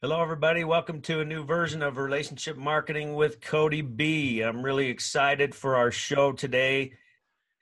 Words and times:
Hello, 0.00 0.22
everybody. 0.22 0.62
Welcome 0.62 1.00
to 1.02 1.22
a 1.22 1.24
new 1.24 1.42
version 1.42 1.82
of 1.82 1.96
Relationship 1.96 2.56
Marketing 2.56 3.16
with 3.16 3.40
Kody 3.40 3.82
B. 3.82 4.42
I'm 4.42 4.62
really 4.62 4.86
excited 4.90 5.56
for 5.56 5.74
our 5.74 5.90
show 5.90 6.30
today. 6.30 6.92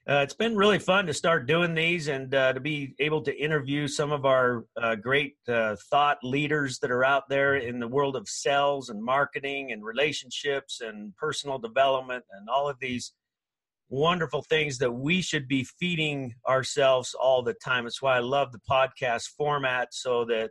Uh, 0.06 0.16
it's 0.16 0.34
been 0.34 0.54
really 0.54 0.78
fun 0.78 1.06
to 1.06 1.14
start 1.14 1.46
doing 1.46 1.74
these 1.74 2.08
and 2.08 2.34
uh, 2.34 2.52
to 2.52 2.60
be 2.60 2.94
able 2.98 3.22
to 3.22 3.34
interview 3.34 3.88
some 3.88 4.12
of 4.12 4.26
our 4.26 4.66
uh, 4.76 4.96
great 4.96 5.36
uh, 5.48 5.76
thought 5.90 6.18
leaders 6.22 6.78
that 6.80 6.90
are 6.90 7.06
out 7.06 7.22
there 7.30 7.56
in 7.56 7.80
the 7.80 7.88
world 7.88 8.16
of 8.16 8.28
sales 8.28 8.90
and 8.90 9.02
marketing 9.02 9.72
and 9.72 9.82
relationships 9.82 10.82
and 10.82 11.16
personal 11.16 11.58
development 11.58 12.22
and 12.32 12.50
all 12.50 12.68
of 12.68 12.78
these 12.80 13.14
wonderful 13.88 14.42
things 14.42 14.76
that 14.76 14.92
we 14.92 15.22
should 15.22 15.48
be 15.48 15.64
feeding 15.64 16.34
ourselves 16.46 17.14
all 17.14 17.42
the 17.42 17.54
time. 17.54 17.84
That's 17.84 18.02
why 18.02 18.16
I 18.16 18.20
love 18.20 18.52
the 18.52 18.60
podcast 18.70 19.28
format 19.38 19.94
so 19.94 20.26
that 20.26 20.50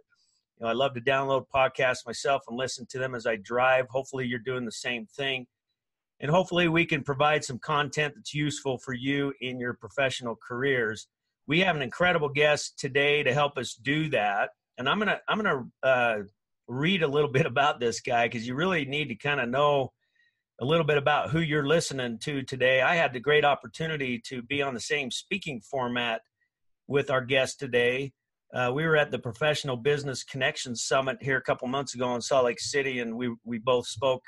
you 0.60 0.64
know, 0.64 0.70
I 0.70 0.74
love 0.74 0.94
to 0.94 1.02
download 1.02 1.46
podcasts 1.54 2.06
myself 2.06 2.44
and 2.48 2.58
listen 2.58 2.86
to 2.92 3.00
them 3.00 3.14
as 3.14 3.26
I 3.26 3.36
drive. 3.36 3.88
Hopefully, 3.90 4.26
you're 4.26 4.40
doing 4.40 4.66
the 4.66 4.72
same 4.72 5.05
thing. 5.05 5.48
And 6.20 6.32
hopefully, 6.32 6.70
we 6.70 6.86
can 6.86 7.04
provide 7.04 7.44
some 7.44 7.59
content 7.59 8.13
that's 8.16 8.34
useful 8.34 8.77
for 8.77 8.94
you 8.94 9.34
in 9.41 9.60
your 9.60 9.73
professional 9.73 10.36
careers. 10.36 11.08
We 11.48 11.60
have 11.60 11.76
an 11.76 11.82
incredible 11.82 12.30
guest 12.30 12.80
today 12.80 13.22
to 13.23 13.34
help 13.34 13.58
us 13.58 13.73
do 13.73 14.10
that. 14.10 14.52
And 14.77 14.88
I'm 14.88 14.99
gonna 14.99 15.20
I'm 15.27 15.38
gonna 15.38 15.66
uh, 15.84 16.18
read 16.68 17.04
a 17.04 17.08
little 17.08 17.30
bit 17.30 17.46
about 17.46 17.80
this 17.80 17.99
guy 17.99 18.27
because 18.27 18.48
you 18.48 18.55
really 18.55 18.85
need 18.85 19.10
to 19.10 19.16
kind 19.16 19.41
of 19.41 19.49
know 19.49 19.91
a 20.62 20.66
little 20.66 20.85
bit 20.85 20.98
about 20.98 21.32
who 21.32 21.40
you're 21.40 21.68
listening 21.68 22.18
to 22.20 22.41
today. 22.44 22.82
I 22.82 22.96
had 22.96 23.12
the 23.12 23.20
great 23.20 23.44
opportunity 23.44 24.22
to 24.27 24.41
be 24.41 24.62
on 24.62 24.74
the 24.74 24.80
same 24.80 25.12
speaking 25.12 25.60
format 25.60 26.22
with 26.88 27.12
our 27.12 27.22
guest 27.22 27.60
today. 27.60 28.13
Uh, 28.55 28.72
we 28.73 28.86
were 28.86 28.95
at 28.95 29.12
the 29.12 29.20
Professional 29.20 29.76
Business 29.76 30.23
Connections 30.23 30.82
Summit 30.82 31.18
here 31.20 31.36
a 31.36 31.41
couple 31.41 31.68
months 31.68 31.94
ago 31.94 32.16
in 32.16 32.22
Salt 32.22 32.46
Lake 32.46 32.62
City, 32.62 33.00
and 33.00 33.18
we 33.18 33.36
we 33.44 33.58
both 33.58 33.86
spoke. 33.86 34.23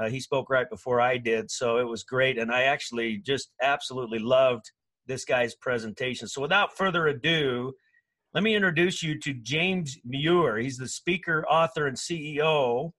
Uh, 0.00 0.08
he 0.08 0.18
spoke 0.18 0.48
right 0.48 0.70
before 0.70 0.98
I 0.98 1.18
did, 1.18 1.50
so 1.50 1.76
it 1.76 1.86
was 1.86 2.02
great, 2.02 2.38
and 2.38 2.50
I 2.50 2.62
actually 2.62 3.18
just 3.18 3.50
absolutely 3.60 4.18
loved 4.18 4.70
this 5.06 5.26
guy's 5.26 5.54
presentation. 5.54 6.26
So, 6.26 6.40
without 6.40 6.74
further 6.74 7.06
ado, 7.08 7.74
let 8.32 8.42
me 8.42 8.54
introduce 8.54 9.02
you 9.02 9.18
to 9.18 9.34
James 9.34 9.98
Muir. 10.06 10.56
He's 10.56 10.78
the 10.78 10.88
speaker, 10.88 11.44
author, 11.46 11.86
and 11.86 11.98
CEO. 11.98 12.92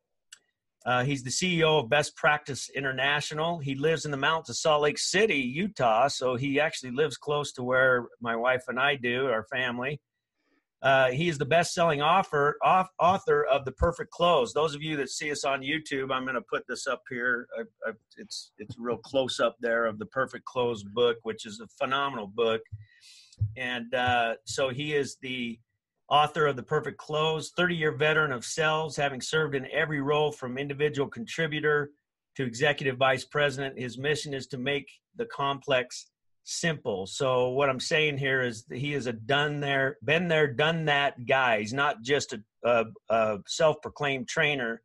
Uh, 0.86 1.04
he's 1.04 1.24
the 1.24 1.32
CEO 1.32 1.82
of 1.82 1.90
Best 1.90 2.16
Practice 2.16 2.70
International. 2.76 3.58
He 3.58 3.74
lives 3.74 4.06
in 4.06 4.12
the 4.12 4.18
mountains 4.18 4.50
of 4.52 4.58
Salt 4.58 4.84
Lake 4.84 5.00
City, 5.00 5.38
Utah, 5.38 6.08
so 6.08 6.36
he 6.36 6.60
actually 6.60 6.92
lives 6.92 7.18
close 7.18 7.52
to 7.54 7.64
where 7.64 8.06
my 8.20 8.36
wife 8.36 8.66
and 8.68 8.80
I 8.80 8.96
do, 8.96 9.26
our 9.26 9.46
family. 9.46 10.00
Uh, 10.82 11.12
he 11.12 11.30
is 11.30 11.38
the 11.38 11.46
best-selling 11.46 12.02
author, 12.02 12.58
author 13.00 13.46
of 13.46 13.66
The 13.66 13.72
Perfect 13.72 14.10
Close. 14.10 14.52
Those 14.52 14.74
of 14.74 14.82
you 14.82 14.98
that 14.98 15.10
see 15.10 15.32
us 15.32 15.44
on 15.44 15.62
YouTube, 15.62 16.12
I'm 16.12 16.24
going 16.24 16.36
to 16.36 16.42
put 16.42 16.64
this 16.68 16.88
up 16.88 17.04
here. 17.08 17.48
I, 17.58 17.90
I, 17.90 17.94
it's 18.18 18.52
it's 18.58 18.76
real 18.80 18.98
close 18.98 19.40
up 19.40 19.58
there 19.62 19.86
of 19.86 20.00
The 20.00 20.08
Perfect 20.08 20.46
Close 20.46 20.84
book, 20.84 21.18
which 21.22 21.46
is 21.46 21.60
a 21.60 21.68
phenomenal 21.68 22.26
book. 22.28 22.62
And 23.58 23.94
uh, 23.94 24.36
so 24.46 24.70
he 24.70 24.96
is 24.96 25.18
the 25.22 25.60
author 26.10 26.48
of 26.48 26.56
The 26.56 26.64
Perfect 26.64 26.98
Close, 26.98 27.52
30-year 27.58 27.92
veteran 27.92 28.32
of 28.32 28.44
sales, 28.44 28.96
having 28.96 29.22
served 29.22 29.54
in 29.54 29.68
every 29.72 30.02
role 30.02 30.32
from 30.32 30.58
individual 30.58 31.08
contributor 31.08 31.92
to 32.38 32.44
executive 32.44 32.98
vice 32.98 33.24
president. 33.24 33.80
His 33.80 34.00
mission 34.00 34.34
is 34.34 34.48
to 34.48 34.58
make 34.58 34.90
the 35.16 35.26
complex 35.26 36.08
simple. 36.44 37.06
So 37.08 37.50
what 37.50 37.70
I'm 37.70 37.80
saying 37.80 38.18
here 38.18 38.42
is 38.42 38.66
he 38.72 38.94
is 38.94 39.08
a 39.08 39.14
done 39.14 39.60
there, 39.60 39.98
been 40.04 40.28
there, 40.28 40.48
done 40.48 40.86
that 40.86 41.26
guy. 41.26 41.60
He's 41.60 41.74
not 41.74 42.02
just 42.02 42.34
a, 42.34 42.42
a, 42.64 42.86
a 43.10 43.40
self-proclaimed 43.48 44.28
trainer. 44.28 44.82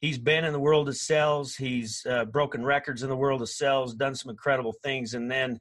He's 0.00 0.18
been 0.18 0.44
in 0.44 0.52
the 0.52 0.60
world 0.60 0.88
of 0.88 0.96
sales. 0.96 1.56
He's 1.56 2.04
uh, 2.08 2.26
broken 2.26 2.64
records 2.64 3.02
in 3.02 3.08
the 3.08 3.16
world 3.16 3.42
of 3.42 3.48
sales, 3.48 3.94
done 3.94 4.14
some 4.14 4.30
incredible 4.30 4.74
things, 4.82 5.14
and 5.14 5.30
then 5.30 5.58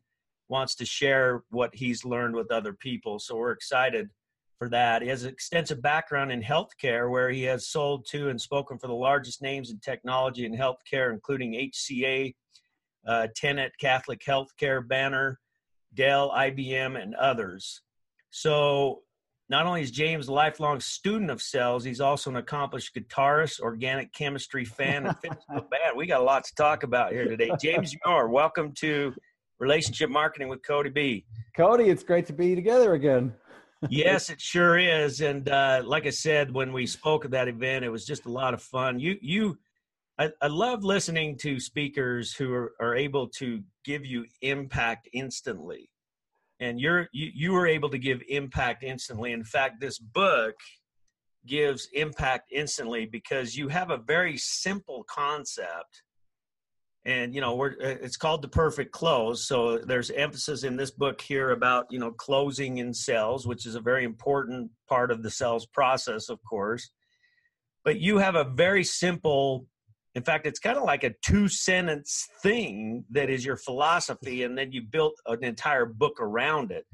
wants 0.50 0.76
to 0.76 0.86
share 0.86 1.44
what 1.50 1.74
he's 1.74 2.06
learned 2.06 2.36
with 2.36 2.52
other 2.52 2.74
people. 2.74 3.20
So 3.20 3.36
we're 3.36 3.52
excited 3.52 4.10
for 4.60 4.70
that. 4.70 5.02
He 5.02 5.08
has 5.08 5.24
an 5.24 5.32
extensive 5.32 5.82
background 5.82 6.32
in 6.32 6.42
healthcare, 6.42 7.10
where 7.10 7.30
he 7.30 7.44
has 7.44 7.68
sold 7.68 8.06
to 8.12 8.30
and 8.30 8.40
spoken 8.40 8.78
for 8.78 8.88
the 8.88 8.94
largest 8.94 9.42
names 9.42 9.72
in 9.72 9.80
technology 9.80 10.46
and 10.46 10.58
healthcare, 10.58 11.12
including 11.12 11.54
HCA, 11.54 12.34
uh, 13.06 13.28
Tenet, 13.36 13.74
Catholic 13.80 14.22
Healthcare, 14.24 14.86
Banner, 14.88 15.40
Dell, 15.94 16.32
IBM, 16.32 17.02
and 17.02 17.16
others. 17.16 17.82
So 18.30 19.02
not 19.48 19.66
only 19.66 19.82
is 19.82 19.92
James 19.92 20.28
a 20.28 20.34
lifelong 20.34 20.80
student 20.80 21.30
of 21.30 21.42
cells, 21.42 21.84
he's 21.84 22.02
also 22.02 22.30
an 22.30 22.38
accomplished 22.38 22.96
guitarist, 22.96 23.60
organic 23.60 24.12
chemistry 24.14 24.66
fan, 24.66 25.06
and 25.06 25.18
physical 25.20 25.46
band. 25.72 25.96
We 25.96 26.08
got 26.08 26.22
a 26.22 26.24
lot 26.24 26.44
to 26.46 26.56
talk 26.56 26.84
about 26.84 27.12
here 27.12 27.26
today. 27.26 27.52
James 27.62 27.96
Muir, 28.06 28.28
welcome 28.28 28.72
to 28.80 29.14
Relationship 29.60 30.10
Marketing 30.10 30.50
with 30.50 30.62
Kody 30.64 30.94
B. 30.94 31.26
Kody, 31.58 31.88
it's 31.88 32.04
great 32.04 32.26
to 32.26 32.34
be 32.34 32.56
together 32.56 32.94
again. 32.96 33.34
yes, 33.88 34.30
it 34.32 34.42
sure 34.42 34.78
is. 34.80 35.22
And 35.22 35.48
uh, 35.48 35.84
like 35.86 36.08
I 36.08 36.10
said, 36.10 36.52
when 36.52 36.74
we 36.74 36.88
spoke 36.88 37.24
at 37.24 37.32
that 37.32 37.48
event, 37.48 37.86
it 37.86 37.90
was 37.90 38.06
just 38.06 38.26
a 38.26 38.32
lot 38.32 38.54
of 38.54 38.62
fun. 38.62 39.00
You 39.00 39.18
you 39.22 39.60
I, 40.18 40.32
I 40.42 40.48
love 40.48 40.84
listening 40.84 41.38
to 41.40 41.60
speakers 41.60 42.34
who 42.34 42.54
are, 42.54 42.74
are 42.80 42.96
able 42.96 43.28
to 43.40 43.62
give 43.84 44.06
you 44.06 44.26
impact 44.42 45.10
instantly. 45.14 45.90
And 46.60 46.80
you're 46.80 47.10
you, 47.12 47.32
you 47.34 47.52
were 47.52 47.68
able 47.68 47.90
to 47.90 47.98
give 47.98 48.22
impact 48.30 48.84
instantly. 48.84 49.34
In 49.34 49.44
fact, 49.44 49.82
this 49.82 50.00
book 50.00 50.56
gives 51.46 51.90
impact 51.94 52.52
instantly 52.52 53.06
because 53.06 53.56
you 53.56 53.68
have 53.68 53.90
a 53.90 53.98
very 53.98 54.38
simple 54.38 55.04
concept 55.04 56.02
and 57.06 57.36
you 57.36 57.42
know 57.42 57.56
we're 57.56 57.74
uh, 57.74 57.98
it's 58.02 58.18
called 58.18 58.42
the 58.42 58.48
perfect 58.48 58.92
close 58.92 59.48
so 59.48 59.78
there's 59.78 60.10
emphasis 60.12 60.64
in 60.64 60.76
this 60.76 60.92
book 60.92 61.22
here 61.22 61.52
about 61.52 61.86
you 61.92 62.00
know 62.00 62.12
closing 62.12 62.80
in 62.80 62.94
sales 62.94 63.46
which 63.46 63.66
is 63.66 63.76
a 63.76 63.80
very 63.80 64.04
important 64.04 64.72
part 64.90 65.12
of 65.12 65.22
the 65.22 65.30
sales 65.30 65.66
process 65.68 66.30
of 66.30 66.40
course 66.44 66.90
but 67.84 68.00
you 68.00 68.18
have 68.18 68.36
a 68.36 68.44
very 68.44 68.84
simple 68.84 69.68
in 70.16 70.24
fact, 70.24 70.48
it's 70.48 70.60
kind 70.60 70.78
of 70.78 70.84
like 70.84 71.04
a 71.04 71.14
two 71.22 71.50
sentence 71.50 72.30
thing 72.42 73.04
that 73.12 73.30
is 73.30 73.46
your 73.46 73.58
philosophy, 73.58 74.44
and 74.44 74.58
then 74.58 74.72
you 74.72 74.82
built 74.82 75.20
an 75.28 75.44
entire 75.44 75.86
book 75.86 76.20
around 76.22 76.72
it. 76.72 76.86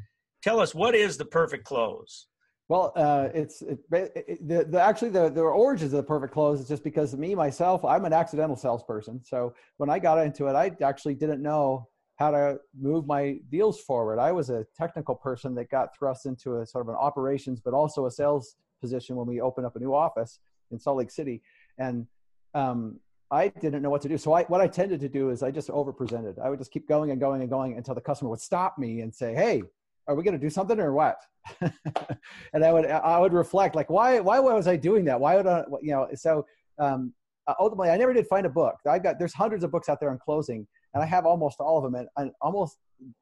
Tell 0.42 0.60
us 0.60 0.74
what 0.74 0.96
is 0.96 1.18
the 1.18 1.26
perfect 1.26 1.64
close? 1.64 2.28
Well, 2.68 2.94
uh, 2.96 3.30
it's 3.34 3.62
it, 3.62 3.80
it, 3.92 4.48
the, 4.48 4.66
the 4.66 4.82
actually 4.82 5.12
the 5.12 5.30
the 5.30 5.42
origins 5.42 5.94
of 5.94 5.98
the 5.98 6.04
perfect 6.04 6.34
close 6.34 6.62
is 6.62 6.68
just 6.68 6.84
because 6.84 7.16
me 7.16 7.36
myself. 7.36 7.86
I'm 7.86 8.06
an 8.06 8.14
accidental 8.14 8.56
salesperson, 8.56 9.24
so 9.24 9.54
when 9.78 9.90
I 9.90 10.00
got 10.00 10.18
into 10.26 10.48
it, 10.48 10.54
I 10.54 10.72
actually 10.84 11.14
didn't 11.14 11.44
know 11.44 11.90
how 12.16 12.32
to 12.32 12.60
move 12.80 13.06
my 13.06 13.38
deals 13.52 13.80
forward. 13.82 14.20
I 14.20 14.32
was 14.32 14.50
a 14.50 14.66
technical 14.76 15.16
person 15.16 15.54
that 15.56 15.70
got 15.70 15.96
thrust 15.96 16.26
into 16.26 16.60
a 16.60 16.66
sort 16.66 16.86
of 16.86 16.90
an 16.90 16.96
operations, 16.96 17.60
but 17.60 17.74
also 17.74 18.06
a 18.08 18.12
sales 18.12 18.56
position 18.80 19.16
when 19.16 19.28
we 19.28 19.42
opened 19.42 19.68
up 19.68 19.76
a 19.76 19.80
new 19.80 19.94
office 19.94 20.40
in 20.72 20.80
Salt 20.80 20.98
Lake 20.98 21.12
City, 21.12 21.42
and 21.78 22.08
um, 22.54 23.00
I 23.32 23.48
didn't 23.48 23.82
know 23.82 23.90
what 23.90 24.02
to 24.02 24.10
do. 24.10 24.18
So 24.18 24.34
I, 24.34 24.44
what 24.44 24.60
I 24.60 24.68
tended 24.68 25.00
to 25.00 25.10
do 25.10 25.30
is 25.30 25.42
I 25.42 25.52
just 25.52 25.70
over 25.70 25.94
presented. 25.94 26.38
I 26.38 26.50
would 26.50 26.60
just 26.60 26.72
keep 26.72 26.88
going 26.88 27.12
and 27.12 27.20
going 27.20 27.40
and 27.42 27.50
going 27.50 27.78
until 27.78 27.96
the 27.96 28.02
customer 28.02 28.30
would 28.30 28.42
stop 28.42 28.78
me 28.78 29.00
and 29.02 29.16
say, 29.16 29.34
Hey, 29.34 29.64
are 30.08 30.16
we 30.16 30.24
going 30.24 30.34
to 30.34 30.40
do 30.40 30.50
something 30.50 30.80
or 30.80 30.92
what? 30.94 31.18
and 31.62 32.66
I 32.66 32.74
would, 32.74 32.86
I 32.86 33.18
would 33.20 33.34
reflect 33.34 33.76
like, 33.76 33.90
why, 33.90 34.20
why 34.20 34.40
was 34.40 34.68
I 34.68 34.76
doing 34.76 35.06
that? 35.06 35.20
Why 35.20 35.38
would 35.38 35.48
I, 35.48 35.64
you 35.82 35.92
know, 35.92 36.10
so, 36.16 36.46
um, 36.78 37.14
ultimately 37.60 37.90
I 37.90 37.98
never 37.98 38.14
did 38.14 38.28
find 38.28 38.46
a 38.46 38.50
book. 38.50 38.76
I 38.88 39.00
got, 39.00 39.18
there's 39.18 39.34
hundreds 39.34 39.64
of 39.64 39.72
books 39.72 39.88
out 39.90 40.00
there 40.00 40.10
on 40.10 40.20
closing 40.20 40.68
and 40.94 41.02
I 41.02 41.06
have 41.06 41.26
almost 41.26 41.60
all 41.60 41.78
of 41.78 41.84
them 41.84 41.96
and, 41.96 42.10
and 42.18 42.32
almost 42.42 42.78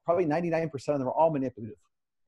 probably 0.06 0.26
99% 0.26 0.66
of 0.74 1.00
them 1.00 1.08
are 1.08 1.12
all 1.12 1.30
manipulative. 1.30 1.78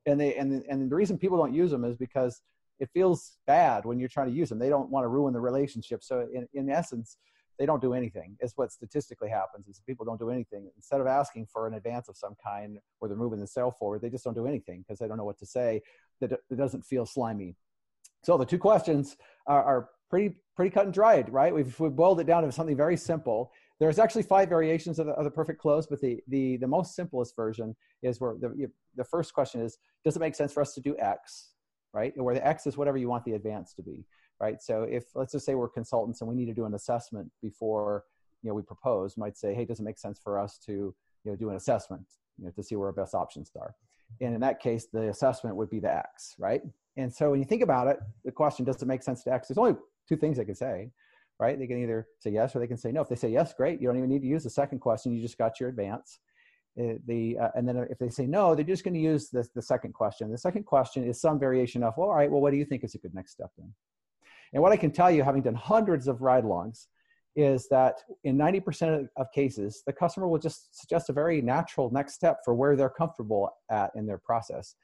And 0.06 0.20
they, 0.20 0.36
and, 0.36 0.64
and 0.70 0.92
the 0.92 0.96
reason 0.96 1.18
people 1.18 1.38
don't 1.38 1.54
use 1.54 1.72
them 1.72 1.84
is 1.84 1.98
because 1.98 2.42
it 2.80 2.90
feels 2.94 3.38
bad 3.48 3.86
when 3.86 4.00
you're 4.00 4.10
trying 4.10 4.28
to 4.28 4.34
use 4.34 4.50
them. 4.50 4.60
They 4.60 4.70
don't 4.70 4.90
want 4.90 5.04
to 5.04 5.08
ruin 5.08 5.34
the 5.34 5.40
relationship. 5.40 6.04
So 6.04 6.28
in, 6.34 6.48
in 6.54 6.70
essence, 6.70 7.18
they 7.62 7.68
don't 7.68 7.80
do 7.80 7.94
anything. 7.94 8.36
It's 8.40 8.54
what 8.58 8.72
statistically 8.72 9.30
happens 9.30 9.68
is 9.68 9.80
people 9.86 10.04
don't 10.04 10.18
do 10.18 10.32
anything. 10.32 10.72
Instead 10.76 11.00
of 11.00 11.06
asking 11.06 11.46
for 11.46 11.68
an 11.68 11.76
advance 11.76 12.10
of 12.10 12.18
some 12.18 12.34
kind 12.44 12.80
or 13.00 13.08
they're 13.08 13.16
moving 13.16 13.40
the 13.40 13.46
sale 13.46 13.70
forward, 13.70 14.02
they 14.02 14.10
just 14.10 14.24
don't 14.24 14.34
do 14.34 14.48
anything 14.48 14.80
because 14.80 14.98
they 14.98 15.08
don't 15.08 15.18
know 15.18 15.26
what 15.26 15.38
to 15.38 15.46
say 15.46 15.80
that 16.22 16.40
doesn't 16.58 16.84
feel 16.84 17.06
slimy. 17.06 17.56
So 18.24 18.36
the 18.36 18.46
two 18.48 18.58
questions 18.58 19.16
are, 19.46 19.64
are 19.64 19.90
pretty 20.10 20.38
pretty 20.56 20.72
cut 20.72 20.86
and 20.86 20.94
dried, 20.94 21.32
right? 21.32 21.54
We've, 21.54 21.80
we've 21.80 21.96
boiled 21.96 22.20
it 22.20 22.26
down 22.26 22.42
to 22.42 22.52
something 22.52 22.76
very 22.76 22.98
simple. 22.98 23.52
There's 23.80 24.00
actually 24.00 24.24
five 24.24 24.50
variations 24.50 24.98
of 24.98 25.06
the, 25.06 25.12
of 25.12 25.24
the 25.24 25.30
perfect 25.30 25.62
close, 25.62 25.86
but 25.86 26.02
the, 26.02 26.20
the, 26.30 26.58
the 26.58 26.68
most 26.68 26.96
simplest 26.96 27.36
version 27.36 27.76
is 28.02 28.20
where 28.20 28.34
the, 28.40 28.72
the 28.96 29.04
first 29.04 29.36
question 29.36 29.62
is, 29.62 29.78
does 30.04 30.16
it 30.16 30.20
make 30.20 30.34
sense 30.34 30.52
for 30.52 30.62
us 30.62 30.74
to 30.74 30.82
do 30.82 30.96
X, 30.98 31.50
right? 31.94 32.12
Where 32.16 32.34
the 32.34 32.46
X 32.46 32.66
is 32.66 32.76
whatever 32.76 32.98
you 32.98 33.08
want 33.08 33.24
the 33.24 33.34
advance 33.34 33.76
to 33.76 33.84
be 33.84 34.04
right? 34.42 34.62
So 34.62 34.84
if 34.84 35.06
let's 35.14 35.32
just 35.32 35.46
say 35.46 35.54
we're 35.56 35.70
consultants 35.70 36.22
and 36.22 36.30
we 36.30 36.36
need 36.36 36.48
to 36.48 36.54
do 36.54 36.66
an 36.66 36.74
assessment 36.74 37.32
before 37.42 38.04
you 38.42 38.50
know 38.50 38.56
we 38.56 38.64
propose, 38.64 39.16
might 39.16 39.38
say, 39.38 39.54
hey, 39.54 39.66
does 39.66 39.80
it 39.80 39.84
make 39.84 40.00
sense 40.00 40.20
for 40.22 40.40
us 40.40 40.58
to 40.66 40.72
you 40.72 41.32
know 41.32 41.36
do 41.36 41.50
an 41.52 41.56
assessment 41.56 42.06
you 42.40 42.46
know 42.46 42.52
to 42.52 42.64
see 42.64 42.76
where 42.76 42.88
our 42.88 42.94
best 42.94 43.14
options 43.14 43.52
are? 43.60 43.76
And 44.20 44.34
in 44.34 44.42
that 44.42 44.60
case, 44.60 44.88
the 44.92 45.10
assessment 45.10 45.56
would 45.56 45.70
be 45.70 45.80
the 45.80 45.94
X, 45.94 46.36
right? 46.38 46.62
And 46.98 47.14
so 47.14 47.32
when 47.32 47.40
you 47.40 47.46
think 47.46 47.62
about 47.62 47.88
it, 47.88 48.00
the 48.26 48.32
question 48.32 48.66
does 48.66 48.82
it 48.82 48.88
make 48.88 49.04
sense 49.04 49.24
to 49.24 49.32
X? 49.32 49.48
There's 49.48 49.58
only 49.58 49.76
two 50.10 50.18
things 50.18 50.38
they 50.38 50.44
can 50.44 50.56
say, 50.56 50.90
right? 51.40 51.58
They 51.58 51.68
can 51.68 51.82
either 51.82 52.08
say 52.20 52.32
yes 52.32 52.54
or 52.56 52.60
they 52.60 52.68
can 52.68 52.78
say 52.78 52.92
no. 52.92 53.02
If 53.02 53.10
they 53.10 53.16
say 53.16 53.30
yes, 53.30 53.54
great. 53.54 53.80
You 53.80 53.88
don't 53.88 53.98
even 53.98 54.10
need 54.10 54.24
to 54.24 54.28
use 54.28 54.44
the 54.44 54.50
second 54.50 54.80
question. 54.80 55.14
You 55.14 55.22
just 55.22 55.38
got 55.38 55.60
your 55.60 55.70
advance. 55.70 56.20
Uh, 56.80 56.96
the 57.06 57.38
uh, 57.38 57.50
and 57.56 57.68
then 57.68 57.78
if 57.90 58.00
they 58.00 58.10
say 58.10 58.26
no, 58.26 58.56
they're 58.56 58.64
just 58.66 58.84
going 58.84 58.94
to 58.94 59.00
use 59.00 59.30
the, 59.30 59.48
the 59.56 59.62
second 59.62 59.94
question. 59.94 60.32
The 60.32 60.38
second 60.38 60.64
question 60.66 61.08
is 61.08 61.22
some 61.22 61.38
variation 61.40 61.84
of, 61.84 61.94
well, 61.96 62.10
all 62.10 62.16
right, 62.16 62.32
well, 62.32 62.42
what 62.42 62.52
do 62.52 62.58
you 62.58 62.66
think 62.66 62.84
is 62.84 62.96
a 62.96 62.98
good 62.98 63.14
next 63.14 63.32
step 63.32 63.52
then? 63.58 63.74
And 64.54 64.62
what 64.62 64.72
I 64.72 64.78
can 64.78 64.92
tell 64.92 65.10
you, 65.10 65.24
having 65.24 65.42
done 65.42 65.56
hundreds 65.56 66.08
of 66.08 66.22
ride-alongs, 66.22 66.88
is 67.36 67.68
that 67.70 67.96
in 68.24 68.38
90% 68.38 69.08
of 69.16 69.28
cases, 69.34 69.84
the 69.86 69.94
customer 69.94 70.28
will 70.28 70.40
just 70.40 70.78
suggest 70.80 71.10
a 71.10 71.14
very 71.14 71.42
natural 71.42 71.90
next 71.92 72.14
step 72.14 72.40
for 72.44 72.54
where 72.54 72.76
they're 72.76 72.90
comfortable 72.90 73.50
at 73.70 73.92
in 73.96 74.06
their 74.06 74.18
process. 74.18 74.76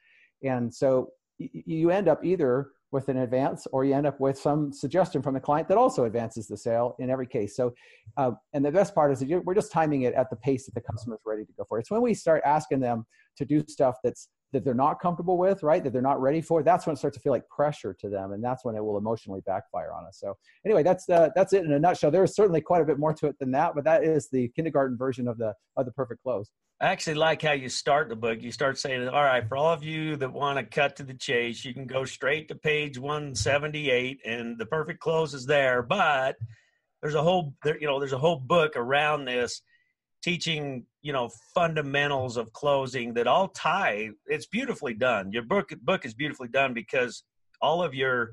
And 0.42 0.72
so 0.72 1.10
you 1.38 1.90
end 1.90 2.08
up 2.08 2.24
either 2.24 2.70
with 2.90 3.08
an 3.08 3.18
advance 3.18 3.66
or 3.72 3.84
you 3.84 3.94
end 3.94 4.06
up 4.06 4.18
with 4.18 4.38
some 4.38 4.72
suggestion 4.72 5.20
from 5.20 5.34
the 5.34 5.40
client 5.40 5.68
that 5.68 5.76
also 5.76 6.04
advances 6.04 6.46
the 6.46 6.56
sale 6.56 6.96
in 6.98 7.10
every 7.10 7.26
case 7.26 7.54
so 7.54 7.72
uh, 8.16 8.30
and 8.54 8.64
the 8.64 8.72
best 8.72 8.94
part 8.94 9.12
is 9.12 9.20
that 9.20 9.44
we're 9.44 9.54
just 9.54 9.70
timing 9.70 10.02
it 10.02 10.14
at 10.14 10.30
the 10.30 10.36
pace 10.36 10.64
that 10.64 10.74
the 10.74 10.80
customer 10.80 11.14
is 11.14 11.20
ready 11.26 11.44
to 11.44 11.52
go 11.58 11.64
for 11.68 11.78
it's 11.78 11.90
when 11.90 12.00
we 12.00 12.14
start 12.14 12.42
asking 12.44 12.80
them 12.80 13.04
to 13.36 13.44
do 13.44 13.62
stuff 13.68 13.96
that's 14.02 14.28
that 14.52 14.64
they're 14.64 14.74
not 14.74 15.00
comfortable 15.00 15.36
with 15.36 15.62
right 15.62 15.84
that 15.84 15.92
they're 15.92 16.02
not 16.02 16.20
ready 16.20 16.40
for 16.40 16.62
that's 16.62 16.86
when 16.86 16.94
it 16.94 16.98
starts 16.98 17.16
to 17.16 17.20
feel 17.20 17.32
like 17.32 17.46
pressure 17.48 17.94
to 17.98 18.08
them 18.08 18.32
and 18.32 18.42
that's 18.42 18.64
when 18.64 18.74
it 18.74 18.84
will 18.84 18.98
emotionally 18.98 19.40
backfire 19.46 19.92
on 19.92 20.06
us 20.06 20.18
so 20.18 20.36
anyway 20.64 20.82
that's 20.82 21.08
uh, 21.08 21.28
that's 21.34 21.52
it 21.52 21.64
in 21.64 21.72
a 21.72 21.78
nutshell 21.78 22.10
there's 22.10 22.34
certainly 22.34 22.60
quite 22.60 22.82
a 22.82 22.84
bit 22.84 22.98
more 22.98 23.12
to 23.12 23.26
it 23.26 23.38
than 23.38 23.50
that 23.50 23.74
but 23.74 23.84
that 23.84 24.04
is 24.04 24.28
the 24.30 24.48
kindergarten 24.56 24.96
version 24.96 25.28
of 25.28 25.38
the 25.38 25.54
of 25.76 25.84
the 25.84 25.92
perfect 25.92 26.22
close 26.22 26.50
I 26.80 26.86
actually 26.86 27.14
like 27.14 27.42
how 27.42 27.52
you 27.52 27.68
start 27.68 28.08
the 28.08 28.14
book. 28.14 28.40
You 28.40 28.52
start 28.52 28.78
saying, 28.78 29.08
all 29.08 29.24
right, 29.24 29.46
for 29.48 29.56
all 29.56 29.72
of 29.72 29.82
you 29.82 30.14
that 30.14 30.32
want 30.32 30.60
to 30.60 30.64
cut 30.64 30.94
to 30.96 31.02
the 31.02 31.14
chase, 31.14 31.64
you 31.64 31.74
can 31.74 31.88
go 31.88 32.04
straight 32.04 32.46
to 32.48 32.54
page 32.54 32.96
178 32.96 34.20
and 34.24 34.56
the 34.56 34.66
perfect 34.66 35.00
close 35.00 35.34
is 35.34 35.44
there. 35.44 35.82
But 35.82 36.36
there's 37.02 37.16
a 37.16 37.22
whole, 37.22 37.54
there, 37.64 37.76
you 37.80 37.88
know, 37.88 37.98
there's 37.98 38.12
a 38.12 38.18
whole 38.18 38.38
book 38.38 38.76
around 38.76 39.24
this 39.24 39.60
teaching, 40.22 40.86
you 41.08 41.14
know, 41.14 41.30
fundamentals 41.54 42.36
of 42.36 42.52
closing 42.52 43.14
that 43.14 43.26
all 43.26 43.48
tie. 43.48 44.10
It's 44.26 44.44
beautifully 44.44 44.92
done. 44.92 45.32
Your 45.32 45.42
book, 45.42 45.72
book 45.80 46.04
is 46.04 46.12
beautifully 46.12 46.48
done 46.48 46.74
because 46.74 47.24
all 47.62 47.82
of 47.82 47.94
your 47.94 48.32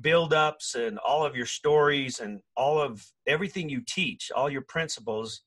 build 0.00 0.32
ups 0.32 0.76
and 0.76 0.98
all 1.00 1.26
of 1.26 1.36
your 1.36 1.44
stories 1.44 2.20
and 2.20 2.40
all 2.56 2.80
of 2.80 3.04
everything 3.26 3.68
you 3.68 3.82
teach, 3.86 4.30
all 4.34 4.48
your 4.48 4.62
principles 4.62 5.42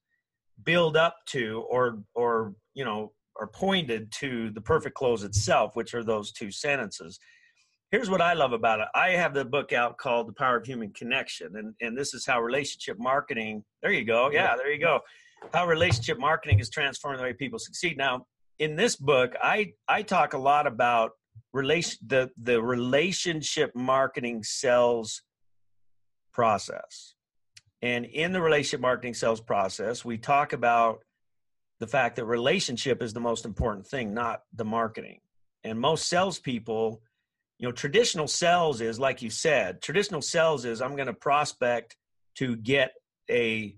build 0.64 0.96
up 0.96 1.16
to 1.30 1.66
or 1.72 2.04
or 2.14 2.54
you 2.76 2.86
know 2.86 3.14
are 3.40 3.48
pointed 3.48 4.12
to 4.12 4.52
the 4.52 4.62
perfect 4.62 4.94
close 4.94 5.24
itself 5.24 5.76
which 5.76 5.94
are 5.94 6.04
those 6.04 6.34
two 6.34 6.52
sentences 6.52 7.18
here's 7.92 8.10
what 8.10 8.20
i 8.20 8.34
love 8.34 8.52
about 8.52 8.82
it 8.82 8.88
i 8.94 9.12
have 9.12 9.34
the 9.34 9.46
book 9.46 9.72
out 9.72 9.98
called 9.98 10.28
the 10.28 10.34
power 10.34 10.58
of 10.58 10.66
human 10.66 10.92
connection 10.92 11.56
and 11.56 11.74
and 11.80 11.98
this 11.98 12.14
is 12.14 12.26
how 12.26 12.42
relationship 12.42 12.98
marketing 13.00 13.64
there 13.82 13.94
you 13.94 14.04
go 14.04 14.30
yeah 14.34 14.58
there 14.58 14.70
you 14.70 14.82
go 14.82 15.00
how 15.54 15.68
relationship 15.68 16.20
marketing 16.20 16.60
is 16.60 16.70
transforming 16.70 17.18
the 17.18 17.24
way 17.24 17.34
people 17.34 17.60
succeed 17.60 17.98
now 17.98 18.26
in 18.60 18.76
this 18.76 18.96
book 18.96 19.34
i 19.42 19.72
i 19.88 20.02
talk 20.02 20.34
a 20.34 20.38
lot 20.38 20.68
about 20.68 21.12
relation 21.54 21.98
the 22.06 22.30
the 22.38 22.62
relationship 22.62 23.72
marketing 23.76 24.44
sales 24.44 25.22
process 26.32 27.16
and 27.82 28.06
in 28.06 28.32
the 28.32 28.42
relationship 28.42 28.82
marketing 28.82 29.14
sales 29.14 29.40
process, 29.40 30.04
we 30.04 30.18
talk 30.18 30.54
about 30.54 31.00
the 31.80 31.88
fact 31.88 32.18
that 32.18 32.26
relationship 32.26 33.02
is 33.02 33.14
the 33.14 33.22
most 33.22 33.46
important 33.46 33.88
thing, 33.88 34.14
not 34.14 34.42
the 34.54 34.66
marketing. 34.66 35.20
And 35.64 35.80
most 35.80 36.08
salespeople, 36.08 37.02
you 37.58 37.68
know, 37.68 37.72
traditional 37.72 38.28
sales 38.28 38.82
is 38.82 39.00
like 39.00 39.22
you 39.22 39.30
said, 39.30 39.82
traditional 39.82 40.22
sales 40.22 40.66
is 40.66 40.82
I'm 40.82 40.96
going 40.96 41.08
to 41.08 41.14
prospect 41.14 41.96
to 42.36 42.58
get 42.58 42.92
a 43.30 43.76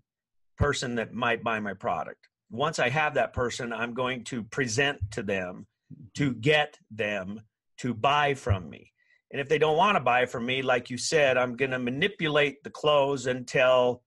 person 0.57 0.95
that 0.95 1.13
might 1.13 1.43
buy 1.43 1.59
my 1.59 1.73
product. 1.73 2.27
Once 2.49 2.79
I 2.79 2.89
have 2.89 3.13
that 3.13 3.33
person, 3.33 3.71
I'm 3.71 3.93
going 3.93 4.23
to 4.25 4.43
present 4.43 4.99
to 5.11 5.23
them 5.23 5.67
to 6.15 6.31
mm-hmm. 6.31 6.39
get 6.41 6.77
them 6.89 7.41
to 7.77 7.93
buy 7.93 8.33
from 8.33 8.69
me. 8.69 8.91
And 9.31 9.39
if 9.39 9.47
they 9.47 9.57
don't 9.57 9.77
want 9.77 9.95
to 9.95 10.03
buy 10.03 10.25
from 10.25 10.45
me, 10.45 10.61
like 10.61 10.89
you 10.89 10.97
said, 10.97 11.37
I'm 11.37 11.55
going 11.55 11.71
to 11.71 11.79
manipulate 11.79 12.63
the 12.63 12.69
close 12.69 13.27
until 13.27 14.03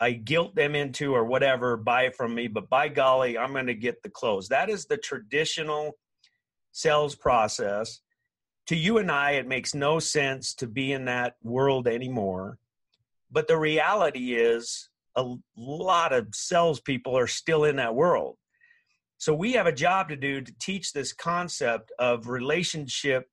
I 0.00 0.12
guilt 0.12 0.54
them 0.54 0.74
into 0.74 1.14
or 1.14 1.24
whatever, 1.24 1.76
buy 1.76 2.10
from 2.10 2.34
me. 2.34 2.48
But 2.48 2.70
by 2.70 2.88
golly, 2.88 3.36
I'm 3.36 3.52
going 3.52 3.66
to 3.66 3.74
get 3.74 4.02
the 4.02 4.08
close. 4.08 4.48
That 4.48 4.70
is 4.70 4.86
the 4.86 4.96
traditional 4.96 5.98
sales 6.72 7.14
process. 7.14 8.00
To 8.68 8.76
you 8.76 8.98
and 8.98 9.10
I, 9.10 9.32
it 9.32 9.48
makes 9.48 9.74
no 9.74 9.98
sense 9.98 10.54
to 10.54 10.66
be 10.66 10.92
in 10.92 11.06
that 11.06 11.36
world 11.42 11.86
anymore. 11.88 12.58
But 13.30 13.48
the 13.48 13.58
reality 13.58 14.34
is, 14.34 14.88
a 15.18 15.34
lot 15.56 16.12
of 16.12 16.28
salespeople 16.32 17.18
are 17.18 17.26
still 17.26 17.64
in 17.64 17.76
that 17.76 17.94
world. 17.94 18.36
So 19.18 19.34
we 19.34 19.52
have 19.54 19.66
a 19.66 19.72
job 19.72 20.08
to 20.10 20.16
do 20.16 20.40
to 20.40 20.52
teach 20.60 20.92
this 20.92 21.12
concept 21.12 21.90
of 21.98 22.28
relationship 22.28 23.26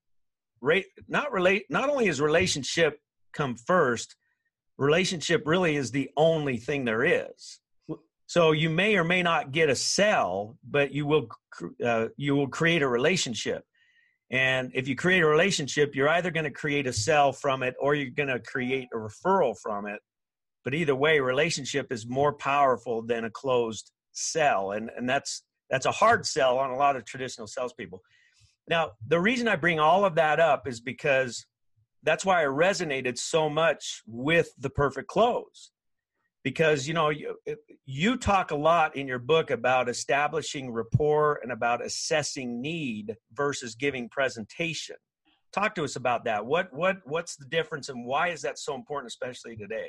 rate 0.61 0.85
not 1.07 1.31
relate 1.31 1.65
not 1.69 1.89
only 1.89 2.07
is 2.07 2.19
relationship 2.19 2.99
come 3.33 3.55
first 3.55 4.15
relationship 4.77 5.43
really 5.45 5.75
is 5.75 5.91
the 5.91 6.09
only 6.17 6.57
thing 6.57 6.85
there 6.85 7.03
is. 7.03 7.59
So 8.25 8.51
you 8.51 8.69
may 8.69 8.95
or 8.95 9.03
may 9.03 9.21
not 9.21 9.51
get 9.51 9.69
a 9.69 9.75
sell 9.75 10.57
but 10.63 10.91
you 10.91 11.05
will 11.05 11.27
uh, 11.85 12.07
you 12.17 12.35
will 12.35 12.47
create 12.47 12.81
a 12.81 12.87
relationship. 12.87 13.63
And 14.31 14.71
if 14.73 14.87
you 14.87 14.95
create 14.95 15.21
a 15.21 15.27
relationship 15.27 15.93
you're 15.93 16.09
either 16.09 16.31
going 16.31 16.45
to 16.45 16.51
create 16.51 16.87
a 16.87 16.93
sell 16.93 17.31
from 17.31 17.61
it 17.61 17.75
or 17.79 17.93
you're 17.93 18.09
going 18.09 18.29
to 18.29 18.39
create 18.39 18.87
a 18.91 18.97
referral 18.97 19.55
from 19.61 19.85
it 19.85 19.99
but 20.65 20.73
either 20.73 20.95
way 20.95 21.21
relationship 21.21 21.91
is 21.91 22.05
more 22.05 22.33
powerful 22.33 23.01
than 23.01 23.23
a 23.23 23.29
closed 23.29 23.91
sell 24.11 24.71
and 24.71 24.89
and 24.97 25.07
that's 25.07 25.43
that's 25.69 25.85
a 25.85 25.91
hard 25.91 26.25
sell 26.25 26.57
on 26.57 26.71
a 26.71 26.75
lot 26.75 26.97
of 26.97 27.05
traditional 27.05 27.47
salespeople 27.47 28.01
now, 28.67 28.91
the 29.07 29.19
reason 29.19 29.47
I 29.47 29.55
bring 29.55 29.79
all 29.79 30.05
of 30.05 30.15
that 30.15 30.39
up 30.39 30.67
is 30.67 30.79
because 30.79 31.45
that's 32.03 32.25
why 32.25 32.41
I 32.41 32.45
resonated 32.45 33.17
so 33.17 33.49
much 33.49 34.01
with 34.07 34.49
the 34.57 34.69
perfect 34.69 35.07
close. 35.07 35.71
Because 36.43 36.87
you 36.87 36.93
know 36.93 37.09
you, 37.09 37.37
you 37.87 38.17
talk 38.17 38.51
a 38.51 38.55
lot 38.55 38.95
in 38.95 39.07
your 39.07 39.17
book 39.17 39.49
about 39.49 39.89
establishing 39.89 40.71
rapport 40.71 41.39
and 41.41 41.51
about 41.51 41.83
assessing 41.83 42.61
need 42.61 43.15
versus 43.33 43.73
giving 43.73 44.09
presentation. 44.09 44.95
Talk 45.51 45.73
to 45.75 45.83
us 45.83 45.95
about 45.95 46.25
that. 46.25 46.45
What 46.45 46.71
what 46.71 46.97
what's 47.05 47.35
the 47.35 47.45
difference 47.45 47.89
and 47.89 48.05
why 48.05 48.27
is 48.27 48.43
that 48.43 48.59
so 48.59 48.75
important, 48.75 49.09
especially 49.09 49.55
today? 49.55 49.87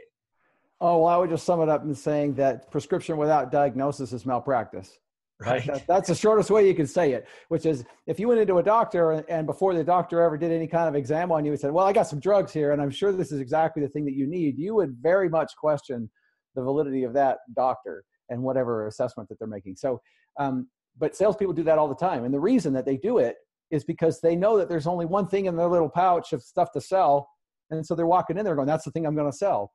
Oh, 0.80 0.98
well, 0.98 1.08
I 1.08 1.16
would 1.16 1.30
just 1.30 1.44
sum 1.44 1.62
it 1.62 1.68
up 1.68 1.84
in 1.84 1.94
saying 1.94 2.34
that 2.34 2.70
prescription 2.70 3.16
without 3.16 3.50
diagnosis 3.50 4.12
is 4.12 4.26
malpractice. 4.26 4.98
Right. 5.38 5.66
That, 5.66 5.86
that's 5.86 6.08
the 6.08 6.14
shortest 6.14 6.50
way 6.50 6.66
you 6.66 6.74
can 6.74 6.86
say 6.86 7.12
it, 7.12 7.26
which 7.48 7.66
is 7.66 7.84
if 8.06 8.18
you 8.18 8.28
went 8.28 8.40
into 8.40 8.56
a 8.56 8.62
doctor 8.62 9.12
and 9.28 9.46
before 9.46 9.74
the 9.74 9.84
doctor 9.84 10.20
ever 10.20 10.38
did 10.38 10.50
any 10.50 10.66
kind 10.66 10.88
of 10.88 10.94
exam 10.94 11.30
on 11.30 11.44
you 11.44 11.52
and 11.52 11.60
said, 11.60 11.72
Well, 11.72 11.86
I 11.86 11.92
got 11.92 12.06
some 12.06 12.20
drugs 12.20 12.52
here 12.52 12.72
and 12.72 12.80
I'm 12.80 12.90
sure 12.90 13.12
this 13.12 13.32
is 13.32 13.40
exactly 13.40 13.82
the 13.82 13.88
thing 13.88 14.06
that 14.06 14.14
you 14.14 14.26
need, 14.26 14.58
you 14.58 14.74
would 14.74 14.96
very 15.02 15.28
much 15.28 15.52
question 15.58 16.10
the 16.54 16.62
validity 16.62 17.04
of 17.04 17.12
that 17.12 17.38
doctor 17.54 18.02
and 18.30 18.42
whatever 18.42 18.86
assessment 18.86 19.28
that 19.28 19.38
they're 19.38 19.46
making. 19.46 19.76
So, 19.76 20.00
um, 20.40 20.68
but 20.98 21.14
salespeople 21.14 21.54
do 21.54 21.64
that 21.64 21.78
all 21.78 21.88
the 21.88 21.94
time. 21.94 22.24
And 22.24 22.32
the 22.32 22.40
reason 22.40 22.72
that 22.72 22.86
they 22.86 22.96
do 22.96 23.18
it 23.18 23.36
is 23.70 23.84
because 23.84 24.20
they 24.20 24.36
know 24.36 24.56
that 24.56 24.70
there's 24.70 24.86
only 24.86 25.04
one 25.04 25.26
thing 25.26 25.46
in 25.46 25.56
their 25.56 25.68
little 25.68 25.90
pouch 25.90 26.32
of 26.32 26.42
stuff 26.42 26.72
to 26.72 26.80
sell. 26.80 27.28
And 27.70 27.84
so 27.84 27.94
they're 27.94 28.06
walking 28.06 28.38
in 28.38 28.44
there 28.44 28.54
going, 28.54 28.66
That's 28.66 28.84
the 28.84 28.90
thing 28.90 29.06
I'm 29.06 29.14
going 29.14 29.30
to 29.30 29.36
sell. 29.36 29.72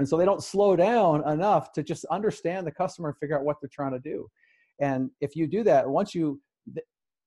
And 0.00 0.08
so 0.08 0.16
they 0.16 0.24
don't 0.24 0.42
slow 0.42 0.76
down 0.76 1.28
enough 1.28 1.72
to 1.72 1.82
just 1.82 2.06
understand 2.06 2.66
the 2.66 2.70
customer 2.70 3.10
and 3.10 3.18
figure 3.18 3.38
out 3.38 3.44
what 3.44 3.58
they're 3.60 3.68
trying 3.70 3.92
to 3.92 3.98
do. 3.98 4.26
And 4.80 5.10
if 5.20 5.36
you 5.36 5.46
do 5.46 5.62
that, 5.64 5.86
once 5.86 6.14
you, 6.14 6.40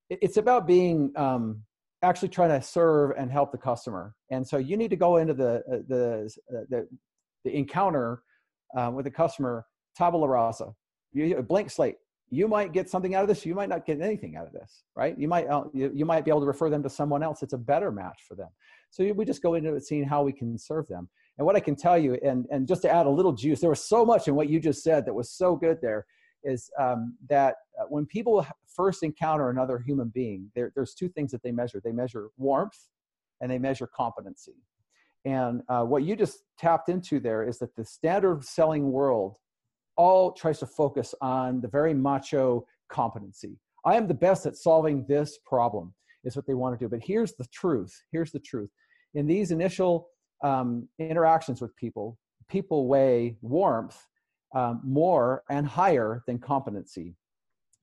it's 0.09 0.37
about 0.37 0.65
being 0.65 1.13
um, 1.15 1.61
actually 2.01 2.29
trying 2.29 2.49
to 2.49 2.65
serve 2.65 3.11
and 3.15 3.31
help 3.31 3.51
the 3.51 3.59
customer. 3.59 4.15
And 4.31 4.45
so 4.45 4.57
you 4.57 4.75
need 4.75 4.89
to 4.89 4.95
go 4.95 5.17
into 5.17 5.35
the 5.35 5.61
uh, 5.71 5.77
the 5.87 6.35
uh, 6.51 6.61
the, 6.71 6.87
the 7.43 7.55
encounter 7.55 8.23
uh, 8.75 8.89
with 8.91 9.05
the 9.05 9.11
customer 9.11 9.67
tabula 9.95 10.27
rasa, 10.27 10.73
you, 11.11 11.39
blank 11.43 11.69
slate. 11.69 11.97
You 12.31 12.47
might 12.47 12.73
get 12.73 12.89
something 12.89 13.13
out 13.13 13.21
of 13.21 13.27
this. 13.27 13.45
You 13.45 13.53
might 13.53 13.69
not 13.69 13.85
get 13.85 14.01
anything 14.01 14.35
out 14.35 14.47
of 14.47 14.53
this, 14.53 14.81
right? 14.95 15.15
You 15.15 15.27
might 15.27 15.45
you, 15.75 15.91
you 15.93 16.05
might 16.05 16.25
be 16.25 16.31
able 16.31 16.41
to 16.41 16.47
refer 16.47 16.71
them 16.71 16.81
to 16.81 16.89
someone 16.89 17.21
else. 17.21 17.43
It's 17.43 17.53
a 17.53 17.59
better 17.59 17.91
match 17.91 18.21
for 18.27 18.33
them. 18.33 18.49
So 18.89 19.03
we 19.13 19.25
just 19.25 19.43
go 19.43 19.53
into 19.53 19.75
it, 19.75 19.85
seeing 19.85 20.03
how 20.03 20.23
we 20.23 20.33
can 20.33 20.57
serve 20.57 20.87
them. 20.87 21.07
And 21.37 21.45
what 21.45 21.55
I 21.55 21.59
can 21.59 21.75
tell 21.75 21.97
you, 21.97 22.13
and 22.23 22.45
and 22.51 22.67
just 22.67 22.83
to 22.83 22.89
add 22.89 23.05
a 23.05 23.09
little 23.09 23.33
juice, 23.33 23.59
there 23.59 23.69
was 23.69 23.83
so 23.83 24.05
much 24.05 24.27
in 24.27 24.35
what 24.35 24.49
you 24.49 24.59
just 24.59 24.83
said 24.83 25.05
that 25.05 25.13
was 25.13 25.31
so 25.31 25.55
good 25.55 25.79
there 25.81 26.05
is 26.43 26.69
um, 26.79 27.17
that 27.29 27.55
uh, 27.79 27.85
when 27.89 28.05
people 28.05 28.45
first 28.75 29.03
encounter 29.03 29.49
another 29.49 29.79
human 29.79 30.09
being, 30.09 30.51
there, 30.55 30.71
there's 30.75 30.93
two 30.93 31.09
things 31.09 31.31
that 31.31 31.41
they 31.43 31.51
measure. 31.51 31.81
They 31.83 31.91
measure 31.91 32.29
warmth 32.37 32.77
and 33.41 33.49
they 33.49 33.57
measure 33.57 33.87
competency. 33.87 34.55
And 35.25 35.61
uh, 35.69 35.83
what 35.83 36.03
you 36.03 36.15
just 36.15 36.43
tapped 36.59 36.89
into 36.89 37.19
there 37.19 37.47
is 37.47 37.59
that 37.59 37.75
the 37.75 37.85
standard 37.85 38.43
selling 38.43 38.91
world 38.91 39.35
all 39.95 40.31
tries 40.31 40.59
to 40.59 40.65
focus 40.65 41.15
on 41.21 41.61
the 41.61 41.67
very 41.67 41.93
macho 41.93 42.65
competency. 42.89 43.57
I 43.85 43.95
am 43.95 44.07
the 44.07 44.13
best 44.13 44.45
at 44.45 44.57
solving 44.57 45.05
this 45.07 45.39
problem, 45.45 45.93
is 46.23 46.35
what 46.35 46.45
they 46.45 46.53
want 46.53 46.77
to 46.77 46.83
do. 46.83 46.89
But 46.89 47.01
here's 47.03 47.33
the 47.33 47.45
truth. 47.53 47.93
Here's 48.11 48.31
the 48.31 48.39
truth. 48.39 48.69
In 49.13 49.27
these 49.27 49.51
initial 49.51 50.09
um, 50.43 50.87
interactions 50.99 51.61
with 51.61 51.75
people, 51.75 52.19
people 52.49 52.87
weigh 52.87 53.37
warmth 53.41 53.97
um, 54.53 54.81
more 54.83 55.43
and 55.49 55.65
higher 55.67 56.23
than 56.27 56.37
competency. 56.37 57.15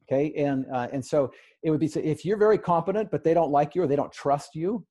Okay, 0.05 0.33
and 0.35 0.67
uh, 0.73 0.89
and 0.93 1.05
so 1.05 1.33
it 1.63 1.71
would 1.71 1.81
be 1.81 1.89
so 1.89 2.01
if 2.01 2.25
you're 2.25 2.37
very 2.37 2.59
competent, 2.59 3.11
but 3.11 3.23
they 3.23 3.35
don't 3.35 3.51
like 3.51 3.75
you 3.75 3.83
or 3.83 3.87
they 3.87 3.97
don't 3.97 4.13
trust 4.13 4.55
you, 4.55 4.85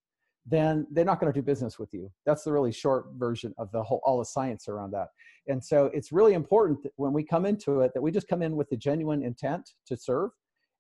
then 0.46 0.88
they're 0.92 1.06
not 1.06 1.20
going 1.20 1.32
to 1.32 1.38
do 1.38 1.44
business 1.44 1.78
with 1.78 1.94
you. 1.94 2.12
That's 2.26 2.44
the 2.44 2.52
really 2.52 2.72
short 2.72 3.08
version 3.18 3.54
of 3.58 3.72
the 3.72 3.84
whole 3.84 4.02
all 4.06 4.20
the 4.20 4.26
science 4.26 4.68
around 4.68 4.92
that. 4.92 5.08
And 5.48 5.64
so 5.64 5.90
it's 5.94 6.12
really 6.12 6.34
important 6.34 6.80
when 6.96 7.12
we 7.12 7.24
come 7.24 7.46
into 7.46 7.82
it 7.82 7.92
that 7.94 8.02
we 8.02 8.12
just 8.12 8.28
come 8.28 8.42
in 8.42 8.56
with 8.56 8.70
the 8.70 8.78
genuine 8.78 9.24
intent 9.24 9.70
to 9.88 9.98
serve. 9.98 10.32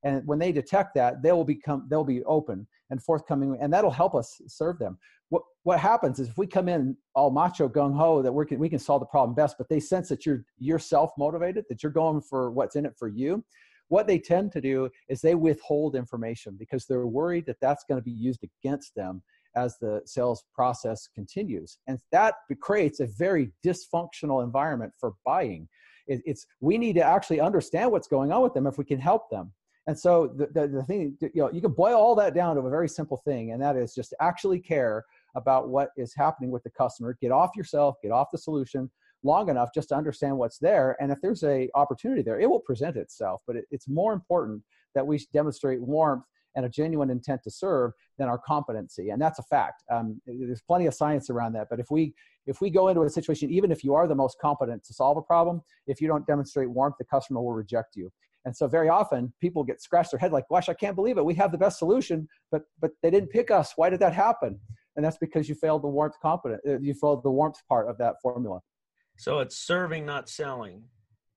And 0.03 0.25
when 0.25 0.39
they 0.39 0.51
detect 0.51 0.95
that, 0.95 1.21
they 1.21 1.31
will 1.31 1.45
become 1.45 1.87
they'll 1.89 2.03
be 2.03 2.23
open 2.23 2.67
and 2.89 3.01
forthcoming, 3.01 3.57
and 3.59 3.71
that'll 3.71 3.91
help 3.91 4.15
us 4.15 4.41
serve 4.47 4.79
them. 4.79 4.97
What 5.29 5.43
what 5.63 5.79
happens 5.79 6.19
is 6.19 6.29
if 6.29 6.37
we 6.37 6.47
come 6.47 6.69
in 6.69 6.95
all 7.15 7.31
macho 7.31 7.67
gung 7.67 7.95
ho 7.95 8.21
that 8.21 8.31
we 8.31 8.45
can 8.45 8.59
we 8.59 8.69
can 8.69 8.79
solve 8.79 9.01
the 9.01 9.05
problem 9.05 9.35
best, 9.35 9.57
but 9.57 9.69
they 9.69 9.79
sense 9.79 10.09
that 10.09 10.25
you're 10.25 10.45
you're 10.57 10.79
self 10.79 11.11
motivated, 11.17 11.65
that 11.69 11.83
you're 11.83 11.91
going 11.91 12.21
for 12.21 12.51
what's 12.51 12.75
in 12.75 12.85
it 12.85 12.95
for 12.97 13.07
you. 13.07 13.43
What 13.89 14.05
they 14.05 14.19
tend 14.19 14.51
to 14.53 14.61
do 14.61 14.89
is 15.09 15.19
they 15.19 15.35
withhold 15.35 15.95
information 15.95 16.55
because 16.57 16.85
they're 16.85 17.07
worried 17.07 17.47
that 17.47 17.57
that's 17.59 17.83
going 17.83 17.99
to 17.99 18.03
be 18.03 18.11
used 18.11 18.43
against 18.43 18.93
them 18.95 19.23
as 19.55 19.77
the 19.79 20.01
sales 20.05 20.43
process 20.53 21.07
continues. 21.13 21.79
And 21.87 21.99
that 22.11 22.35
creates 22.61 22.99
a 22.99 23.07
very 23.07 23.51
dysfunctional 23.65 24.43
environment 24.43 24.93
for 24.99 25.13
buying. 25.25 25.67
It's 26.07 26.47
we 26.59 26.77
need 26.77 26.93
to 26.93 27.03
actually 27.03 27.39
understand 27.39 27.91
what's 27.91 28.07
going 28.07 28.31
on 28.31 28.41
with 28.41 28.53
them 28.53 28.65
if 28.65 28.77
we 28.77 28.85
can 28.85 28.99
help 28.99 29.29
them. 29.29 29.51
And 29.89 29.97
so 29.97 30.27
the, 30.27 30.45
the, 30.53 30.67
the 30.67 30.83
thing, 30.83 31.17
you 31.19 31.31
know, 31.41 31.49
you 31.51 31.61
can 31.61 31.71
boil 31.71 31.95
all 31.95 32.13
that 32.13 32.35
down 32.35 32.55
to 32.55 32.61
a 32.61 32.69
very 32.69 32.87
simple 32.87 33.17
thing, 33.17 33.53
and 33.53 33.61
that 33.63 33.75
is 33.75 33.95
just 33.95 34.13
actually 34.21 34.59
care 34.59 35.03
about 35.33 35.69
what 35.69 35.89
is 35.97 36.13
happening 36.15 36.51
with 36.51 36.61
the 36.61 36.69
customer. 36.69 37.17
Get 37.19 37.31
off 37.31 37.55
yourself, 37.57 37.95
get 38.03 38.11
off 38.11 38.27
the 38.31 38.37
solution 38.37 38.91
long 39.23 39.49
enough 39.49 39.69
just 39.73 39.89
to 39.89 39.95
understand 39.95 40.37
what's 40.37 40.59
there. 40.59 40.95
And 41.01 41.11
if 41.11 41.19
there's 41.21 41.43
a 41.43 41.71
opportunity 41.73 42.21
there, 42.21 42.39
it 42.39 42.47
will 42.47 42.59
present 42.59 42.97
itself. 42.97 43.41
But 43.47 43.55
it, 43.55 43.65
it's 43.71 43.87
more 43.87 44.13
important 44.13 44.61
that 44.93 45.07
we 45.07 45.17
demonstrate 45.33 45.81
warmth 45.81 46.25
and 46.55 46.67
a 46.67 46.69
genuine 46.69 47.09
intent 47.09 47.41
to 47.45 47.49
serve 47.49 47.93
than 48.19 48.27
our 48.27 48.37
competency 48.37 49.11
and 49.11 49.21
that's 49.21 49.37
a 49.37 49.43
fact 49.43 49.83
um, 49.91 50.19
there's 50.25 50.63
plenty 50.63 50.87
of 50.87 50.95
science 50.95 51.29
around 51.29 51.53
that 51.53 51.67
but 51.69 51.79
if 51.79 51.91
we 51.91 52.11
if 52.47 52.59
we 52.59 52.71
go 52.71 52.87
into 52.87 53.03
a 53.03 53.09
situation 53.09 53.51
even 53.51 53.71
if 53.71 53.83
you 53.83 53.93
are 53.93 54.07
the 54.07 54.15
most 54.15 54.35
competent 54.41 54.83
to 54.83 54.91
solve 54.91 55.15
a 55.15 55.21
problem 55.21 55.61
if 55.85 56.01
you 56.01 56.07
don't 56.07 56.25
demonstrate 56.25 56.67
warmth 56.67 56.95
the 56.97 57.05
customer 57.05 57.39
will 57.39 57.53
reject 57.53 57.95
you 57.95 58.11
and 58.45 58.55
so 58.55 58.67
very 58.67 58.89
often 58.89 59.33
people 59.41 59.63
get 59.63 59.81
scratched 59.81 60.11
their 60.11 60.19
head 60.19 60.31
like 60.31 60.45
gosh 60.49 60.69
i 60.69 60.73
can't 60.73 60.95
believe 60.95 61.17
it 61.17 61.25
we 61.25 61.33
have 61.33 61.51
the 61.51 61.57
best 61.57 61.79
solution 61.79 62.27
but 62.51 62.63
but 62.81 62.91
they 63.01 63.09
didn't 63.09 63.29
pick 63.29 63.51
us 63.51 63.73
why 63.75 63.89
did 63.89 63.99
that 63.99 64.13
happen 64.13 64.59
and 64.95 65.05
that's 65.05 65.17
because 65.17 65.47
you 65.47 65.55
failed 65.55 65.83
the 65.83 65.87
warmth 65.87 66.15
competent 66.21 66.61
uh, 66.67 66.79
you 66.79 66.93
failed 66.93 67.23
the 67.23 67.31
warmth 67.31 67.59
part 67.67 67.89
of 67.89 67.97
that 67.97 68.15
formula 68.21 68.59
so 69.17 69.39
it's 69.39 69.57
serving 69.57 70.05
not 70.05 70.29
selling 70.29 70.83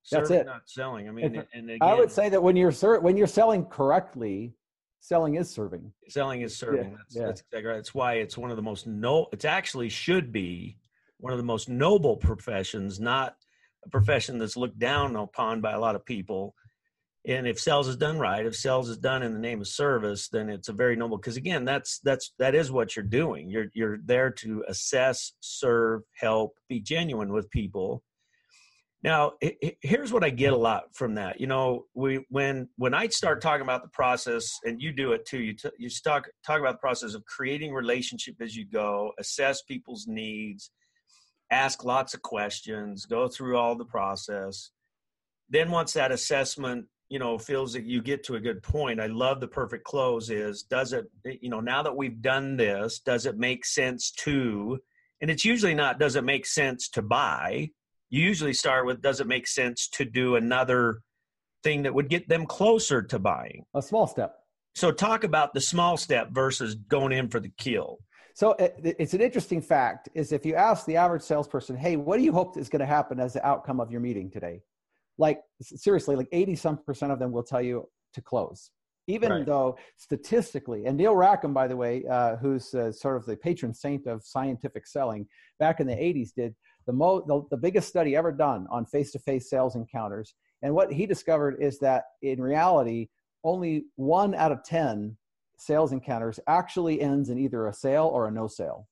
serving, 0.02 0.28
that's 0.28 0.40
it 0.42 0.46
not 0.46 0.62
selling 0.66 1.08
i 1.08 1.12
mean 1.12 1.44
and 1.52 1.70
again, 1.70 1.78
i 1.82 1.94
would 1.94 2.10
say 2.10 2.28
that 2.28 2.42
when 2.42 2.56
you're 2.56 2.72
when 3.00 3.16
you're 3.16 3.26
selling 3.26 3.64
correctly 3.66 4.54
selling 5.02 5.34
is 5.34 5.50
serving. 5.50 5.92
Selling 6.08 6.40
is 6.40 6.56
serving. 6.56 6.90
Yeah, 6.90 6.96
that's, 6.96 7.16
yeah. 7.16 7.26
that's 7.26 7.40
exactly 7.42 7.68
right. 7.68 7.76
That's 7.76 7.94
why 7.94 8.14
it's 8.14 8.38
one 8.38 8.50
of 8.50 8.56
the 8.56 8.62
most 8.62 8.86
no. 8.86 9.26
It's 9.32 9.44
actually 9.44 9.90
should 9.90 10.32
be 10.32 10.78
one 11.18 11.32
of 11.32 11.38
the 11.38 11.44
most 11.44 11.68
noble 11.68 12.16
professions, 12.16 12.98
not 12.98 13.36
a 13.84 13.90
profession 13.90 14.38
that's 14.38 14.56
looked 14.56 14.78
down 14.78 15.16
upon 15.16 15.60
by 15.60 15.72
a 15.72 15.80
lot 15.80 15.94
of 15.94 16.06
people. 16.06 16.54
And 17.24 17.46
if 17.46 17.60
sales 17.60 17.86
is 17.86 17.96
done 17.96 18.18
right, 18.18 18.44
if 18.44 18.56
sales 18.56 18.88
is 18.88 18.98
done 18.98 19.22
in 19.22 19.32
the 19.32 19.38
name 19.38 19.60
of 19.60 19.68
service, 19.68 20.28
then 20.28 20.48
it's 20.48 20.68
a 20.68 20.72
very 20.72 20.96
noble. 20.96 21.18
Because 21.18 21.36
again, 21.36 21.64
that's 21.64 22.00
that's 22.00 22.32
that 22.38 22.54
is 22.54 22.72
what 22.72 22.96
you're 22.96 23.04
doing. 23.04 23.48
You're 23.48 23.66
you're 23.74 23.98
there 24.04 24.30
to 24.30 24.64
assess, 24.66 25.32
serve, 25.40 26.02
help, 26.18 26.54
be 26.68 26.80
genuine 26.80 27.32
with 27.32 27.48
people, 27.50 28.02
now, 29.04 29.32
here's 29.80 30.12
what 30.12 30.22
I 30.22 30.30
get 30.30 30.52
a 30.52 30.56
lot 30.56 30.84
from 30.94 31.16
that. 31.16 31.40
You 31.40 31.48
know, 31.48 31.86
we 31.92 32.24
when 32.28 32.68
when 32.76 32.94
I 32.94 33.08
start 33.08 33.40
talking 33.40 33.62
about 33.62 33.82
the 33.82 33.88
process, 33.88 34.48
and 34.64 34.80
you 34.80 34.92
do 34.92 35.12
it 35.12 35.26
too. 35.26 35.40
You 35.40 35.54
t- 35.54 35.70
you 35.76 35.90
talk 35.90 36.28
talk 36.46 36.60
about 36.60 36.74
the 36.74 36.78
process 36.78 37.14
of 37.14 37.24
creating 37.24 37.74
relationship 37.74 38.36
as 38.40 38.54
you 38.56 38.64
go, 38.64 39.10
assess 39.18 39.62
people's 39.62 40.06
needs, 40.06 40.70
ask 41.50 41.84
lots 41.84 42.14
of 42.14 42.22
questions, 42.22 43.04
go 43.04 43.26
through 43.26 43.56
all 43.56 43.74
the 43.74 43.84
process. 43.84 44.70
Then 45.48 45.72
once 45.72 45.94
that 45.94 46.12
assessment, 46.12 46.86
you 47.12 47.18
know, 47.18 47.38
feels 47.38 47.72
that 47.74 47.84
you 47.84 48.00
get 48.00 48.24
to 48.24 48.36
a 48.36 48.40
good 48.40 48.62
point, 48.62 49.00
I 49.00 49.06
love 49.06 49.40
the 49.40 49.48
perfect 49.48 49.84
close. 49.84 50.30
Is 50.30 50.62
does 50.62 50.92
it? 50.92 51.10
You 51.24 51.50
know, 51.50 51.60
now 51.60 51.82
that 51.82 51.96
we've 51.96 52.22
done 52.22 52.56
this, 52.56 53.00
does 53.00 53.26
it 53.26 53.36
make 53.36 53.64
sense 53.64 54.10
to? 54.24 54.78
And 55.20 55.30
it's 55.30 55.44
usually 55.44 55.74
not. 55.74 55.98
Does 55.98 56.16
it 56.16 56.24
make 56.24 56.46
sense 56.46 56.88
to 56.90 57.02
buy? 57.02 57.70
you 58.12 58.22
usually 58.22 58.52
start 58.52 58.86
with 58.86 59.02
does 59.02 59.20
it 59.20 59.26
make 59.26 59.48
sense 59.48 59.88
to 59.88 60.04
do 60.04 60.36
another 60.36 61.00
thing 61.64 61.82
that 61.82 61.94
would 61.94 62.08
get 62.08 62.28
them 62.28 62.46
closer 62.46 63.02
to 63.02 63.18
buying 63.18 63.64
a 63.74 63.82
small 63.82 64.06
step 64.06 64.36
so 64.74 64.92
talk 64.92 65.24
about 65.24 65.52
the 65.54 65.60
small 65.60 65.96
step 65.96 66.30
versus 66.30 66.74
going 66.74 67.10
in 67.10 67.28
for 67.28 67.40
the 67.40 67.50
kill 67.56 67.98
so 68.34 68.52
uh, 68.52 68.68
it's 68.84 69.14
an 69.14 69.20
interesting 69.20 69.60
fact 69.60 70.08
is 70.14 70.30
if 70.30 70.46
you 70.46 70.54
ask 70.54 70.86
the 70.86 70.96
average 70.96 71.22
salesperson 71.22 71.74
hey 71.74 71.96
what 71.96 72.18
do 72.18 72.22
you 72.22 72.32
hope 72.32 72.56
is 72.56 72.68
going 72.68 72.80
to 72.80 72.86
happen 72.86 73.18
as 73.18 73.32
the 73.32 73.44
outcome 73.44 73.80
of 73.80 73.90
your 73.90 74.00
meeting 74.00 74.30
today 74.30 74.60
like 75.18 75.40
seriously 75.60 76.16
like 76.16 76.28
80 76.32 76.56
some 76.56 76.78
percent 76.78 77.12
of 77.12 77.18
them 77.18 77.32
will 77.32 77.42
tell 77.42 77.62
you 77.62 77.88
to 78.14 78.22
close 78.22 78.70
even 79.08 79.32
right. 79.32 79.46
though 79.46 79.76
statistically 79.96 80.86
and 80.86 80.96
neil 80.96 81.14
rackham 81.14 81.52
by 81.52 81.66
the 81.66 81.76
way 81.76 82.04
uh, 82.10 82.36
who's 82.36 82.72
uh, 82.74 82.92
sort 82.92 83.16
of 83.16 83.26
the 83.26 83.36
patron 83.36 83.74
saint 83.74 84.06
of 84.06 84.24
scientific 84.24 84.86
selling 84.86 85.26
back 85.58 85.80
in 85.80 85.86
the 85.86 85.94
80s 85.94 86.30
did 86.34 86.54
the, 86.86 86.92
mo- 86.92 87.24
the, 87.26 87.42
the 87.50 87.56
biggest 87.56 87.88
study 87.88 88.16
ever 88.16 88.32
done 88.32 88.66
on 88.70 88.86
face-to-face 88.86 89.48
sales 89.48 89.76
encounters. 89.76 90.34
And 90.62 90.74
what 90.74 90.92
he 90.92 91.06
discovered 91.06 91.56
is 91.60 91.78
that 91.80 92.04
in 92.22 92.40
reality, 92.40 93.08
only 93.44 93.84
one 93.96 94.34
out 94.34 94.52
of 94.52 94.64
10 94.64 95.16
sales 95.58 95.92
encounters 95.92 96.40
actually 96.46 97.00
ends 97.00 97.28
in 97.30 97.38
either 97.38 97.66
a 97.66 97.72
sale 97.72 98.10
or 98.12 98.26
a 98.26 98.30
no 98.30 98.46
sale. 98.46 98.88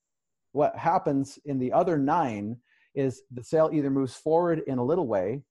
What 0.53 0.77
happens 0.77 1.39
in 1.45 1.59
the 1.59 1.73
other 1.73 1.97
nine 1.97 2.57
is 2.95 3.23
the 3.31 3.45
sale 3.45 3.71
either 3.73 3.91
moves 3.91 4.15
forward 4.15 4.63
in 4.67 4.79
a 4.79 4.85
little 4.85 5.07
way 5.07 5.43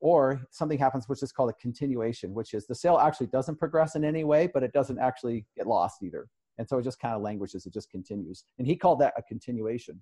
or 0.00 0.40
something 0.50 0.78
happens 0.78 1.08
which 1.08 1.22
is 1.22 1.32
called 1.32 1.50
a 1.50 1.54
continuation, 1.54 2.32
which 2.32 2.54
is 2.54 2.66
the 2.66 2.74
sale 2.74 2.98
actually 2.98 3.26
doesn't 3.28 3.58
progress 3.58 3.94
in 3.96 4.04
any 4.04 4.24
way, 4.24 4.48
but 4.52 4.62
it 4.62 4.72
doesn't 4.72 4.98
actually 4.98 5.44
get 5.56 5.66
lost 5.66 6.02
either. 6.02 6.28
And 6.58 6.68
so 6.68 6.78
it 6.78 6.82
just 6.82 7.00
kind 7.00 7.14
of 7.14 7.22
languishes, 7.22 7.66
it 7.66 7.72
just 7.72 7.90
continues. 7.90 8.44
And 8.58 8.66
he 8.66 8.76
called 8.76 9.00
that 9.00 9.14
a 9.16 9.22
continuation. 9.22 10.00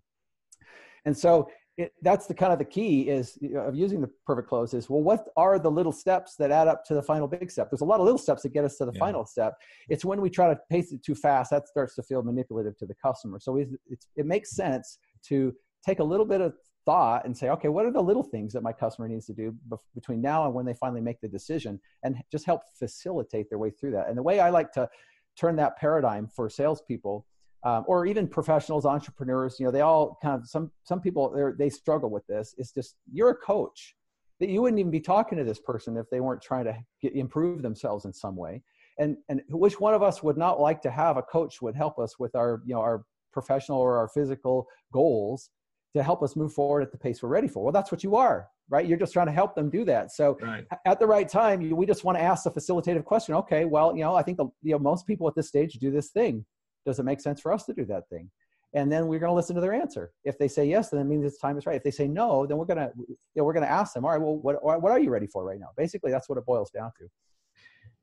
And 1.05 1.17
so 1.17 1.49
it, 1.77 1.93
that's 2.03 2.27
the 2.27 2.35
kind 2.35 2.53
of 2.53 2.59
the 2.59 2.65
key 2.65 3.03
is 3.09 3.39
you 3.41 3.51
know, 3.51 3.61
of 3.61 3.77
using 3.77 4.01
the 4.01 4.11
perfect 4.27 4.49
close 4.49 4.73
is 4.73 4.89
well 4.89 5.03
what 5.03 5.27
are 5.37 5.59
the 5.59 5.71
little 5.71 5.93
steps 5.93 6.35
that 6.37 6.51
add 6.51 6.69
up 6.69 6.85
to 6.87 6.95
the 6.95 7.03
final 7.03 7.29
big 7.29 7.51
step 7.51 7.71
there's 7.71 7.83
a 7.83 7.85
lot 7.85 8.01
of 8.01 8.07
little 8.07 8.19
steps 8.19 8.43
that 8.43 8.53
get 8.55 8.65
us 8.65 8.79
to 8.79 8.87
the 8.87 8.93
yeah. 8.95 8.99
final 8.99 9.27
step 9.27 9.53
it's 9.91 10.05
when 10.05 10.23
we 10.23 10.31
try 10.31 10.49
to 10.49 10.59
pace 10.71 10.93
it 10.93 11.03
too 11.05 11.15
fast 11.15 11.51
that 11.51 11.69
starts 11.69 11.95
to 11.95 12.03
feel 12.03 12.23
manipulative 12.23 12.77
to 12.79 12.87
the 12.87 12.95
customer 12.95 13.39
so 13.39 13.59
it 13.59 14.25
makes 14.25 14.57
sense 14.57 14.99
to 15.23 15.55
take 15.85 15.99
a 15.99 16.05
little 16.05 16.25
bit 16.25 16.41
of 16.41 16.55
thought 16.87 17.25
and 17.27 17.37
say 17.37 17.51
okay 17.51 17.69
what 17.69 17.85
are 17.85 17.91
the 17.91 18.03
little 18.03 18.23
things 18.23 18.53
that 18.53 18.63
my 18.63 18.73
customer 18.73 19.09
needs 19.09 19.27
to 19.27 19.35
do 19.35 19.55
between 19.95 20.23
now 20.23 20.47
and 20.47 20.55
when 20.55 20.65
they 20.65 20.75
finally 20.75 21.01
make 21.01 21.21
the 21.21 21.29
decision 21.29 21.79
and 22.03 22.17
just 22.33 22.47
help 22.47 22.63
facilitate 22.79 23.51
their 23.51 23.59
way 23.59 23.71
through 23.71 23.91
that 23.91 24.09
and 24.09 24.17
the 24.17 24.23
way 24.23 24.41
i 24.41 24.49
like 24.49 24.73
to 24.73 24.89
turn 25.37 25.57
that 25.57 25.77
paradigm 25.77 26.27
for 26.27 26.49
salespeople 26.49 27.27
um, 27.67 27.85
or 27.89 28.07
even 28.07 28.29
professionals, 28.29 28.87
entrepreneurs, 28.87 29.59
you 29.59 29.67
know, 29.67 29.73
they 29.73 29.81
all 29.81 30.19
kind 30.23 30.41
of 30.41 30.49
some 30.49 30.71
some 30.85 31.01
people 31.01 31.55
they 31.59 31.69
struggle 31.69 32.11
with 32.11 32.25
this. 32.29 32.55
It's 32.59 32.71
just 32.71 32.95
you're 33.13 33.31
a 33.31 33.37
coach 33.37 33.97
that 34.39 34.49
you 34.49 34.63
wouldn't 34.63 34.79
even 34.79 34.93
be 34.93 35.01
talking 35.01 35.37
to 35.39 35.43
this 35.43 35.59
person 35.59 35.97
if 35.97 36.09
they 36.11 36.21
weren't 36.21 36.43
trying 36.43 36.67
to 36.67 36.77
get, 37.03 37.15
improve 37.15 37.63
themselves 37.63 38.05
in 38.05 38.13
some 38.13 38.37
way. 38.37 38.63
And 39.01 39.17
and 39.29 39.43
which 39.49 39.81
one 39.81 39.95
of 39.95 40.03
us 40.03 40.23
would 40.23 40.37
not 40.37 40.61
like 40.61 40.81
to 40.83 40.91
have 40.93 41.17
a 41.17 41.23
coach 41.23 41.61
would 41.61 41.75
help 41.75 41.99
us 41.99 42.21
with 42.21 42.37
our 42.37 42.63
you 42.65 42.75
know 42.75 42.81
our 42.81 43.05
professional 43.33 43.81
or 43.81 43.99
our 43.99 44.09
physical 44.09 44.69
goals 44.93 45.51
to 45.97 46.03
help 46.03 46.23
us 46.23 46.37
move 46.37 46.53
forward 46.53 46.83
at 46.83 46.93
the 46.93 46.99
pace 46.99 47.23
we're 47.23 47.29
ready 47.29 47.49
for. 47.49 47.65
Well, 47.65 47.73
that's 47.73 47.91
what 47.91 48.05
you 48.05 48.17
are, 48.17 48.49
right? 48.69 48.87
You're 48.87 48.99
just 48.99 49.13
trying 49.13 49.27
to 49.27 49.33
help 49.33 49.55
them 49.55 49.71
do 49.71 49.85
that. 49.85 50.13
So 50.13 50.39
right. 50.41 50.65
at 50.85 50.99
the 50.99 51.07
right 51.07 51.29
time, 51.29 51.61
you, 51.61 51.75
we 51.75 51.87
just 51.87 52.05
want 52.05 52.19
to 52.19 52.23
ask 52.23 52.45
the 52.45 52.51
facilitative 52.51 53.05
question. 53.05 53.35
Okay, 53.35 53.65
well, 53.65 53.95
you 53.95 54.03
know, 54.03 54.15
I 54.15 54.23
think 54.23 54.39
the, 54.39 54.47
you 54.63 54.73
know 54.73 54.79
most 54.79 55.07
people 55.07 55.27
at 55.29 55.35
this 55.35 55.49
stage 55.49 55.75
do 55.75 55.91
this 55.91 56.09
thing 56.09 56.45
does 56.87 56.99
it 56.99 57.03
make 57.03 57.21
sense 57.21 57.41
for 57.41 57.53
us 57.53 57.65
to 57.65 57.75
do 57.75 57.85
that 57.87 58.09
thing? 58.09 58.31
And 58.73 58.91
then 58.91 59.09
we're 59.09 59.19
going 59.19 59.31
to 59.31 59.35
listen 59.35 59.55
to 59.57 59.61
their 59.61 59.75
answer. 59.75 60.13
If 60.25 60.39
they 60.39 60.49
say 60.49 60.67
yes, 60.67 60.91
then 60.91 61.01
it 61.01 61.05
means 61.05 61.25
it's 61.25 61.39
time 61.39 61.59
is 61.59 61.67
right. 61.67 61.77
If 61.77 61.83
they 61.83 61.91
say 61.91 62.07
no, 62.07 62.47
then 62.47 62.57
we're 62.57 62.65
going 62.65 62.79
to 62.79 62.93
you 62.97 63.17
know, 63.35 63.45
we're 63.45 63.53
going 63.53 63.67
to 63.67 63.71
ask 63.71 63.93
them. 63.93 64.05
All 64.05 64.13
right, 64.13 64.21
well, 64.21 64.37
what 64.37 64.63
what 64.63 64.93
are 64.93 65.01
you 65.01 65.11
ready 65.11 65.27
for 65.27 65.45
right 65.45 65.59
now? 65.59 65.71
Basically, 65.77 66.11
that's 66.11 66.29
what 66.29 66.39
it 66.39 66.47
boils 66.47 66.71
down 66.71 66.93
to. 66.99 67.09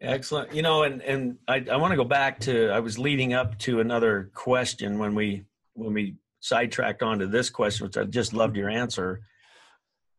Excellent. 0.02 0.54
You 0.54 0.62
know, 0.62 0.84
and 0.84 1.02
and 1.02 1.38
I, 1.48 1.66
I 1.72 1.78
want 1.78 1.92
to 1.92 1.98
go 1.98 2.04
back 2.04 2.40
to 2.42 2.70
I 2.70 2.80
was 2.80 3.00
leading 3.00 3.34
up 3.34 3.58
to 3.60 3.80
another 3.80 4.32
question 4.34 5.00
when 5.00 5.16
we 5.16 5.46
when 5.74 5.94
we 5.94 6.16
sidetracked 6.44 7.02
onto 7.02 7.26
this 7.26 7.50
question, 7.50 7.86
which 7.86 7.98
I 7.98 8.04
just 8.04 8.34
loved 8.34 8.58
your 8.58 8.70
answer. 8.70 9.22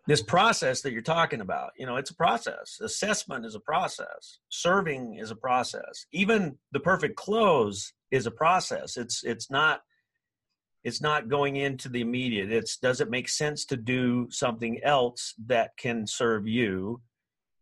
This 0.06 0.22
process 0.22 0.80
that 0.82 0.92
you're 0.92 1.02
talking 1.02 1.40
about, 1.40 1.72
you 1.78 1.86
know, 1.86 1.96
it's 1.96 2.10
a 2.10 2.14
process. 2.14 2.78
Assessment 2.80 3.44
is 3.44 3.54
a 3.54 3.60
process. 3.60 4.38
Serving 4.48 5.18
is 5.18 5.30
a 5.30 5.36
process. 5.36 6.06
Even 6.12 6.58
the 6.72 6.80
perfect 6.80 7.16
close 7.16 7.92
is 8.10 8.26
a 8.26 8.30
process. 8.30 8.96
It's 8.96 9.22
it's 9.22 9.50
not 9.50 9.82
it's 10.82 11.00
not 11.00 11.28
going 11.28 11.56
into 11.56 11.88
the 11.88 12.02
immediate 12.02 12.52
it's 12.52 12.76
does 12.76 13.00
it 13.00 13.08
make 13.08 13.28
sense 13.28 13.64
to 13.64 13.76
do 13.76 14.28
something 14.30 14.82
else 14.82 15.34
that 15.46 15.70
can 15.78 16.06
serve 16.06 16.46
you 16.46 17.00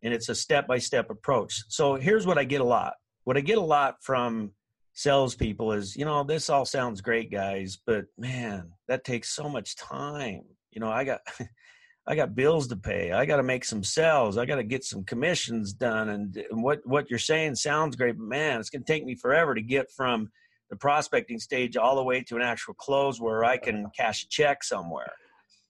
and 0.02 0.12
it's 0.12 0.28
a 0.28 0.34
step 0.34 0.66
by 0.66 0.78
step 0.78 1.08
approach 1.08 1.62
so 1.68 1.94
here's 1.94 2.26
what 2.26 2.36
i 2.36 2.42
get 2.42 2.60
a 2.60 2.64
lot 2.64 2.94
what 3.22 3.36
i 3.36 3.40
get 3.40 3.58
a 3.58 3.60
lot 3.60 3.94
from 4.02 4.50
salespeople 4.94 5.72
is 5.72 5.96
you 5.96 6.04
know 6.04 6.22
this 6.22 6.50
all 6.50 6.64
sounds 6.64 7.00
great 7.00 7.30
guys 7.30 7.78
but 7.86 8.04
man 8.18 8.70
that 8.88 9.04
takes 9.04 9.34
so 9.34 9.48
much 9.48 9.74
time 9.76 10.42
you 10.70 10.80
know 10.80 10.90
i 10.90 11.02
got 11.02 11.20
i 12.06 12.14
got 12.14 12.34
bills 12.34 12.66
to 12.68 12.76
pay 12.76 13.12
i 13.12 13.24
got 13.24 13.36
to 13.36 13.42
make 13.42 13.64
some 13.64 13.82
sales 13.82 14.36
i 14.36 14.44
got 14.44 14.56
to 14.56 14.64
get 14.64 14.84
some 14.84 15.02
commissions 15.04 15.72
done 15.72 16.10
and, 16.10 16.36
and 16.50 16.62
what 16.62 16.80
what 16.84 17.08
you're 17.08 17.18
saying 17.18 17.54
sounds 17.54 17.96
great 17.96 18.18
but 18.18 18.26
man 18.26 18.60
it's 18.60 18.68
going 18.68 18.84
to 18.84 18.92
take 18.92 19.04
me 19.04 19.14
forever 19.14 19.54
to 19.54 19.62
get 19.62 19.90
from 19.90 20.30
the 20.72 20.76
prospecting 20.76 21.38
stage 21.38 21.76
all 21.76 21.96
the 21.96 22.02
way 22.02 22.22
to 22.22 22.34
an 22.34 22.40
actual 22.40 22.72
close 22.72 23.20
where 23.20 23.44
I 23.44 23.58
can 23.58 23.88
cash 23.96 24.24
a 24.24 24.28
check 24.28 24.64
somewhere. 24.64 25.12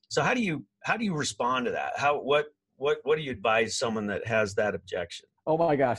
So 0.08 0.22
how 0.22 0.32
do 0.32 0.40
you 0.40 0.64
how 0.84 0.96
do 0.96 1.04
you 1.04 1.14
respond 1.14 1.66
to 1.66 1.72
that? 1.72 1.94
How 1.96 2.20
what 2.20 2.46
what 2.76 2.98
what 3.02 3.18
do 3.18 3.22
you 3.22 3.32
advise 3.32 3.76
someone 3.76 4.06
that 4.06 4.24
has 4.28 4.54
that 4.54 4.76
objection? 4.76 5.26
Oh 5.44 5.58
my 5.58 5.74
gosh, 5.74 5.98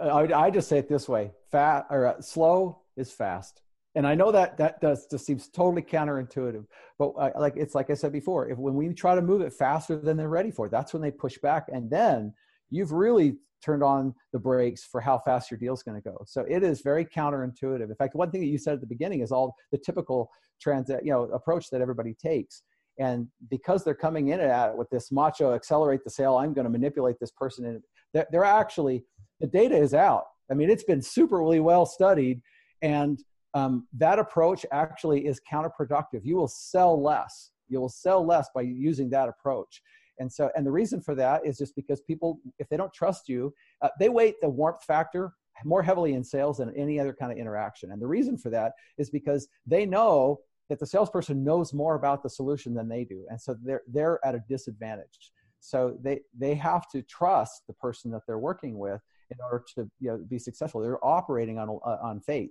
I, 0.00 0.32
I 0.32 0.50
just 0.50 0.68
say 0.68 0.78
it 0.78 0.88
this 0.88 1.08
way: 1.08 1.32
fast 1.50 1.86
or 1.90 2.06
uh, 2.06 2.20
slow 2.20 2.82
is 2.96 3.12
fast. 3.12 3.62
And 3.94 4.06
I 4.06 4.14
know 4.14 4.32
that 4.32 4.56
that 4.56 4.80
does 4.80 5.06
just 5.10 5.26
seems 5.26 5.48
totally 5.48 5.82
counterintuitive, 5.82 6.64
but 6.98 7.10
uh, 7.10 7.30
like 7.38 7.54
it's 7.56 7.74
like 7.74 7.90
I 7.90 7.94
said 7.94 8.12
before, 8.12 8.48
if 8.48 8.56
when 8.56 8.74
we 8.74 8.92
try 8.94 9.14
to 9.14 9.20
move 9.22 9.42
it 9.42 9.52
faster 9.52 9.96
than 9.96 10.16
they're 10.16 10.30
ready 10.30 10.50
for, 10.50 10.68
that's 10.68 10.94
when 10.94 11.02
they 11.02 11.10
push 11.10 11.36
back, 11.38 11.66
and 11.70 11.90
then 11.90 12.32
you've 12.70 12.92
really 12.92 13.36
turned 13.62 13.82
on 13.82 14.14
the 14.32 14.38
brakes 14.38 14.84
for 14.84 15.00
how 15.00 15.18
fast 15.18 15.50
your 15.50 15.58
deal 15.58 15.74
is 15.74 15.82
going 15.82 16.00
to 16.00 16.08
go. 16.08 16.16
So 16.26 16.44
it 16.48 16.62
is 16.62 16.80
very 16.80 17.04
counterintuitive. 17.04 17.88
In 17.88 17.94
fact, 17.94 18.14
one 18.14 18.30
thing 18.30 18.40
that 18.40 18.48
you 18.48 18.58
said 18.58 18.74
at 18.74 18.80
the 18.80 18.86
beginning 18.86 19.20
is 19.20 19.30
all 19.30 19.54
the 19.70 19.78
typical 19.78 20.30
transit, 20.60 21.04
you 21.04 21.12
know, 21.12 21.24
approach 21.24 21.70
that 21.70 21.80
everybody 21.80 22.14
takes. 22.14 22.62
And 22.98 23.28
because 23.50 23.84
they're 23.84 23.94
coming 23.94 24.28
in 24.28 24.40
at 24.40 24.70
it 24.70 24.76
with 24.76 24.90
this 24.90 25.12
macho 25.12 25.54
accelerate 25.54 26.00
the 26.04 26.10
sale, 26.10 26.36
I'm 26.36 26.52
going 26.52 26.64
to 26.64 26.70
manipulate 26.70 27.16
this 27.20 27.30
person. 27.30 27.64
And 27.66 27.80
they're, 28.12 28.26
they're 28.30 28.44
actually, 28.44 29.04
the 29.40 29.46
data 29.46 29.76
is 29.76 29.94
out. 29.94 30.24
I 30.50 30.54
mean, 30.54 30.70
it's 30.70 30.84
been 30.84 31.00
superly 31.00 31.62
well 31.62 31.86
studied. 31.86 32.40
And 32.82 33.22
um, 33.54 33.86
that 33.98 34.18
approach 34.18 34.64
actually 34.72 35.26
is 35.26 35.40
counterproductive. 35.50 36.20
You 36.22 36.36
will 36.36 36.48
sell 36.48 37.00
less. 37.00 37.50
You 37.68 37.80
will 37.80 37.88
sell 37.88 38.24
less 38.24 38.48
by 38.54 38.62
using 38.62 39.10
that 39.10 39.28
approach. 39.28 39.82
And 40.18 40.30
so, 40.30 40.50
and 40.54 40.66
the 40.66 40.70
reason 40.70 41.00
for 41.00 41.14
that 41.14 41.44
is 41.44 41.58
just 41.58 41.74
because 41.74 42.00
people, 42.00 42.38
if 42.58 42.68
they 42.68 42.76
don't 42.76 42.92
trust 42.92 43.28
you, 43.28 43.52
uh, 43.80 43.88
they 43.98 44.08
weight 44.08 44.36
the 44.40 44.48
warmth 44.48 44.84
factor 44.84 45.32
more 45.64 45.82
heavily 45.82 46.14
in 46.14 46.24
sales 46.24 46.58
than 46.58 46.74
any 46.76 46.98
other 46.98 47.12
kind 47.12 47.32
of 47.32 47.38
interaction. 47.38 47.92
And 47.92 48.00
the 48.00 48.06
reason 48.06 48.36
for 48.36 48.50
that 48.50 48.72
is 48.98 49.10
because 49.10 49.48
they 49.66 49.86
know 49.86 50.40
that 50.68 50.78
the 50.78 50.86
salesperson 50.86 51.44
knows 51.44 51.74
more 51.74 51.94
about 51.94 52.22
the 52.22 52.30
solution 52.30 52.74
than 52.74 52.88
they 52.88 53.04
do. 53.04 53.26
And 53.28 53.40
so 53.40 53.56
they're, 53.62 53.82
they're 53.86 54.18
at 54.24 54.34
a 54.34 54.42
disadvantage. 54.48 55.32
So 55.60 55.96
they, 56.02 56.20
they 56.36 56.54
have 56.54 56.88
to 56.90 57.02
trust 57.02 57.62
the 57.66 57.74
person 57.74 58.10
that 58.12 58.22
they're 58.26 58.38
working 58.38 58.78
with 58.78 59.00
in 59.32 59.44
order 59.44 59.64
to 59.74 59.90
you 60.00 60.10
know, 60.10 60.18
be 60.28 60.38
successful. 60.38 60.80
They're 60.80 61.04
operating 61.04 61.58
on, 61.58 61.68
uh, 61.68 61.98
on 62.02 62.20
faith. 62.20 62.50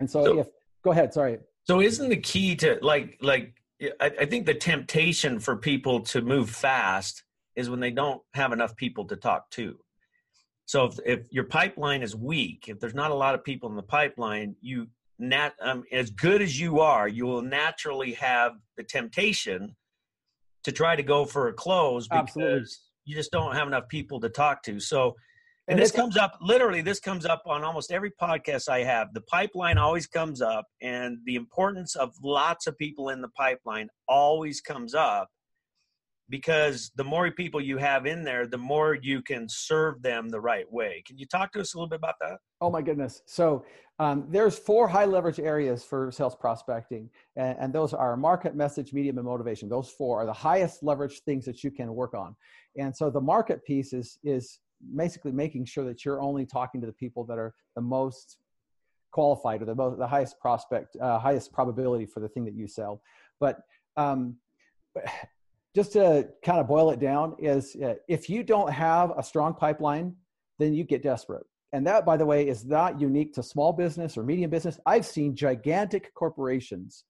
And 0.00 0.10
so, 0.10 0.24
so 0.24 0.38
if, 0.40 0.46
go 0.82 0.90
ahead, 0.90 1.12
sorry. 1.12 1.38
So 1.64 1.80
isn't 1.80 2.08
the 2.08 2.16
key 2.16 2.56
to 2.56 2.78
like, 2.82 3.18
like 3.20 3.54
I, 4.00 4.10
I 4.20 4.26
think 4.26 4.46
the 4.46 4.54
temptation 4.54 5.40
for 5.40 5.56
people 5.56 6.00
to 6.00 6.22
move 6.22 6.50
fast 6.50 7.24
is 7.56 7.68
when 7.68 7.80
they 7.80 7.90
don't 7.90 8.22
have 8.34 8.52
enough 8.52 8.76
people 8.76 9.06
to 9.06 9.16
talk 9.16 9.50
to. 9.50 9.78
So 10.64 10.86
if, 10.86 10.98
if 11.04 11.20
your 11.30 11.44
pipeline 11.44 12.02
is 12.02 12.16
weak, 12.16 12.66
if 12.68 12.80
there's 12.80 12.94
not 12.94 13.10
a 13.10 13.14
lot 13.14 13.34
of 13.34 13.44
people 13.44 13.68
in 13.68 13.76
the 13.76 13.82
pipeline, 13.82 14.56
you 14.60 14.88
nat 15.18 15.52
um, 15.60 15.84
as 15.92 16.10
good 16.10 16.42
as 16.42 16.58
you 16.58 16.80
are, 16.80 17.06
you 17.06 17.26
will 17.26 17.42
naturally 17.42 18.12
have 18.14 18.52
the 18.76 18.82
temptation 18.82 19.76
to 20.64 20.72
try 20.72 20.96
to 20.96 21.02
go 21.02 21.24
for 21.24 21.48
a 21.48 21.52
close 21.52 22.08
because 22.08 22.28
Absolutely. 22.28 22.66
you 23.04 23.16
just 23.16 23.32
don't 23.32 23.54
have 23.54 23.68
enough 23.68 23.88
people 23.88 24.20
to 24.20 24.28
talk 24.28 24.62
to. 24.62 24.80
So 24.80 25.16
and, 25.68 25.78
this 25.78 25.92
comes 25.92 26.16
up 26.16 26.36
literally 26.40 26.80
this 26.80 27.00
comes 27.00 27.24
up 27.24 27.42
on 27.46 27.62
almost 27.62 27.92
every 27.92 28.10
podcast 28.20 28.68
i 28.68 28.82
have. 28.82 29.12
The 29.14 29.20
pipeline 29.22 29.78
always 29.78 30.06
comes 30.06 30.42
up 30.42 30.66
and 30.80 31.18
the 31.24 31.36
importance 31.36 31.94
of 31.94 32.12
lots 32.22 32.66
of 32.66 32.76
people 32.78 33.10
in 33.10 33.20
the 33.20 33.28
pipeline 33.28 33.88
always 34.08 34.60
comes 34.60 34.94
up 34.94 35.28
because 36.28 36.90
the 36.96 37.04
more 37.04 37.30
people 37.30 37.60
you 37.60 37.76
have 37.76 38.06
in 38.06 38.24
there 38.24 38.46
the 38.46 38.58
more 38.58 38.94
you 39.00 39.22
can 39.22 39.46
serve 39.48 40.02
them 40.02 40.28
the 40.28 40.40
right 40.40 40.70
way. 40.70 41.02
Can 41.06 41.18
you 41.18 41.26
talk 41.26 41.52
to 41.52 41.60
us 41.60 41.74
a 41.74 41.76
little 41.76 41.88
bit 41.88 41.96
about 41.96 42.16
that? 42.20 42.38
Oh 42.60 42.70
my 42.70 42.82
goodness. 42.82 43.22
So 43.26 43.64
um, 43.98 44.26
there's 44.30 44.58
four 44.58 44.88
high 44.88 45.04
leverage 45.04 45.38
areas 45.38 45.84
for 45.84 46.10
sales 46.10 46.34
prospecting 46.34 47.08
and, 47.36 47.56
and 47.60 47.72
those 47.72 47.94
are 47.94 48.16
market 48.16 48.56
message 48.56 48.92
medium 48.92 49.18
and 49.18 49.26
motivation. 49.26 49.68
Those 49.68 49.90
four 49.90 50.22
are 50.22 50.26
the 50.26 50.32
highest 50.32 50.82
leverage 50.82 51.20
things 51.20 51.44
that 51.44 51.62
you 51.62 51.70
can 51.70 51.94
work 51.94 52.14
on. 52.14 52.34
And 52.76 52.96
so 52.96 53.10
the 53.10 53.20
market 53.20 53.64
piece 53.64 53.92
is 53.92 54.18
is 54.24 54.58
basically 54.96 55.32
making 55.32 55.64
sure 55.64 55.84
that 55.84 56.04
you're 56.04 56.20
only 56.20 56.46
talking 56.46 56.80
to 56.80 56.86
the 56.86 56.92
people 56.92 57.24
that 57.24 57.38
are 57.38 57.54
the 57.74 57.80
most 57.80 58.38
qualified 59.10 59.62
or 59.62 59.66
the 59.66 59.74
most 59.74 59.98
the 59.98 60.06
highest 60.06 60.40
prospect 60.40 60.96
uh, 61.00 61.18
highest 61.18 61.52
probability 61.52 62.06
for 62.06 62.20
the 62.20 62.28
thing 62.28 62.44
that 62.44 62.54
you 62.54 62.66
sell. 62.66 63.02
But 63.40 63.60
um, 63.96 64.36
just 65.74 65.92
to 65.92 66.28
kind 66.44 66.60
of 66.60 66.68
boil 66.68 66.90
it 66.90 67.00
down 67.00 67.34
is 67.38 67.76
uh, 67.76 67.94
if 68.08 68.28
you 68.28 68.42
don't 68.42 68.70
have 68.70 69.12
a 69.16 69.22
strong 69.22 69.54
pipeline 69.54 70.14
then 70.58 70.74
you 70.74 70.84
get 70.84 71.02
desperate. 71.02 71.46
And 71.72 71.86
that 71.86 72.04
by 72.04 72.16
the 72.16 72.26
way 72.26 72.46
is 72.46 72.64
not 72.64 73.00
unique 73.00 73.32
to 73.34 73.42
small 73.42 73.72
business 73.72 74.16
or 74.16 74.22
medium 74.22 74.50
business. 74.50 74.78
I've 74.84 75.06
seen 75.06 75.34
gigantic 75.34 76.14
corporations 76.14 77.04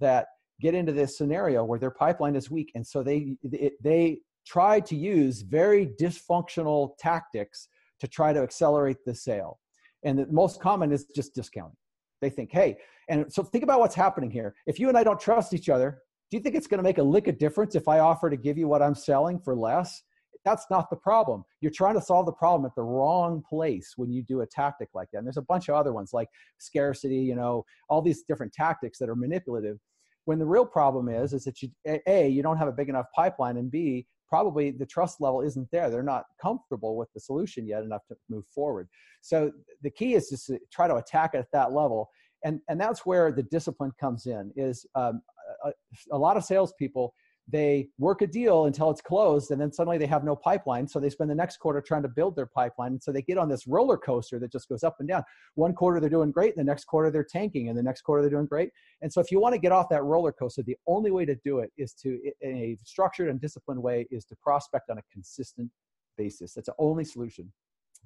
that 0.00 0.26
get 0.60 0.74
into 0.74 0.92
this 0.92 1.16
scenario 1.16 1.64
where 1.64 1.78
their 1.78 1.90
pipeline 1.90 2.34
is 2.34 2.50
weak 2.50 2.72
and 2.74 2.86
so 2.86 3.02
they 3.02 3.36
they 3.80 4.18
tried 4.48 4.86
to 4.86 4.96
use 4.96 5.42
very 5.42 5.92
dysfunctional 6.00 6.92
tactics 6.98 7.68
to 8.00 8.08
try 8.08 8.32
to 8.32 8.40
accelerate 8.40 8.96
the 9.04 9.14
sale. 9.14 9.58
And 10.04 10.18
the 10.18 10.26
most 10.30 10.60
common 10.60 10.90
is 10.90 11.06
just 11.14 11.34
discounting. 11.34 11.76
They 12.20 12.30
think, 12.30 12.50
hey, 12.50 12.78
and 13.08 13.30
so 13.32 13.42
think 13.42 13.62
about 13.62 13.80
what's 13.80 13.94
happening 13.94 14.30
here. 14.30 14.54
If 14.66 14.78
you 14.78 14.88
and 14.88 14.96
I 14.96 15.04
don't 15.04 15.20
trust 15.20 15.52
each 15.52 15.68
other, 15.68 15.98
do 16.30 16.36
you 16.36 16.42
think 16.42 16.54
it's 16.54 16.66
going 16.66 16.78
to 16.78 16.84
make 16.84 16.98
a 16.98 17.02
lick 17.02 17.28
of 17.28 17.38
difference 17.38 17.74
if 17.74 17.88
I 17.88 17.98
offer 17.98 18.30
to 18.30 18.36
give 18.36 18.58
you 18.58 18.68
what 18.68 18.82
I'm 18.82 18.94
selling 18.94 19.38
for 19.38 19.54
less? 19.54 20.02
That's 20.44 20.66
not 20.70 20.88
the 20.88 20.96
problem. 20.96 21.44
You're 21.60 21.72
trying 21.72 21.94
to 21.94 22.00
solve 22.00 22.26
the 22.26 22.32
problem 22.32 22.64
at 22.64 22.74
the 22.74 22.82
wrong 22.82 23.42
place 23.48 23.94
when 23.96 24.10
you 24.10 24.22
do 24.22 24.40
a 24.40 24.46
tactic 24.46 24.88
like 24.94 25.08
that. 25.12 25.18
And 25.18 25.26
there's 25.26 25.36
a 25.36 25.42
bunch 25.42 25.68
of 25.68 25.74
other 25.74 25.92
ones 25.92 26.10
like 26.12 26.28
scarcity, 26.58 27.18
you 27.18 27.34
know, 27.34 27.64
all 27.88 28.02
these 28.02 28.22
different 28.22 28.52
tactics 28.52 28.98
that 28.98 29.08
are 29.08 29.16
manipulative. 29.16 29.78
When 30.26 30.38
the 30.38 30.46
real 30.46 30.66
problem 30.66 31.08
is, 31.08 31.32
is 31.32 31.44
that 31.44 31.60
you, 31.62 31.70
A, 32.06 32.28
you 32.28 32.42
don't 32.42 32.58
have 32.58 32.68
a 32.68 32.72
big 32.72 32.88
enough 32.88 33.06
pipeline, 33.14 33.56
and 33.56 33.70
B, 33.70 34.06
probably 34.28 34.70
the 34.70 34.86
trust 34.86 35.20
level 35.20 35.40
isn't 35.42 35.68
there. 35.70 35.90
They're 35.90 36.02
not 36.02 36.24
comfortable 36.40 36.96
with 36.96 37.08
the 37.14 37.20
solution 37.20 37.66
yet 37.66 37.82
enough 37.82 38.02
to 38.08 38.16
move 38.28 38.44
forward. 38.54 38.88
So 39.20 39.52
the 39.82 39.90
key 39.90 40.14
is 40.14 40.28
just 40.30 40.46
to 40.46 40.58
try 40.72 40.86
to 40.86 40.96
attack 40.96 41.30
it 41.34 41.38
at 41.38 41.52
that 41.52 41.72
level. 41.72 42.10
And, 42.44 42.60
and 42.68 42.80
that's 42.80 43.04
where 43.04 43.32
the 43.32 43.42
discipline 43.42 43.92
comes 43.98 44.26
in 44.26 44.52
is 44.56 44.86
um, 44.94 45.22
a, 45.64 45.72
a 46.12 46.18
lot 46.18 46.36
of 46.36 46.44
salespeople– 46.44 47.14
they 47.50 47.88
work 47.98 48.20
a 48.20 48.26
deal 48.26 48.66
until 48.66 48.90
it's 48.90 49.00
closed 49.00 49.50
and 49.50 49.60
then 49.60 49.72
suddenly 49.72 49.96
they 49.96 50.06
have 50.06 50.22
no 50.22 50.36
pipeline 50.36 50.86
so 50.86 51.00
they 51.00 51.08
spend 51.08 51.30
the 51.30 51.34
next 51.34 51.56
quarter 51.58 51.80
trying 51.80 52.02
to 52.02 52.08
build 52.08 52.36
their 52.36 52.46
pipeline 52.46 52.92
and 52.92 53.02
so 53.02 53.10
they 53.10 53.22
get 53.22 53.38
on 53.38 53.48
this 53.48 53.66
roller 53.66 53.96
coaster 53.96 54.38
that 54.38 54.52
just 54.52 54.68
goes 54.68 54.82
up 54.82 54.96
and 54.98 55.08
down. 55.08 55.22
One 55.54 55.72
quarter 55.72 55.98
they're 55.98 56.10
doing 56.10 56.30
great 56.30 56.56
and 56.56 56.66
the 56.66 56.70
next 56.70 56.84
quarter 56.84 57.10
they're 57.10 57.24
tanking 57.24 57.68
and 57.68 57.78
the 57.78 57.82
next 57.82 58.02
quarter 58.02 58.22
they're 58.22 58.30
doing 58.30 58.46
great. 58.46 58.70
And 59.02 59.12
so 59.12 59.20
if 59.20 59.30
you 59.30 59.40
want 59.40 59.54
to 59.54 59.60
get 59.60 59.72
off 59.72 59.88
that 59.88 60.04
roller 60.04 60.32
coaster 60.32 60.62
the 60.62 60.76
only 60.86 61.10
way 61.10 61.24
to 61.24 61.36
do 61.44 61.60
it 61.60 61.70
is 61.78 61.94
to 61.94 62.18
in 62.40 62.56
a 62.56 62.76
structured 62.84 63.28
and 63.28 63.40
disciplined 63.40 63.82
way 63.82 64.06
is 64.10 64.24
to 64.26 64.36
prospect 64.36 64.90
on 64.90 64.98
a 64.98 65.02
consistent 65.12 65.70
basis. 66.16 66.54
That's 66.54 66.66
the 66.66 66.74
only 66.78 67.04
solution 67.04 67.50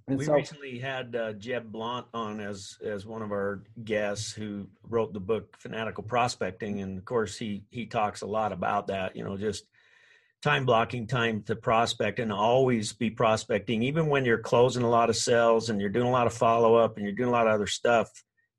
and 0.08 0.18
we 0.18 0.24
so, 0.24 0.34
recently 0.34 0.78
had 0.78 1.14
uh, 1.14 1.32
Jeb 1.34 1.70
Blount 1.70 2.06
on 2.12 2.40
as 2.40 2.76
as 2.84 3.06
one 3.06 3.22
of 3.22 3.30
our 3.30 3.62
guests 3.84 4.32
who 4.32 4.66
wrote 4.88 5.12
the 5.12 5.20
book 5.20 5.56
Fanatical 5.58 6.02
Prospecting, 6.02 6.80
and 6.80 6.98
of 6.98 7.04
course 7.04 7.36
he 7.36 7.64
he 7.70 7.86
talks 7.86 8.22
a 8.22 8.26
lot 8.26 8.52
about 8.52 8.88
that. 8.88 9.16
You 9.16 9.24
know, 9.24 9.36
just 9.36 9.64
time 10.42 10.66
blocking 10.66 11.06
time 11.06 11.42
to 11.44 11.54
prospect 11.54 12.18
and 12.18 12.32
always 12.32 12.92
be 12.92 13.10
prospecting, 13.10 13.82
even 13.82 14.08
when 14.08 14.24
you're 14.24 14.38
closing 14.38 14.82
a 14.82 14.90
lot 14.90 15.08
of 15.08 15.16
sales 15.16 15.70
and 15.70 15.80
you're 15.80 15.88
doing 15.88 16.08
a 16.08 16.10
lot 16.10 16.26
of 16.26 16.34
follow 16.34 16.74
up 16.74 16.96
and 16.96 17.06
you're 17.06 17.14
doing 17.14 17.28
a 17.28 17.32
lot 17.32 17.46
of 17.46 17.54
other 17.54 17.68
stuff. 17.68 18.10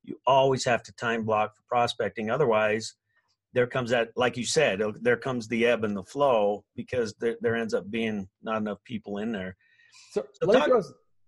You 0.06 0.17
always 0.25 0.65
have 0.65 0.84
to 0.84 0.93
time 0.93 1.23
block 1.23 1.56
for 1.56 1.63
prospecting. 1.67 2.29
Otherwise, 2.29 2.95
there 3.53 3.67
comes 3.67 3.91
that, 3.91 4.10
like 4.15 4.38
you 4.38 4.45
said, 4.45 4.82
there 5.01 5.17
comes 5.17 5.47
the 5.47 5.65
ebb 5.65 5.84
and 5.84 5.95
the 5.95 6.03
flow 6.03 6.63
because 6.75 7.13
there, 7.19 7.36
there 7.41 7.56
ends 7.56 7.73
up 7.73 7.89
being 7.89 8.27
not 8.41 8.58
enough 8.58 8.84
people 8.84 9.17
in 9.19 9.32
there. 9.32 9.56
So, 10.12 10.25
so 10.41 10.51
talk, 10.51 10.84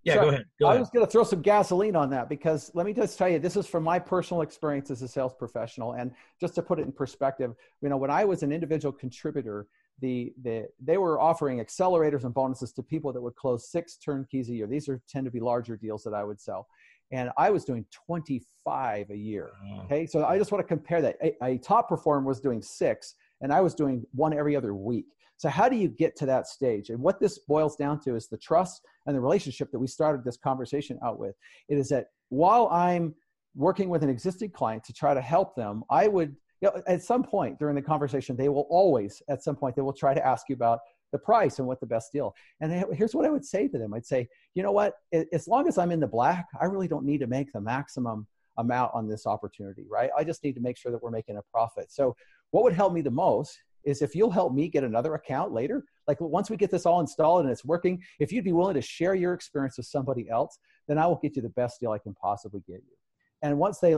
yeah, 0.05 0.13
so 0.13 0.21
go 0.21 0.27
ahead. 0.29 0.45
Go 0.59 0.67
I 0.67 0.69
ahead. 0.71 0.79
was 0.81 0.89
going 0.91 1.05
to 1.05 1.11
throw 1.11 1.23
some 1.23 1.41
gasoline 1.41 1.95
on 1.95 2.09
that 2.11 2.29
because 2.29 2.71
let 2.75 2.85
me 2.85 2.93
just 2.93 3.17
tell 3.17 3.27
you, 3.27 3.39
this 3.39 3.57
is 3.57 3.65
from 3.65 3.83
my 3.83 3.97
personal 3.97 4.41
experience 4.41 4.91
as 4.91 5.01
a 5.01 5.07
sales 5.07 5.33
professional. 5.33 5.93
And 5.93 6.11
just 6.39 6.53
to 6.55 6.61
put 6.61 6.79
it 6.79 6.83
in 6.83 6.91
perspective, 6.91 7.55
you 7.81 7.89
know, 7.89 7.97
when 7.97 8.11
I 8.11 8.23
was 8.23 8.43
an 8.43 8.51
individual 8.51 8.91
contributor, 8.91 9.67
the, 10.01 10.33
the 10.43 10.67
they 10.79 10.97
were 10.97 11.19
offering 11.19 11.59
accelerators 11.59 12.23
and 12.23 12.33
bonuses 12.33 12.71
to 12.73 12.83
people 12.83 13.11
that 13.13 13.21
would 13.21 13.35
close 13.35 13.71
six 13.71 13.97
turnkeys 13.97 14.49
a 14.49 14.53
year. 14.53 14.67
These 14.67 14.87
are 14.89 15.01
tend 15.09 15.25
to 15.25 15.31
be 15.31 15.39
larger 15.39 15.75
deals 15.75 16.03
that 16.03 16.13
I 16.13 16.23
would 16.23 16.39
sell. 16.39 16.67
and 17.11 17.31
I 17.37 17.49
was 17.49 17.65
doing 17.65 17.85
25 17.91 19.09
a 19.09 19.15
year. 19.15 19.51
Okay, 19.85 20.05
so 20.05 20.25
I 20.25 20.37
just 20.37 20.51
want 20.51 20.63
to 20.63 20.67
compare 20.67 21.01
that. 21.01 21.17
A, 21.23 21.35
a, 21.43 21.57
top 21.57 21.87
performer 21.87 22.27
was 22.27 22.39
doing 22.39 22.61
six, 22.61 23.15
and 23.41 23.53
I 23.53 23.61
was 23.61 23.73
doing 23.73 24.05
one 24.13 24.37
every 24.37 24.55
other 24.55 24.73
week. 24.73 25.05
So 25.37 25.49
how 25.49 25.67
do 25.67 25.75
you 25.75 25.89
get 25.89 26.15
to 26.17 26.25
that 26.27 26.47
stage? 26.47 26.89
And 26.89 26.99
what 26.99 27.19
this 27.19 27.39
boils 27.39 27.75
down 27.75 27.99
to 28.01 28.15
is 28.15 28.27
the 28.27 28.37
trust 28.37 28.81
and 29.05 29.15
the 29.15 29.21
relationship 29.21 29.71
that 29.71 29.79
we 29.79 29.87
started 29.87 30.23
this 30.23 30.37
conversation 30.37 30.97
out 31.03 31.19
with. 31.19 31.35
It 31.67 31.77
is 31.77 31.89
that 31.89 32.07
while 32.29 32.67
I'm 32.69 33.13
working 33.55 33.89
with 33.89 34.03
an 34.03 34.09
existing 34.09 34.51
client 34.51 34.83
to 34.85 34.93
try 34.93 35.13
to 35.13 35.21
help 35.21 35.55
them, 35.55 35.83
I 35.89 36.07
would 36.07 36.35
you 36.61 36.69
know, 36.69 36.81
at 36.87 37.03
some 37.03 37.23
point 37.23 37.59
during 37.59 37.75
the 37.75 37.81
conversation, 37.81 38.37
they 38.37 38.49
will 38.49 38.67
always, 38.69 39.21
at 39.29 39.43
some 39.43 39.55
point, 39.55 39.75
they 39.75 39.81
will 39.81 39.93
try 39.93 40.13
to 40.13 40.25
ask 40.25 40.47
you 40.47 40.55
about 40.55 40.79
the 41.11 41.19
price 41.19 41.59
and 41.59 41.67
what 41.67 41.79
the 41.79 41.85
best 41.85 42.11
deal. 42.11 42.33
And 42.61 42.85
here's 42.93 43.13
what 43.13 43.25
I 43.25 43.29
would 43.29 43.45
say 43.45 43.67
to 43.67 43.77
them 43.77 43.93
I'd 43.93 44.05
say, 44.05 44.27
you 44.53 44.63
know 44.63 44.71
what, 44.71 44.93
as 45.33 45.47
long 45.47 45.67
as 45.67 45.77
I'm 45.77 45.91
in 45.91 45.99
the 45.99 46.07
black, 46.07 46.47
I 46.59 46.65
really 46.65 46.87
don't 46.87 47.05
need 47.05 47.19
to 47.19 47.27
make 47.27 47.51
the 47.51 47.61
maximum 47.61 48.27
amount 48.57 48.91
on 48.93 49.07
this 49.07 49.27
opportunity, 49.27 49.85
right? 49.89 50.09
I 50.17 50.23
just 50.23 50.43
need 50.43 50.55
to 50.55 50.61
make 50.61 50.77
sure 50.77 50.91
that 50.91 51.03
we're 51.03 51.11
making 51.11 51.37
a 51.37 51.41
profit. 51.51 51.91
So, 51.91 52.15
what 52.51 52.63
would 52.63 52.73
help 52.73 52.93
me 52.93 53.01
the 53.01 53.11
most 53.11 53.57
is 53.85 54.01
if 54.01 54.15
you'll 54.15 54.31
help 54.31 54.53
me 54.53 54.67
get 54.67 54.83
another 54.83 55.15
account 55.15 55.51
later, 55.51 55.83
like 56.07 56.19
once 56.19 56.49
we 56.49 56.57
get 56.57 56.71
this 56.71 56.85
all 56.85 56.99
installed 56.99 57.41
and 57.41 57.51
it's 57.51 57.65
working, 57.65 58.01
if 58.19 58.31
you'd 58.31 58.43
be 58.43 58.51
willing 58.51 58.73
to 58.75 58.81
share 58.81 59.15
your 59.15 59.33
experience 59.33 59.77
with 59.77 59.85
somebody 59.85 60.29
else, 60.29 60.57
then 60.87 60.97
I 60.97 61.07
will 61.07 61.19
get 61.21 61.35
you 61.35 61.41
the 61.41 61.49
best 61.49 61.79
deal 61.79 61.91
I 61.91 61.99
can 61.99 62.13
possibly 62.13 62.61
get 62.67 62.77
you. 62.77 62.95
And 63.41 63.57
once 63.57 63.79
they, 63.79 63.93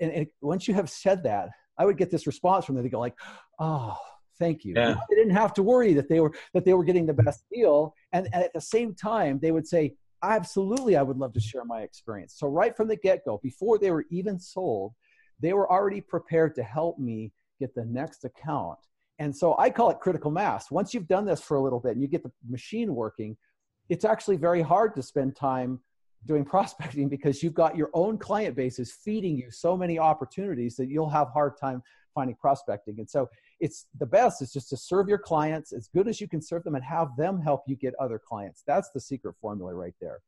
and, 0.00 0.12
and 0.12 0.26
once 0.40 0.68
you 0.68 0.74
have 0.74 0.88
said 0.88 1.22
that, 1.24 1.48
I 1.78 1.84
would 1.84 1.96
get 1.96 2.10
this 2.10 2.26
response 2.26 2.64
from 2.64 2.76
them. 2.76 2.84
They 2.84 2.90
go 2.90 3.00
like, 3.00 3.18
"Oh, 3.58 3.96
thank 4.38 4.64
you." 4.64 4.74
Yeah. 4.76 4.94
They 5.10 5.16
didn't 5.16 5.34
have 5.34 5.54
to 5.54 5.62
worry 5.62 5.94
that 5.94 6.08
they 6.08 6.20
were 6.20 6.32
that 6.54 6.64
they 6.64 6.74
were 6.74 6.84
getting 6.84 7.06
the 7.06 7.14
best 7.14 7.44
deal, 7.52 7.94
and, 8.12 8.28
and 8.32 8.44
at 8.44 8.52
the 8.52 8.60
same 8.60 8.94
time, 8.94 9.38
they 9.40 9.50
would 9.50 9.66
say, 9.66 9.94
"Absolutely, 10.22 10.96
I 10.96 11.02
would 11.02 11.16
love 11.16 11.32
to 11.32 11.40
share 11.40 11.64
my 11.64 11.80
experience." 11.82 12.34
So 12.38 12.46
right 12.46 12.76
from 12.76 12.88
the 12.88 12.96
get 12.96 13.24
go, 13.24 13.40
before 13.42 13.78
they 13.78 13.90
were 13.90 14.04
even 14.10 14.38
sold, 14.38 14.92
they 15.40 15.52
were 15.52 15.70
already 15.70 16.00
prepared 16.00 16.54
to 16.56 16.62
help 16.62 16.98
me 16.98 17.32
get 17.58 17.74
the 17.74 17.84
next 17.84 18.24
account. 18.24 18.78
And 19.18 19.34
so 19.34 19.56
I 19.58 19.70
call 19.70 19.90
it 19.90 20.00
critical 20.00 20.30
mass. 20.30 20.70
Once 20.70 20.94
you've 20.94 21.08
done 21.08 21.24
this 21.24 21.40
for 21.40 21.56
a 21.56 21.62
little 21.62 21.80
bit 21.80 21.92
and 21.92 22.02
you 22.02 22.08
get 22.08 22.22
the 22.22 22.32
machine 22.48 22.94
working, 22.94 23.36
it's 23.88 24.04
actually 24.04 24.36
very 24.36 24.62
hard 24.62 24.94
to 24.96 25.02
spend 25.02 25.36
time 25.36 25.80
doing 26.26 26.44
prospecting 26.54 27.08
because 27.08 27.42
you've 27.42 27.54
got 27.54 27.76
your 27.76 27.90
own 27.94 28.18
client 28.18 28.56
bases 28.56 28.92
feeding 28.92 29.36
you 29.36 29.50
so 29.50 29.76
many 29.76 29.98
opportunities 29.98 30.76
that 30.76 30.88
you'll 30.88 31.10
have 31.10 31.28
hard 31.28 31.56
time 31.60 31.82
finding 32.14 32.36
prospecting. 32.36 32.96
And 32.98 33.08
so 33.08 33.28
it's 33.60 33.86
the 33.98 34.06
best 34.06 34.42
is 34.42 34.52
just 34.52 34.68
to 34.70 34.76
serve 34.76 35.08
your 35.08 35.18
clients 35.18 35.72
as 35.72 35.88
good 35.88 36.08
as 36.08 36.20
you 36.20 36.28
can 36.28 36.42
serve 36.42 36.64
them 36.64 36.74
and 36.74 36.84
have 36.84 37.16
them 37.16 37.40
help 37.40 37.62
you 37.66 37.76
get 37.76 37.94
other 37.98 38.18
clients. 38.18 38.62
That's 38.66 38.90
the 38.90 39.00
secret 39.00 39.34
formula 39.40 39.74
right 39.74 39.94
there. 40.00 40.20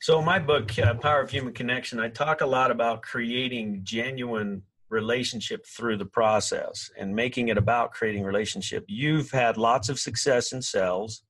So 0.00 0.18
in 0.18 0.24
my 0.24 0.38
book 0.38 0.78
uh, 0.78 0.94
power 0.94 1.20
of 1.22 1.30
human 1.30 1.52
connection 1.52 1.98
i 1.98 2.08
talk 2.08 2.40
a 2.40 2.46
lot 2.46 2.70
about 2.70 3.02
creating 3.02 3.80
genuine 3.82 4.62
relationship 4.90 5.66
through 5.66 5.96
the 5.96 6.06
process 6.06 6.90
and 6.98 7.14
making 7.14 7.48
it 7.48 7.58
about 7.58 7.92
creating 7.92 8.24
relationship. 8.24 8.84
You've 8.88 9.30
had 9.30 9.56
lots 9.56 9.88
of 9.88 9.98
success 9.98 10.52
in 10.52 10.62
sales 10.62 11.22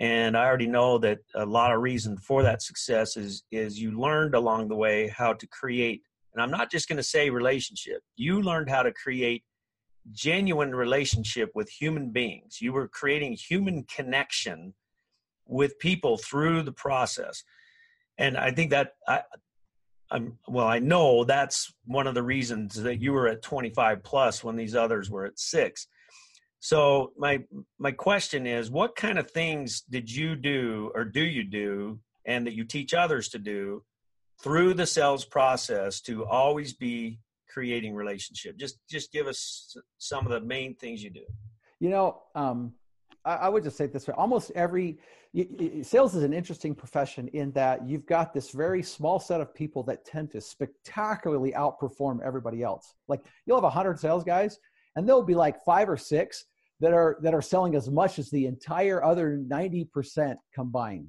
and 0.00 0.36
i 0.36 0.44
already 0.44 0.66
know 0.66 0.96
that 0.98 1.18
a 1.34 1.44
lot 1.44 1.70
of 1.70 1.80
reason 1.80 2.16
for 2.16 2.42
that 2.42 2.62
success 2.62 3.16
is 3.16 3.44
is 3.52 3.78
you 3.78 3.92
learned 3.92 4.34
along 4.34 4.66
the 4.66 4.74
way 4.74 5.06
how 5.08 5.34
to 5.34 5.46
create 5.48 6.02
and 6.32 6.42
i'm 6.42 6.50
not 6.50 6.70
just 6.70 6.88
going 6.88 6.96
to 6.96 7.02
say 7.02 7.30
relationship. 7.30 8.02
You 8.16 8.42
learned 8.42 8.70
how 8.70 8.82
to 8.82 8.92
create 8.92 9.44
genuine 10.10 10.74
relationship 10.74 11.50
with 11.54 11.68
human 11.68 12.10
beings. 12.10 12.60
You 12.60 12.72
were 12.72 12.88
creating 12.88 13.34
human 13.34 13.84
connection 13.84 14.74
with 15.46 15.78
people 15.78 16.16
through 16.16 16.62
the 16.62 16.72
process. 16.72 17.44
And 18.18 18.36
i 18.36 18.50
think 18.50 18.70
that 18.70 18.92
i 19.08 19.22
I'm, 20.12 20.38
well 20.46 20.66
i 20.66 20.78
know 20.78 21.24
that's 21.24 21.72
one 21.86 22.06
of 22.06 22.14
the 22.14 22.22
reasons 22.22 22.74
that 22.82 23.00
you 23.00 23.12
were 23.12 23.26
at 23.26 23.42
25 23.42 24.04
plus 24.04 24.44
when 24.44 24.54
these 24.54 24.76
others 24.76 25.10
were 25.10 25.24
at 25.24 25.38
six 25.38 25.88
so 26.62 27.12
my 27.18 27.42
my 27.80 27.90
question 27.90 28.46
is, 28.46 28.70
what 28.70 28.94
kind 28.94 29.18
of 29.18 29.28
things 29.28 29.80
did 29.80 30.08
you 30.08 30.36
do 30.36 30.92
or 30.94 31.04
do 31.04 31.20
you 31.20 31.42
do, 31.42 31.98
and 32.24 32.46
that 32.46 32.54
you 32.54 32.64
teach 32.64 32.94
others 32.94 33.28
to 33.30 33.38
do 33.38 33.82
through 34.40 34.74
the 34.74 34.86
sales 34.86 35.24
process 35.24 36.00
to 36.02 36.24
always 36.24 36.72
be 36.72 37.18
creating 37.48 37.96
relationship? 37.96 38.56
Just 38.58 38.78
just 38.88 39.10
give 39.10 39.26
us 39.26 39.76
some 39.98 40.24
of 40.24 40.30
the 40.30 40.40
main 40.40 40.76
things 40.76 41.02
you 41.02 41.10
do. 41.10 41.24
You 41.80 41.90
know, 41.90 42.22
um, 42.36 42.74
I, 43.24 43.48
would 43.48 43.62
just 43.62 43.76
say 43.76 43.84
it 43.84 43.92
this: 43.92 44.06
way 44.06 44.14
almost 44.16 44.50
every 44.54 44.98
sales 45.82 46.14
is 46.14 46.22
an 46.22 46.32
interesting 46.32 46.74
profession 46.74 47.28
in 47.28 47.52
that 47.52 47.86
you've 47.86 48.06
got 48.06 48.34
this 48.34 48.50
very 48.50 48.82
small 48.82 49.18
set 49.18 49.40
of 49.40 49.54
people 49.54 49.82
that 49.84 50.04
tend 50.04 50.30
to 50.32 50.40
spectacularly 50.40 51.52
outperform 51.52 52.20
everybody 52.22 52.62
else. 52.62 52.94
Like 53.08 53.24
you'll 53.46 53.56
have 53.56 53.64
a 53.64 53.70
hundred 53.70 53.98
sales 53.98 54.24
guys, 54.24 54.58
and 54.96 55.08
there'll 55.08 55.22
be 55.22 55.34
like 55.34 55.64
five 55.64 55.88
or 55.88 55.96
six 55.96 56.44
that 56.82 56.92
are 56.92 57.16
that 57.22 57.32
are 57.32 57.40
selling 57.40 57.76
as 57.76 57.88
much 57.88 58.18
as 58.18 58.28
the 58.30 58.44
entire 58.46 59.02
other 59.04 59.38
90% 59.48 60.34
combined. 60.52 61.06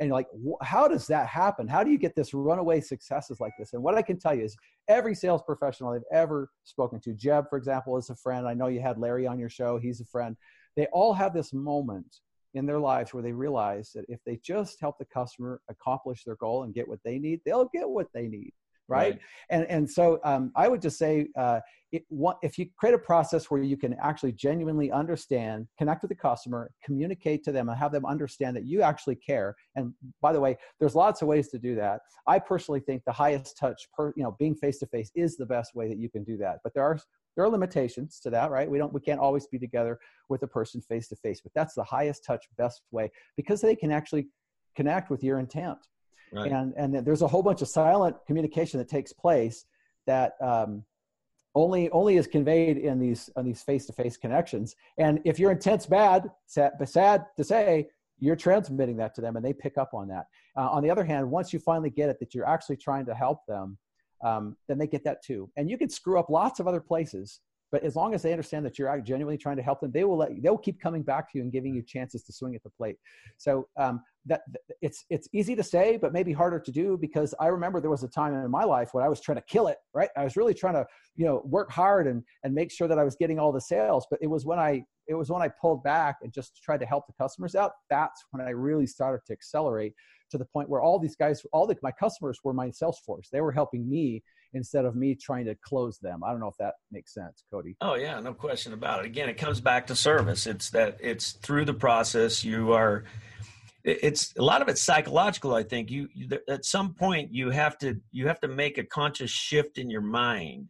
And 0.00 0.10
like 0.10 0.26
how 0.62 0.88
does 0.88 1.06
that 1.08 1.26
happen? 1.28 1.68
How 1.68 1.84
do 1.84 1.90
you 1.90 1.98
get 1.98 2.16
this 2.16 2.32
runaway 2.32 2.80
successes 2.80 3.38
like 3.38 3.52
this? 3.58 3.74
And 3.74 3.82
what 3.82 3.94
i 3.94 4.02
can 4.02 4.18
tell 4.18 4.34
you 4.34 4.44
is 4.44 4.56
every 4.88 5.14
sales 5.14 5.42
professional 5.42 5.92
i've 5.92 6.00
ever 6.10 6.50
spoken 6.64 7.00
to 7.00 7.12
jeb 7.12 7.50
for 7.50 7.58
example 7.58 7.98
is 7.98 8.08
a 8.08 8.16
friend. 8.16 8.48
I 8.48 8.54
know 8.54 8.68
you 8.68 8.80
had 8.80 8.96
larry 8.98 9.26
on 9.26 9.38
your 9.38 9.50
show. 9.50 9.78
He's 9.78 10.00
a 10.00 10.06
friend 10.06 10.36
they 10.76 10.86
all 10.86 11.12
have 11.12 11.34
this 11.34 11.52
moment 11.52 12.20
in 12.54 12.66
their 12.66 12.80
lives 12.80 13.14
where 13.14 13.22
they 13.22 13.32
realize 13.32 13.92
that 13.94 14.04
if 14.08 14.18
they 14.24 14.36
just 14.42 14.80
help 14.80 14.98
the 14.98 15.04
customer 15.04 15.60
accomplish 15.68 16.24
their 16.24 16.36
goal 16.36 16.64
and 16.64 16.74
get 16.74 16.88
what 16.88 16.98
they 17.04 17.18
need 17.18 17.40
they'll 17.44 17.70
get 17.72 17.88
what 17.88 18.08
they 18.12 18.26
need 18.26 18.52
right, 18.88 19.12
right. 19.12 19.20
and 19.50 19.64
and 19.66 19.88
so 19.88 20.18
um, 20.24 20.50
i 20.56 20.66
would 20.68 20.82
just 20.82 20.98
say 20.98 21.28
uh, 21.38 21.60
it, 21.92 22.04
if 22.42 22.58
you 22.58 22.66
create 22.76 22.94
a 22.94 22.98
process 22.98 23.50
where 23.50 23.62
you 23.62 23.76
can 23.76 23.96
actually 24.00 24.32
genuinely 24.32 24.92
understand, 24.92 25.66
connect 25.76 26.02
with 26.02 26.10
the 26.10 26.14
customer, 26.14 26.70
communicate 26.84 27.42
to 27.44 27.52
them, 27.52 27.68
and 27.68 27.78
have 27.78 27.92
them 27.92 28.06
understand 28.06 28.56
that 28.56 28.64
you 28.64 28.82
actually 28.82 29.16
care. 29.16 29.56
And 29.74 29.92
by 30.20 30.32
the 30.32 30.40
way, 30.40 30.56
there's 30.78 30.94
lots 30.94 31.22
of 31.22 31.28
ways 31.28 31.48
to 31.48 31.58
do 31.58 31.74
that. 31.76 32.00
I 32.26 32.38
personally 32.38 32.80
think 32.80 33.02
the 33.04 33.12
highest 33.12 33.56
touch, 33.58 33.88
per, 33.92 34.12
you 34.16 34.22
know, 34.22 34.36
being 34.38 34.54
face 34.54 34.78
to 34.78 34.86
face 34.86 35.10
is 35.14 35.36
the 35.36 35.46
best 35.46 35.74
way 35.74 35.88
that 35.88 35.98
you 35.98 36.08
can 36.08 36.22
do 36.22 36.36
that. 36.38 36.58
But 36.62 36.74
there 36.74 36.84
are 36.84 36.98
there 37.36 37.44
are 37.44 37.48
limitations 37.48 38.20
to 38.20 38.30
that, 38.30 38.50
right? 38.50 38.70
We 38.70 38.78
don't 38.78 38.92
we 38.92 39.00
can't 39.00 39.20
always 39.20 39.46
be 39.46 39.58
together 39.58 39.98
with 40.28 40.42
a 40.42 40.46
person 40.46 40.80
face 40.80 41.08
to 41.08 41.16
face, 41.16 41.40
but 41.40 41.52
that's 41.54 41.74
the 41.74 41.84
highest 41.84 42.24
touch, 42.24 42.46
best 42.56 42.82
way 42.90 43.10
because 43.36 43.60
they 43.60 43.76
can 43.76 43.90
actually 43.90 44.28
connect 44.76 45.10
with 45.10 45.22
your 45.22 45.38
intent. 45.38 45.78
Right. 46.32 46.50
And 46.50 46.74
and 46.76 47.06
there's 47.06 47.22
a 47.22 47.28
whole 47.28 47.42
bunch 47.42 47.62
of 47.62 47.68
silent 47.68 48.16
communication 48.26 48.78
that 48.78 48.88
takes 48.88 49.12
place 49.12 49.64
that 50.06 50.32
um, 50.40 50.84
only 51.54 51.90
only 51.90 52.16
is 52.16 52.26
conveyed 52.26 52.76
in 52.76 52.98
these 52.98 53.30
on 53.36 53.44
these 53.44 53.62
face-to-face 53.62 54.16
connections 54.16 54.76
and 54.98 55.20
if 55.24 55.38
your 55.38 55.50
intent's 55.50 55.86
bad 55.86 56.30
sad, 56.46 56.72
sad 56.84 57.26
to 57.36 57.42
say 57.42 57.88
you're 58.20 58.36
transmitting 58.36 58.96
that 58.96 59.14
to 59.14 59.20
them 59.20 59.36
and 59.36 59.44
they 59.44 59.52
pick 59.52 59.76
up 59.76 59.92
on 59.92 60.06
that 60.06 60.26
uh, 60.56 60.68
on 60.68 60.82
the 60.82 60.90
other 60.90 61.04
hand 61.04 61.28
once 61.28 61.52
you 61.52 61.58
finally 61.58 61.90
get 61.90 62.08
it 62.08 62.20
that 62.20 62.34
you're 62.34 62.48
actually 62.48 62.76
trying 62.76 63.04
to 63.04 63.14
help 63.14 63.44
them 63.46 63.76
um, 64.22 64.56
then 64.68 64.78
they 64.78 64.86
get 64.86 65.04
that 65.04 65.22
too. 65.22 65.50
And 65.56 65.70
you 65.70 65.78
can 65.78 65.88
screw 65.88 66.18
up 66.18 66.30
lots 66.30 66.60
of 66.60 66.68
other 66.68 66.80
places 66.80 67.40
but 67.70 67.82
as 67.84 67.96
long 67.96 68.14
as 68.14 68.22
they 68.22 68.32
understand 68.32 68.64
that 68.64 68.78
you're 68.78 69.00
genuinely 69.00 69.38
trying 69.38 69.56
to 69.56 69.62
help 69.62 69.80
them 69.80 69.90
they 69.90 70.04
will 70.04 70.16
let 70.16 70.34
you, 70.34 70.40
they'll 70.40 70.58
keep 70.58 70.80
coming 70.80 71.02
back 71.02 71.30
to 71.30 71.38
you 71.38 71.42
and 71.42 71.52
giving 71.52 71.74
you 71.74 71.82
chances 71.82 72.22
to 72.22 72.32
swing 72.32 72.54
at 72.54 72.62
the 72.62 72.70
plate. 72.70 72.96
So 73.36 73.68
um, 73.76 74.02
that 74.26 74.42
it's 74.82 75.04
it's 75.08 75.28
easy 75.32 75.56
to 75.56 75.62
say 75.62 75.96
but 75.96 76.12
maybe 76.12 76.30
harder 76.30 76.60
to 76.60 76.70
do 76.70 76.98
because 77.00 77.34
i 77.40 77.46
remember 77.46 77.80
there 77.80 77.88
was 77.88 78.02
a 78.02 78.08
time 78.08 78.34
in 78.34 78.50
my 78.50 78.64
life 78.64 78.90
when 78.92 79.02
i 79.02 79.08
was 79.08 79.18
trying 79.18 79.36
to 79.36 79.44
kill 79.48 79.66
it 79.66 79.78
right? 79.94 80.10
I 80.14 80.24
was 80.24 80.36
really 80.36 80.52
trying 80.52 80.74
to 80.74 80.86
you 81.16 81.24
know 81.24 81.40
work 81.46 81.70
hard 81.70 82.06
and 82.06 82.22
and 82.44 82.54
make 82.54 82.70
sure 82.70 82.86
that 82.86 82.98
i 82.98 83.04
was 83.04 83.16
getting 83.16 83.38
all 83.38 83.50
the 83.50 83.62
sales. 83.62 84.06
But 84.10 84.20
it 84.20 84.26
was 84.26 84.44
when 84.44 84.58
i 84.58 84.84
it 85.06 85.14
was 85.14 85.30
when 85.30 85.40
i 85.40 85.48
pulled 85.48 85.82
back 85.82 86.18
and 86.22 86.32
just 86.32 86.62
tried 86.62 86.80
to 86.80 86.86
help 86.86 87.06
the 87.06 87.14
customers 87.14 87.54
out 87.54 87.72
that's 87.88 88.22
when 88.30 88.46
i 88.46 88.50
really 88.50 88.86
started 88.86 89.24
to 89.26 89.32
accelerate 89.32 89.94
to 90.30 90.38
the 90.38 90.44
point 90.44 90.68
where 90.68 90.80
all 90.80 90.98
these 90.98 91.16
guys 91.16 91.44
all 91.52 91.66
the 91.66 91.76
my 91.82 91.92
customers 91.92 92.38
were 92.44 92.52
my 92.52 92.70
sales 92.70 93.00
force. 93.04 93.28
They 93.30 93.40
were 93.40 93.52
helping 93.52 93.88
me 93.88 94.22
instead 94.52 94.84
of 94.84 94.96
me 94.96 95.14
trying 95.14 95.44
to 95.46 95.54
close 95.56 95.98
them. 95.98 96.22
I 96.24 96.30
don't 96.30 96.40
know 96.40 96.48
if 96.48 96.56
that 96.58 96.74
makes 96.90 97.14
sense 97.14 97.44
Kody. 97.52 97.76
Oh 97.80 97.94
yeah 97.94 98.18
no 98.20 98.34
question 98.34 98.72
about 98.72 99.00
it. 99.00 99.06
Again 99.06 99.28
it 99.28 99.36
comes 99.36 99.60
back 99.60 99.86
to 99.88 99.96
service. 99.96 100.46
It's 100.46 100.70
that 100.70 100.98
it's 101.00 101.32
through 101.32 101.64
the 101.64 101.74
process 101.74 102.44
you 102.44 102.72
are 102.72 103.04
it's 103.82 104.34
a 104.36 104.42
lot 104.42 104.60
of 104.60 104.68
it's 104.68 104.82
psychological 104.82 105.54
i 105.54 105.62
think. 105.62 105.90
You, 105.90 106.08
you, 106.12 106.28
at 106.48 106.66
some 106.66 106.92
point 106.92 107.32
you 107.32 107.50
have 107.50 107.78
to 107.78 107.98
you 108.10 108.26
have 108.28 108.40
to 108.40 108.48
make 108.48 108.76
a 108.78 108.84
conscious 108.84 109.30
shift 109.30 109.78
in 109.78 109.88
your 109.90 110.02
mind. 110.02 110.68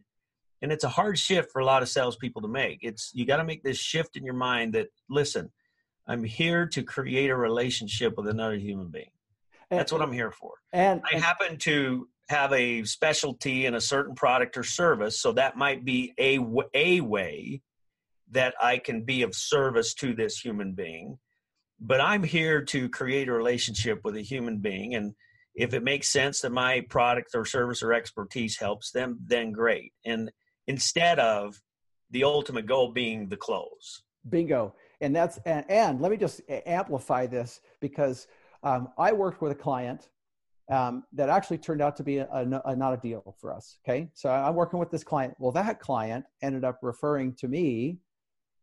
And 0.61 0.71
it's 0.71 0.83
a 0.83 0.89
hard 0.89 1.17
shift 1.17 1.51
for 1.51 1.59
a 1.59 1.65
lot 1.65 1.81
of 1.81 1.89
salespeople 1.89 2.43
to 2.43 2.47
make. 2.47 2.79
It's 2.83 3.11
you 3.15 3.25
got 3.25 3.37
to 3.37 3.43
make 3.43 3.63
this 3.63 3.79
shift 3.79 4.15
in 4.15 4.23
your 4.23 4.35
mind 4.35 4.73
that 4.73 4.87
listen 5.09 5.51
i'm 6.07 6.23
here 6.23 6.65
to 6.67 6.83
create 6.83 7.29
a 7.29 7.35
relationship 7.35 8.17
with 8.17 8.27
another 8.27 8.55
human 8.55 8.89
being. 8.89 9.11
That's 9.69 9.91
what 9.91 10.01
i'm 10.01 10.11
here 10.13 10.31
for. 10.31 10.53
and 10.71 11.01
i 11.11 11.17
happen 11.17 11.57
to 11.57 12.07
have 12.31 12.51
a 12.53 12.83
specialty 12.83 13.65
in 13.65 13.75
a 13.75 13.81
certain 13.81 14.15
product 14.15 14.57
or 14.57 14.63
service 14.63 15.19
so 15.19 15.31
that 15.31 15.57
might 15.57 15.85
be 15.85 16.13
a 16.17 16.39
a 16.73 17.01
way 17.01 17.61
that 18.31 18.53
i 18.61 18.77
can 18.77 19.03
be 19.03 19.21
of 19.21 19.35
service 19.35 19.93
to 19.93 20.13
this 20.13 20.39
human 20.39 20.73
being 20.73 21.17
but 21.81 21.99
I'm 21.99 22.23
here 22.23 22.61
to 22.65 22.87
create 22.89 23.27
a 23.27 23.33
relationship 23.33 24.01
with 24.03 24.15
a 24.15 24.21
human 24.21 24.59
being. 24.59 24.93
And 24.93 25.15
if 25.55 25.73
it 25.73 25.83
makes 25.83 26.09
sense 26.09 26.41
that 26.41 26.51
my 26.51 26.81
product 26.89 27.31
or 27.33 27.43
service 27.43 27.81
or 27.81 27.91
expertise 27.91 28.57
helps 28.57 28.91
them, 28.91 29.19
then 29.25 29.51
great. 29.51 29.91
And 30.05 30.31
instead 30.67 31.19
of 31.19 31.59
the 32.11 32.23
ultimate 32.23 32.67
goal 32.67 32.91
being 32.91 33.27
the 33.27 33.37
close. 33.37 34.03
Bingo. 34.29 34.75
And 35.01 35.15
that's 35.15 35.39
and, 35.45 35.65
and 35.69 35.99
let 35.99 36.11
me 36.11 36.17
just 36.17 36.41
amplify 36.47 37.25
this 37.25 37.61
because 37.79 38.27
um, 38.61 38.89
I 38.97 39.11
worked 39.13 39.41
with 39.41 39.51
a 39.51 39.55
client 39.55 40.09
um, 40.69 41.03
that 41.13 41.29
actually 41.29 41.57
turned 41.57 41.81
out 41.81 41.95
to 41.97 42.03
be 42.03 42.17
a, 42.17 42.27
a, 42.31 42.61
a, 42.65 42.75
not 42.75 42.93
a 42.93 42.97
deal 42.97 43.35
for 43.39 43.53
us. 43.53 43.77
Okay, 43.85 44.09
so 44.13 44.29
I'm 44.29 44.55
working 44.55 44.79
with 44.79 44.91
this 44.91 45.03
client. 45.03 45.35
Well, 45.39 45.51
that 45.53 45.79
client 45.79 46.25
ended 46.41 46.63
up 46.63 46.79
referring 46.81 47.33
to 47.35 47.47
me 47.47 47.97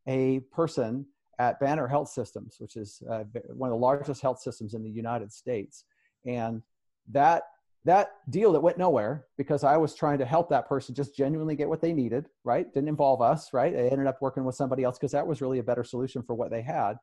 a 0.07 0.41
person 0.53 1.07
at 1.39 1.61
Banner 1.61 1.87
Health 1.87 2.09
Systems, 2.09 2.57
which 2.59 2.77
is 2.77 3.03
uh, 3.09 3.25
one 3.55 3.71
of 3.71 3.75
the 3.75 3.81
largest 3.81 4.23
health 4.23 4.41
systems 4.41 4.75
in 4.75 4.83
the 4.83 4.91
United 4.91 5.33
States, 5.33 5.85
and 6.27 6.63
that 7.11 7.45
that 7.85 8.11
deal 8.29 8.53
that 8.53 8.61
went 8.61 8.77
nowhere 8.77 9.25
because 9.37 9.65
I 9.65 9.77
was 9.77 9.95
trying 9.95 10.19
to 10.19 10.27
help 10.27 10.51
that 10.51 10.69
person 10.69 10.95
just 10.95 11.17
genuinely 11.17 11.57
get 11.57 11.69
what 11.69 11.81
they 11.81 11.93
needed, 11.93 12.27
right? 12.45 12.71
Didn't 12.75 12.89
involve 12.89 13.23
us, 13.23 13.55
right? 13.55 13.73
They 13.73 13.89
ended 13.89 14.07
up 14.07 14.21
working 14.21 14.45
with 14.45 14.57
somebody 14.57 14.85
else 14.85 14.99
because 14.99 15.13
that 15.13 15.27
was 15.27 15.41
really 15.41 15.59
a 15.59 15.63
better 15.63 15.85
solution 15.85 16.23
for 16.23 16.35
what 16.35 16.51
they 16.51 16.61
had. 16.61 16.95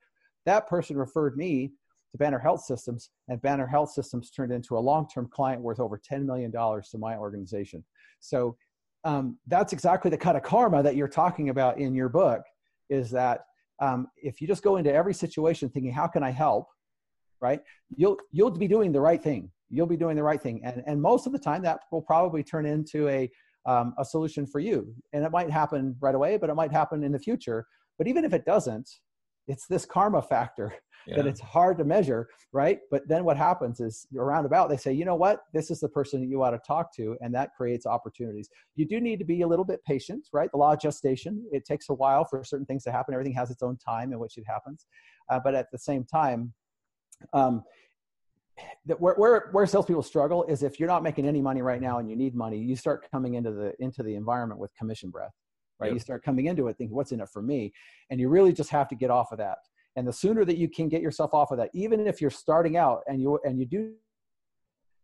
That 0.45 0.67
person 0.67 0.97
referred 0.97 1.37
me 1.37 1.73
to 2.11 2.17
Banner 2.17 2.39
Health 2.39 2.61
Systems, 2.61 3.09
and 3.27 3.41
Banner 3.41 3.67
Health 3.67 3.91
Systems 3.91 4.31
turned 4.31 4.51
into 4.51 4.77
a 4.77 4.79
long 4.79 5.07
term 5.07 5.27
client 5.31 5.61
worth 5.61 5.79
over 5.79 5.99
$10 5.99 6.25
million 6.25 6.51
to 6.51 6.97
my 6.97 7.15
organization. 7.17 7.83
So 8.19 8.57
um, 9.03 9.37
that's 9.47 9.73
exactly 9.73 10.09
the 10.09 10.17
kind 10.17 10.35
of 10.35 10.43
karma 10.43 10.81
that 10.83 10.95
you're 10.95 11.07
talking 11.07 11.49
about 11.49 11.77
in 11.77 11.93
your 11.93 12.09
book 12.09 12.41
is 12.89 13.11
that 13.11 13.45
um, 13.79 14.07
if 14.17 14.41
you 14.41 14.47
just 14.47 14.63
go 14.63 14.77
into 14.77 14.93
every 14.93 15.13
situation 15.13 15.69
thinking, 15.69 15.91
how 15.91 16.07
can 16.07 16.23
I 16.23 16.31
help? 16.31 16.67
Right? 17.41 17.61
You'll, 17.95 18.17
you'll 18.31 18.51
be 18.51 18.67
doing 18.67 18.91
the 18.91 19.01
right 19.01 19.21
thing. 19.21 19.51
You'll 19.69 19.87
be 19.87 19.97
doing 19.97 20.15
the 20.15 20.23
right 20.23 20.41
thing. 20.41 20.61
And, 20.63 20.83
and 20.87 21.01
most 21.01 21.27
of 21.27 21.33
the 21.33 21.39
time 21.39 21.61
that 21.63 21.81
will 21.91 22.01
probably 22.01 22.43
turn 22.43 22.65
into 22.65 23.07
a, 23.09 23.29
um, 23.65 23.93
a 23.99 24.05
solution 24.05 24.47
for 24.47 24.59
you. 24.59 24.93
And 25.13 25.23
it 25.23 25.31
might 25.31 25.49
happen 25.49 25.95
right 25.99 26.15
away, 26.15 26.37
but 26.37 26.49
it 26.49 26.55
might 26.55 26.71
happen 26.71 27.03
in 27.03 27.11
the 27.11 27.19
future. 27.19 27.65
But 27.97 28.07
even 28.07 28.25
if 28.25 28.33
it 28.33 28.45
doesn't, 28.45 28.89
it's 29.47 29.67
this 29.67 29.85
karma 29.85 30.21
factor 30.21 30.73
yeah. 31.07 31.17
that 31.17 31.27
it's 31.27 31.39
hard 31.39 31.77
to 31.77 31.83
measure, 31.83 32.27
right? 32.51 32.79
But 32.89 33.07
then 33.07 33.23
what 33.23 33.37
happens 33.37 33.79
is 33.79 34.07
around 34.17 34.45
about 34.45 34.69
they 34.69 34.77
say, 34.77 34.93
you 34.93 35.05
know 35.05 35.15
what, 35.15 35.41
this 35.53 35.69
is 35.69 35.79
the 35.79 35.89
person 35.89 36.19
that 36.21 36.27
you 36.27 36.41
ought 36.43 36.51
to 36.51 36.59
talk 36.65 36.95
to, 36.95 37.17
and 37.21 37.33
that 37.35 37.51
creates 37.55 37.85
opportunities. 37.85 38.49
You 38.75 38.85
do 38.85 38.99
need 38.99 39.19
to 39.19 39.25
be 39.25 39.41
a 39.41 39.47
little 39.47 39.65
bit 39.65 39.83
patient, 39.85 40.27
right? 40.33 40.49
The 40.51 40.57
law 40.57 40.73
of 40.73 40.79
gestation, 40.79 41.45
it 41.51 41.65
takes 41.65 41.89
a 41.89 41.93
while 41.93 42.25
for 42.25 42.43
certain 42.43 42.65
things 42.65 42.83
to 42.85 42.91
happen. 42.91 43.13
Everything 43.13 43.33
has 43.33 43.51
its 43.51 43.63
own 43.63 43.77
time 43.77 44.13
in 44.13 44.19
which 44.19 44.37
it 44.37 44.45
happens, 44.47 44.85
uh, 45.29 45.39
but 45.43 45.55
at 45.55 45.67
the 45.71 45.79
same 45.79 46.03
time, 46.03 46.53
um, 47.33 47.63
that 48.85 48.99
where, 48.99 49.15
where 49.15 49.49
where 49.51 49.65
salespeople 49.65 50.03
struggle 50.03 50.43
is 50.45 50.63
if 50.63 50.79
you're 50.79 50.87
not 50.87 51.03
making 51.03 51.27
any 51.27 51.41
money 51.41 51.61
right 51.61 51.81
now 51.81 51.99
and 51.99 52.09
you 52.09 52.15
need 52.15 52.35
money, 52.35 52.57
you 52.57 52.75
start 52.75 53.05
coming 53.11 53.33
into 53.35 53.51
the 53.51 53.73
into 53.79 54.03
the 54.03 54.15
environment 54.15 54.59
with 54.59 54.73
commission 54.75 55.09
breath, 55.09 55.33
right? 55.79 55.87
Yep. 55.87 55.93
You 55.93 55.99
start 55.99 56.23
coming 56.23 56.45
into 56.45 56.67
it 56.67 56.77
thinking, 56.77 56.95
what's 56.95 57.11
in 57.11 57.19
it 57.21 57.29
for 57.29 57.41
me? 57.41 57.73
And 58.09 58.19
you 58.19 58.29
really 58.29 58.53
just 58.53 58.69
have 58.69 58.87
to 58.89 58.95
get 58.95 59.09
off 59.09 59.31
of 59.31 59.37
that. 59.39 59.57
And 59.95 60.07
the 60.07 60.13
sooner 60.13 60.43
that 60.45 60.57
you 60.57 60.67
can 60.67 60.89
get 60.89 61.01
yourself 61.01 61.33
off 61.33 61.51
of 61.51 61.57
that, 61.57 61.69
even 61.73 62.05
if 62.07 62.19
you're 62.19 62.29
starting 62.29 62.77
out 62.77 63.01
and 63.07 63.21
you 63.21 63.39
and 63.43 63.59
you 63.59 63.65
do 63.65 63.93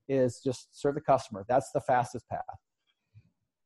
is 0.09 0.41
just 0.43 0.67
serve 0.77 0.95
the 0.95 1.01
customer. 1.01 1.45
That's 1.47 1.71
the 1.71 1.79
fastest 1.81 2.27
path. 2.29 2.41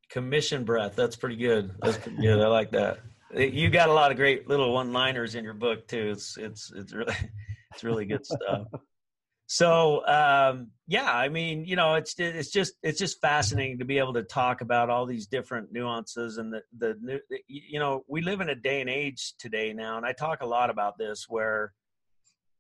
Commission 0.10 0.64
breath. 0.64 0.96
That's 0.96 1.16
pretty 1.16 1.38
good. 1.38 1.72
That's 1.82 1.98
pretty 1.98 2.18
good. 2.22 2.40
I 2.40 2.48
like 2.48 2.70
that. 2.72 3.00
You 3.36 3.70
got 3.70 3.90
a 3.90 3.94
lot 3.94 4.12
of 4.12 4.18
great 4.18 4.48
little 4.48 4.72
one-liners 4.72 5.34
in 5.34 5.44
your 5.44 5.56
book 5.56 5.88
too. 5.88 6.10
It's 6.12 6.38
it's 6.38 6.72
it's 6.76 6.94
really 6.94 7.16
it's 7.74 7.84
really 7.84 8.06
good 8.06 8.26
stuff 8.26 8.68
so 9.48 10.06
um, 10.08 10.72
yeah 10.88 11.12
i 11.12 11.30
mean 11.30 11.66
you 11.66 11.76
know 11.76 11.96
it's 11.96 12.16
it's 12.18 12.50
just 12.50 12.74
it's 12.84 13.00
just 13.00 13.22
fascinating 13.22 13.78
to 13.78 13.86
be 13.86 13.98
able 13.98 14.14
to 14.14 14.24
talk 14.24 14.62
about 14.62 14.90
all 14.90 15.06
these 15.06 15.28
different 15.28 15.72
nuances 15.72 16.38
and 16.38 16.54
the 16.54 16.62
the 16.78 17.20
you 17.48 17.80
know 17.80 18.04
we 18.08 18.22
live 18.22 18.42
in 18.42 18.50
a 18.50 18.56
day 18.56 18.82
and 18.82 18.90
age 18.90 19.34
today 19.38 19.74
now 19.74 19.98
and 19.98 20.06
i 20.06 20.12
talk 20.12 20.42
a 20.42 20.46
lot 20.46 20.70
about 20.70 20.98
this 20.98 21.26
where 21.28 21.74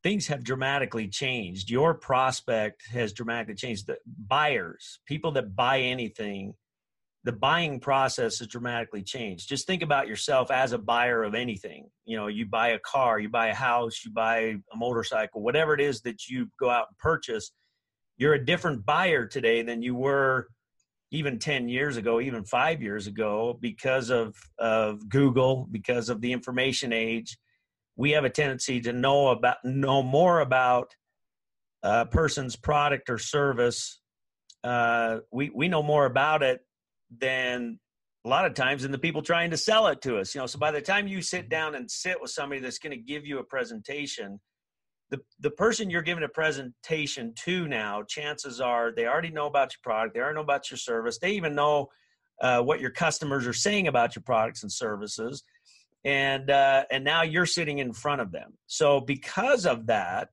things 0.06 0.28
have 0.28 0.43
dramatically 0.43 1.08
changed. 1.08 1.71
Your 1.71 1.95
prospect 1.95 2.88
has 2.91 3.12
dramatically 3.12 3.56
changed. 3.56 3.88
The 3.88 3.98
buyers 4.06 5.00
people 5.08 5.32
that 5.32 5.56
buy 5.56 5.80
anything 5.80 6.54
the 7.26 7.32
buying 7.32 7.80
process 7.80 8.38
has 8.38 8.48
dramatically 8.48 9.02
changed. 9.02 9.50
Just 9.50 9.66
think 9.66 9.82
about 9.82 10.08
yourself 10.08 10.52
as 10.52 10.74
a 10.74 10.78
buyer 10.78 11.24
of 11.24 11.34
anything. 11.34 11.90
You 12.06 12.18
know, 12.18 12.28
you 12.28 12.46
buy 12.46 12.70
a 12.70 12.80
car, 12.80 13.18
you 13.18 13.30
buy 13.30 13.48
a 13.48 13.54
house, 13.54 14.06
you 14.06 14.12
buy 14.12 14.38
a 14.72 14.78
motorcycle, 14.78 15.42
whatever 15.42 15.74
it 15.74 15.82
is 15.82 16.02
that 16.02 16.28
you 16.28 16.48
go 16.60 16.70
out 16.70 16.86
and 16.90 16.98
purchase, 17.00 17.52
you're 18.18 18.36
a 18.36 18.46
different 18.46 18.86
buyer 18.86 19.26
today 19.26 19.64
than 19.64 19.82
you 19.82 19.96
were 19.96 20.50
even 21.10 21.40
10 21.40 21.68
years 21.68 21.98
ago, 21.98 22.22
even 22.22 22.46
five 22.46 22.84
years 22.84 23.08
ago, 23.08 23.58
because 23.60 24.12
of, 24.12 24.36
of 24.60 25.10
Google, 25.10 25.68
because 25.72 26.10
of 26.10 26.22
the 26.22 26.32
information 26.32 26.94
age. 26.94 27.40
We 27.96 28.12
have 28.12 28.24
a 28.24 28.30
tendency 28.30 28.82
to 28.82 28.94
know 28.94 29.30
about 29.30 29.58
know 29.64 30.04
more 30.04 30.42
about 30.42 30.94
a 31.82 32.06
person's 32.06 32.56
product 32.56 33.10
or 33.10 33.18
service. 33.18 34.00
Uh, 34.64 35.20
we 35.32 35.50
we 35.50 35.70
know 35.70 35.82
more 35.82 36.06
about 36.06 36.44
it 36.44 36.60
than 37.19 37.80
a 38.25 38.30
lot 38.30 38.45
of 38.45 38.56
times 38.56 38.82
than 38.82 38.91
the 38.91 38.97
people 38.97 39.21
trying 39.21 39.51
to 39.51 39.58
sell 39.58 39.88
it 39.88 40.01
to 40.01 40.17
us. 40.17 40.34
You 40.34 40.41
know, 40.41 40.47
so 40.47 40.58
by 40.58 40.71
the 40.71 40.82
time 40.82 41.08
you 41.08 41.21
sit 41.21 41.47
down 41.47 41.75
and 41.75 41.89
sit 41.89 42.19
with 42.19 42.32
somebody 42.32 42.60
that's 42.60 42.80
going 42.80 42.91
to 42.91 42.97
give 42.97 43.25
you 43.25 43.38
a 43.39 43.43
presentation, 43.43 44.39
the 45.12 45.19
the 45.39 45.51
person 45.51 45.91
you're 45.91 46.01
giving 46.01 46.23
a 46.23 46.30
presentation 46.30 47.34
to 47.45 47.67
now, 47.67 48.01
chances 48.04 48.60
are 48.60 48.91
they 48.91 49.06
already 49.06 49.30
know 49.30 49.45
about 49.45 49.73
your 49.73 49.80
product, 49.84 50.15
they 50.15 50.21
already 50.21 50.36
know 50.36 50.41
about 50.41 50.71
your 50.71 50.78
service, 50.78 51.19
they 51.19 51.32
even 51.32 51.54
know 51.54 51.88
uh, 52.41 52.62
what 52.62 52.80
your 52.80 52.89
customers 52.89 53.45
are 53.45 53.54
saying 53.54 53.88
about 53.88 54.15
your 54.15 54.23
products 54.23 54.63
and 54.63 54.71
services, 54.71 55.43
and 56.04 56.49
uh, 56.49 56.86
and 56.91 57.04
now 57.04 57.21
you're 57.21 57.45
sitting 57.45 57.78
in 57.78 57.93
front 57.93 58.21
of 58.21 58.32
them. 58.32 58.54
So 58.65 58.99
because 58.99 59.67
of 59.67 59.86
that, 59.86 60.30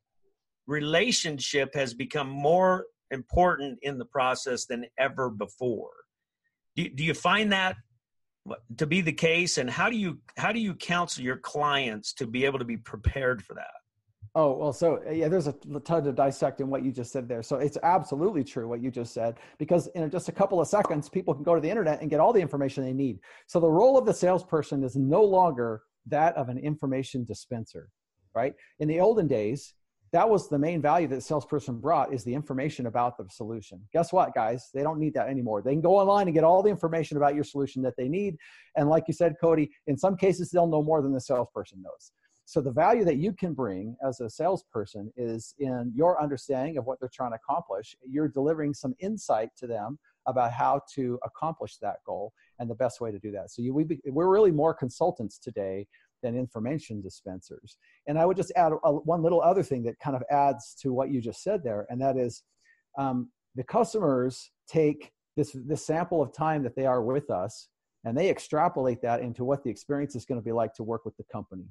relationship 0.66 1.74
has 1.74 1.92
become 1.92 2.30
more 2.30 2.86
important 3.10 3.78
in 3.82 3.98
the 3.98 4.06
process 4.06 4.64
than 4.64 4.86
ever 4.98 5.28
before 5.28 5.90
do, 6.76 6.88
do 6.88 7.04
you 7.04 7.14
find 7.14 7.52
that 7.52 7.76
to 8.76 8.87
be 8.87 9.00
the 9.00 9.12
case 9.12 9.58
and 9.58 9.70
how 9.70 9.88
do 9.88 9.96
you 9.96 10.18
how 10.37 10.50
do 10.50 10.58
you 10.58 10.74
counsel 10.74 11.22
your 11.22 11.37
clients 11.37 12.12
to 12.12 12.26
be 12.26 12.44
able 12.44 12.58
to 12.58 12.64
be 12.64 12.76
prepared 12.76 13.42
for 13.42 13.54
that 13.54 13.70
Oh, 14.35 14.56
well, 14.56 14.72
so 14.72 15.02
yeah, 15.11 15.28
there's 15.28 15.46
a 15.46 15.54
ton 15.85 16.04
to 16.04 16.12
dissect 16.12 16.62
in 16.62 16.70
what 16.70 16.82
you 16.82 16.90
just 16.90 17.12
said 17.12 17.28
there. 17.28 17.42
So 17.42 17.56
it's 17.56 17.76
absolutely 17.82 18.42
true 18.42 18.66
what 18.66 18.80
you 18.80 18.90
just 18.90 19.12
said, 19.12 19.37
because 19.58 19.88
in 19.88 20.11
just 20.11 20.30
a 20.30 20.32
couple 20.32 20.58
of 20.58 20.66
seconds, 20.66 21.11
people 21.11 21.35
can 21.35 21.42
go 21.42 21.54
to 21.54 21.61
the 21.61 21.68
internet 21.68 22.00
and 22.00 22.08
get 22.08 22.18
all 22.18 22.32
the 22.32 22.40
information 22.40 22.82
they 22.82 22.94
need. 22.94 23.18
So 23.46 23.61
the 23.61 23.68
role 23.68 23.98
of 23.98 24.06
the 24.06 24.14
salesperson 24.14 24.85
is 24.85 24.96
no 24.96 25.22
longer 25.22 25.82
that 26.06 26.35
of 26.37 26.48
an 26.48 26.56
information 26.56 27.24
dispenser, 27.24 27.90
right? 28.35 28.54
In 28.78 28.88
the 28.88 29.00
olden 29.00 29.28
days, 29.28 29.74
that 30.12 30.29
was 30.29 30.48
the 30.48 30.59
main 30.59 30.83
value 30.83 31.09
that 31.09 31.22
salesperson 31.22 31.79
brought 31.79 32.12
is 32.12 32.22
the 32.22 32.35
information 32.35 32.87
about 32.87 33.16
the 33.16 33.25
solution. 33.31 33.81
Guess 33.92 34.12
what 34.12 34.35
guys? 34.35 34.68
They 34.75 34.83
don't 34.83 34.98
need 34.98 35.14
that 35.14 35.29
anymore. 35.29 35.62
They 35.62 35.72
can 35.72 35.81
go 35.81 35.96
online 35.96 36.29
and 36.29 36.35
get 36.35 36.44
all 36.44 36.62
the 36.62 36.70
information 36.70 37.16
about 37.16 37.35
your 37.35 37.44
solution 37.44 37.83
that 37.83 37.94
they 37.96 38.09
need. 38.09 38.37
And 38.77 38.88
like 38.88 39.05
you 39.09 39.14
said 39.14 39.35
Kody 39.42 39.70
in 39.87 39.96
some 39.96 40.16
cases 40.16 40.51
they'll 40.51 40.66
know 40.66 40.83
more 40.83 41.01
than 41.01 41.12
the 41.12 41.20
salesperson 41.20 41.83
knows. 41.83 42.12
So 42.44 42.61
the 42.61 42.72
value 42.72 43.05
that 43.05 43.16
you 43.16 43.33
can 43.33 43.55
bring 43.55 43.96
as 44.07 44.20
a 44.20 44.29
salesperson 44.29 45.11
is 45.16 45.55
in 45.59 45.92
your 45.94 46.20
understanding 46.22 46.77
of 46.77 46.85
what 46.85 47.01
they're 47.01 47.11
trying 47.12 47.31
to 47.31 47.37
accomplish. 47.37 47.96
You're 48.07 48.29
delivering 48.29 48.75
some 48.75 48.94
insight 48.98 49.51
to 49.59 49.66
them 49.66 49.98
about 50.27 50.53
how 50.53 50.81
to 50.94 51.18
accomplish 51.25 51.79
that 51.79 51.96
goal 52.05 52.33
and 52.59 52.68
the 52.68 52.75
best 52.75 53.01
way 53.01 53.11
to 53.11 53.18
do 53.18 53.31
that. 53.33 53.51
So 53.51 53.62
you, 53.62 53.72
we, 53.72 53.98
we're 54.07 54.29
really 54.29 54.51
more 54.51 54.75
consultants 54.75 55.38
today 55.38 55.87
than 56.22 56.37
information 56.37 57.00
dispensers. 57.00 57.76
And 58.06 58.18
I 58.18 58.26
would 58.26 58.37
just 58.37 58.52
add 58.56 58.72
a, 58.72 58.92
one 58.92 59.22
little 59.22 59.42
other 59.42 59.62
thing 59.62 59.82
that 59.85 59.98
kind 60.00 60.16
of 60.16 60.22
adds 60.30 60.74
to 60.82 60.92
what 60.92 61.11
you 61.11 61.20
just 61.20 61.42
said 61.42 61.62
there, 61.62 61.87
and 61.90 62.00
that 62.00 62.16
is 62.16 62.42
um, 62.98 63.30
the 63.54 63.64
customers 63.64 64.50
take 64.68 65.12
this, 65.37 65.56
this 65.66 65.87
sample 65.87 66.22
of 66.22 66.35
time 66.35 66.62
that 66.62 66.76
they 66.76 66.87
are 66.87 67.02
with 67.02 67.30
us 67.30 67.68
and 68.04 68.16
they 68.16 68.28
extrapolate 68.28 69.00
that 69.02 69.20
into 69.20 69.44
what 69.44 69.62
the 69.62 69.70
experience 69.70 70.16
is 70.16 70.24
going 70.24 70.40
to 70.40 70.44
be 70.44 70.52
like 70.52 70.74
to 70.74 70.82
work 70.82 71.04
with 71.04 71.16
the 71.16 71.24
company. 71.32 71.64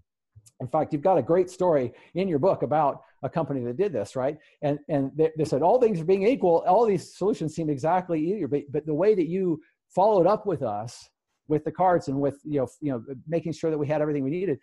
In 0.59 0.67
fact, 0.67 0.93
you've 0.93 1.01
got 1.01 1.17
a 1.17 1.23
great 1.23 1.49
story 1.49 1.91
in 2.15 2.27
your 2.27 2.39
book 2.39 2.61
about 2.61 3.01
a 3.23 3.29
company 3.29 3.63
that 3.65 3.77
did 3.77 3.91
this, 3.91 4.15
right? 4.15 4.37
And 4.61 4.79
and 4.89 5.11
they, 5.15 5.31
they 5.37 5.45
said 5.45 5.61
all 5.61 5.79
things 5.79 5.99
are 5.99 6.05
being 6.05 6.27
equal, 6.27 6.63
all 6.67 6.85
these 6.85 7.15
solutions 7.17 7.55
seem 7.55 7.69
exactly 7.69 8.21
easier, 8.21 8.47
but 8.47 8.61
but 8.71 8.85
the 8.85 8.93
way 8.93 9.15
that 9.15 9.27
you 9.27 9.61
followed 9.93 10.27
up 10.27 10.45
with 10.45 10.61
us 10.61 11.09
with 11.51 11.63
the 11.63 11.71
cards 11.71 12.07
and 12.07 12.19
with 12.19 12.39
you 12.43 12.59
know 12.59 12.67
you 12.79 12.91
know 12.91 13.03
making 13.27 13.51
sure 13.51 13.69
that 13.69 13.77
we 13.77 13.85
had 13.85 14.01
everything 14.01 14.23
we 14.23 14.31
needed 14.31 14.57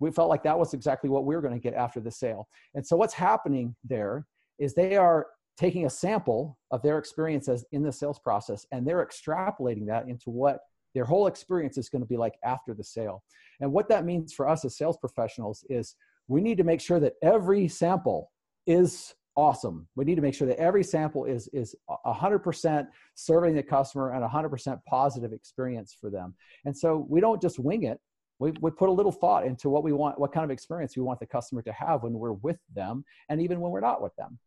we 0.00 0.10
felt 0.10 0.30
like 0.30 0.42
that 0.42 0.58
was 0.58 0.74
exactly 0.74 1.08
what 1.08 1.24
we 1.24 1.36
were 1.36 1.42
going 1.42 1.54
to 1.54 1.60
get 1.60 1.74
after 1.74 2.00
the 2.00 2.10
sale. 2.10 2.48
And 2.74 2.84
so 2.84 2.96
what's 2.96 3.14
happening 3.14 3.76
there 3.84 4.26
is 4.58 4.74
they 4.74 4.96
are 4.96 5.26
taking 5.58 5.84
a 5.86 5.90
sample 5.90 6.58
of 6.70 6.82
their 6.82 6.98
experiences 6.98 7.64
in 7.70 7.82
the 7.82 7.92
sales 7.92 8.18
process 8.18 8.66
and 8.72 8.86
they're 8.86 9.06
extrapolating 9.06 9.86
that 9.86 10.08
into 10.08 10.30
what 10.30 10.60
their 10.94 11.04
whole 11.04 11.26
experience 11.26 11.76
is 11.76 11.90
going 11.90 12.02
to 12.02 12.08
be 12.08 12.16
like 12.16 12.34
after 12.44 12.74
the 12.74 12.82
sale. 12.82 13.22
And 13.60 13.70
what 13.70 13.88
that 13.90 14.06
means 14.06 14.32
for 14.32 14.48
us 14.48 14.64
as 14.64 14.76
sales 14.76 14.96
professionals 14.96 15.64
is 15.68 15.94
we 16.28 16.40
need 16.40 16.56
to 16.56 16.64
make 16.64 16.80
sure 16.80 16.98
that 16.98 17.14
every 17.22 17.68
sample 17.68 18.32
is 18.66 19.14
awesome. 19.40 19.88
We 19.96 20.04
need 20.04 20.16
to 20.16 20.22
make 20.22 20.34
sure 20.34 20.46
that 20.48 20.58
every 20.58 20.84
sample 20.84 21.24
is 21.24 21.48
is 21.52 21.74
100% 22.06 22.86
serving 23.14 23.54
the 23.54 23.62
customer 23.62 24.12
and 24.12 24.22
100% 24.22 24.78
positive 24.86 25.32
experience 25.32 25.96
for 25.98 26.10
them. 26.10 26.34
And 26.66 26.76
so 26.76 27.06
we 27.08 27.20
don't 27.20 27.40
just 27.40 27.58
wing 27.58 27.84
it. 27.84 27.98
We, 28.38 28.52
we 28.60 28.70
put 28.70 28.90
a 28.90 28.92
little 28.92 29.12
thought 29.12 29.46
into 29.46 29.70
what 29.70 29.82
we 29.82 29.92
want, 29.92 30.18
what 30.18 30.32
kind 30.32 30.44
of 30.44 30.50
experience 30.50 30.96
we 30.96 31.02
want 31.02 31.20
the 31.20 31.26
customer 31.26 31.62
to 31.62 31.72
have 31.72 32.02
when 32.02 32.12
we're 32.12 32.32
with 32.32 32.58
them, 32.74 33.04
and 33.28 33.40
even 33.40 33.60
when 33.60 33.70
we're 33.72 33.80
not 33.80 34.02
with 34.02 34.14
them 34.16 34.38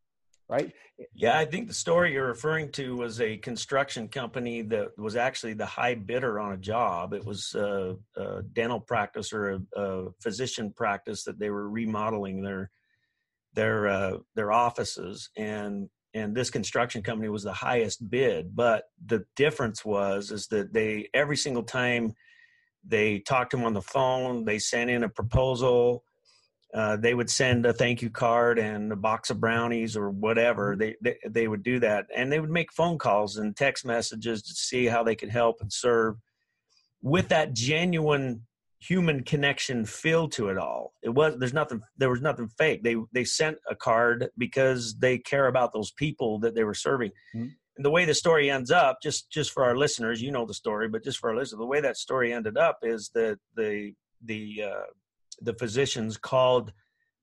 right? 0.50 0.72
Yeah, 1.16 1.40
I 1.40 1.46
think 1.46 1.68
the 1.68 1.74
story 1.74 2.14
you're 2.14 2.28
referring 2.28 2.72
to 2.74 2.98
was 2.98 3.22
a 3.22 3.38
construction 3.38 4.08
company 4.08 4.62
that 4.64 4.90
was 4.98 5.16
actually 5.16 5.54
the 5.54 5.66
high 5.66 5.96
bidder 5.96 6.40
on 6.40 6.52
a 6.52 6.58
job. 6.58 7.14
It 7.14 7.26
was 7.26 7.56
a, 7.56 7.96
a 8.18 8.44
dental 8.44 8.80
practice 8.80 9.32
or 9.34 9.52
a, 9.52 9.60
a, 9.82 10.12
physician 10.22 10.72
practice 10.72 11.24
that 11.24 11.40
they 11.40 11.50
were 11.50 11.70
remodeling 11.70 12.44
their 12.44 12.70
their 13.54 13.88
uh, 13.88 14.18
their 14.36 14.52
offices 14.52 15.30
and 15.38 15.90
and 16.16 16.36
this 16.36 16.52
construction 16.52 17.02
company 17.02 17.30
was 17.30 17.44
the 17.44 17.54
highest 17.54 18.10
bid 18.10 18.56
but 18.56 18.86
the 19.06 19.26
difference 19.36 19.84
was 19.84 20.32
is 20.32 20.48
that 20.48 20.74
they 20.74 21.10
every 21.14 21.38
single 21.38 21.64
time 21.64 22.14
they 22.86 23.20
talked 23.20 23.52
to 23.52 23.58
him 23.58 23.66
on 23.66 23.74
the 23.74 23.82
phone 23.82 24.46
they 24.46 24.60
sent 24.60 24.90
in 24.90 25.04
a 25.04 25.10
proposal 25.10 26.04
uh, 26.74 26.98
they 26.98 27.14
would 27.14 27.30
send 27.30 27.66
a 27.68 27.74
thank 27.74 28.02
you 28.02 28.10
card 28.10 28.58
and 28.58 28.92
a 28.92 28.96
box 28.96 29.30
of 29.30 29.40
brownies 29.40 29.96
or 29.96 30.10
whatever. 30.10 30.76
They, 30.76 30.96
they 31.02 31.18
they 31.30 31.48
would 31.48 31.62
do 31.62 31.80
that 31.80 32.08
and 32.16 32.32
they 32.32 32.40
would 32.40 32.50
make 32.50 32.74
phone 32.74 32.98
calls 32.98 33.38
and 33.38 33.56
text 33.56 33.86
messages 33.86 34.42
to 34.42 34.54
see 34.56 34.88
how 34.88 35.04
they 35.04 35.16
could 35.16 35.30
help 35.30 35.62
and 35.62 35.72
serve 35.72 36.16
with 37.04 37.30
that 37.30 37.54
genuine 37.54 38.42
human 38.88 39.24
connection 39.24 39.86
feel 39.86 40.28
to 40.30 40.50
it 40.50 40.58
all. 40.58 40.94
It 41.04 41.10
was 41.10 41.36
there's 41.38 41.54
nothing 41.54 41.82
there 41.98 42.10
was 42.10 42.22
nothing 42.22 42.50
fake. 42.58 42.84
They 42.84 42.96
they 43.14 43.24
sent 43.24 43.58
a 43.70 43.76
card 43.76 44.30
because 44.38 44.96
they 44.98 45.18
care 45.18 45.48
about 45.48 45.74
those 45.74 45.92
people 45.92 46.40
that 46.40 46.56
they 46.56 46.64
were 46.64 46.74
serving. 46.74 47.12
Mm-hmm. 47.36 47.48
And 47.76 47.86
the 47.86 47.90
way 47.90 48.06
the 48.06 48.14
story 48.14 48.52
ends 48.52 48.72
up, 48.72 48.98
just 49.02 49.32
just 49.32 49.52
for 49.52 49.64
our 49.64 49.78
listeners, 49.78 50.22
you 50.22 50.32
know 50.32 50.46
the 50.46 50.54
story, 50.54 50.88
but 50.90 51.04
just 51.04 51.20
for 51.20 51.30
our 51.30 51.36
listeners, 51.36 51.60
the 51.60 51.66
way 51.66 51.82
that 51.82 51.98
story 51.98 52.34
ended 52.34 52.58
up 52.58 52.80
is 52.84 53.10
that 53.16 53.40
the 53.56 53.94
the 54.26 54.64
uh, 54.64 54.90
the 55.42 55.54
physicians 55.54 56.18
called 56.18 56.72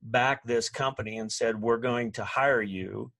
back 0.02 0.42
this 0.44 0.68
company 0.68 1.18
and 1.18 1.30
said, 1.30 1.60
"We're 1.60 1.78
going 1.78 2.12
to 2.12 2.24
hire 2.24 2.62
you." 2.62 3.12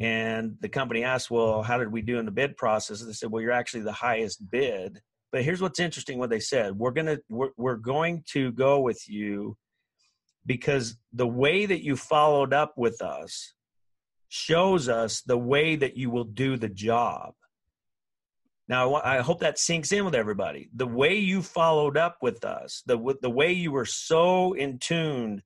And 0.00 0.56
the 0.60 0.68
company 0.68 1.04
asked, 1.04 1.30
"Well, 1.30 1.62
how 1.62 1.78
did 1.78 1.92
we 1.92 2.02
do 2.02 2.18
in 2.18 2.24
the 2.24 2.32
bid 2.32 2.56
process?" 2.56 3.00
And 3.00 3.08
they 3.08 3.14
said, 3.14 3.30
"Well, 3.30 3.42
you're 3.42 3.52
actually 3.52 3.82
the 3.82 3.92
highest 3.92 4.50
bid." 4.50 5.00
But 5.30 5.42
here's 5.42 5.60
what's 5.60 5.80
interesting: 5.80 6.18
what 6.18 6.30
they 6.30 6.40
said, 6.40 6.78
we're 6.78 6.90
gonna 6.90 7.18
we're, 7.28 7.50
we're 7.56 7.76
going 7.76 8.24
to 8.32 8.52
go 8.52 8.80
with 8.80 9.08
you 9.08 9.56
because 10.46 10.96
the 11.12 11.26
way 11.26 11.66
that 11.66 11.84
you 11.84 11.96
followed 11.96 12.52
up 12.52 12.74
with 12.76 13.02
us 13.02 13.52
shows 14.28 14.88
us 14.88 15.22
the 15.22 15.38
way 15.38 15.76
that 15.76 15.96
you 15.96 16.10
will 16.10 16.24
do 16.24 16.56
the 16.56 16.68
job. 16.68 17.34
Now, 18.68 18.96
I 18.96 19.20
hope 19.20 19.40
that 19.40 19.58
sinks 19.58 19.92
in 19.92 20.04
with 20.04 20.14
everybody. 20.14 20.68
The 20.74 20.86
way 20.86 21.16
you 21.16 21.40
followed 21.40 21.96
up 21.96 22.18
with 22.20 22.44
us, 22.44 22.82
the 22.86 22.98
the 23.22 23.30
way 23.30 23.52
you 23.52 23.72
were 23.72 23.86
so 23.86 24.52
in 24.52 24.78
tune 24.78 25.42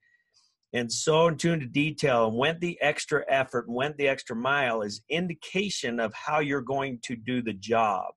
and 0.73 0.91
so 0.91 1.29
in 1.29 1.37
tune 1.37 1.61
to 1.61 1.67
detail 1.67 2.29
and 2.29 2.37
went 2.37 2.61
the 2.61 2.81
extra 2.81 3.25
effort 3.29 3.67
and 3.67 3.77
went 3.77 3.97
the 3.97 4.09
extra 4.09 4.35
mile 4.35 4.83
is 4.83 5.03
indication 5.09 6.01
of 6.01 6.13
how 6.15 6.41
you're 6.41 6.63
going 6.63 6.99
to 7.03 7.15
do 7.15 7.43
the 7.43 7.53
job. 7.53 8.15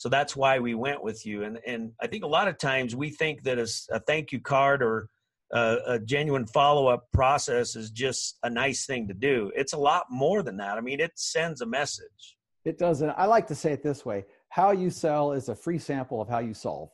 So 0.00 0.08
that's 0.08 0.34
why 0.34 0.58
we 0.60 0.74
went 0.74 1.04
with 1.04 1.26
you. 1.26 1.44
And 1.44 1.60
and 1.66 1.92
I 2.00 2.06
think 2.06 2.24
a 2.24 2.26
lot 2.26 2.48
of 2.48 2.56
times 2.56 2.96
we 2.96 3.10
think 3.10 3.42
that 3.42 3.58
a, 3.58 3.68
a 3.90 4.00
thank 4.00 4.32
you 4.32 4.40
card 4.40 4.82
or 4.82 5.10
a, 5.52 5.76
a 5.86 5.98
genuine 5.98 6.46
follow 6.46 6.86
up 6.86 7.04
process 7.12 7.76
is 7.76 7.90
just 7.90 8.38
a 8.42 8.48
nice 8.48 8.86
thing 8.86 9.08
to 9.08 9.14
do. 9.14 9.52
It's 9.54 9.74
a 9.74 9.78
lot 9.78 10.06
more 10.08 10.42
than 10.42 10.56
that. 10.56 10.78
I 10.78 10.80
mean, 10.80 11.00
it 11.00 11.12
sends 11.16 11.60
a 11.60 11.66
message. 11.66 12.38
It 12.64 12.78
does. 12.78 13.02
And 13.02 13.12
I 13.14 13.26
like 13.26 13.46
to 13.48 13.54
say 13.54 13.72
it 13.72 13.82
this 13.82 14.06
way 14.06 14.24
how 14.48 14.70
you 14.70 14.88
sell 14.88 15.32
is 15.32 15.50
a 15.50 15.54
free 15.54 15.78
sample 15.78 16.22
of 16.22 16.30
how 16.30 16.38
you 16.38 16.54
solve. 16.54 16.88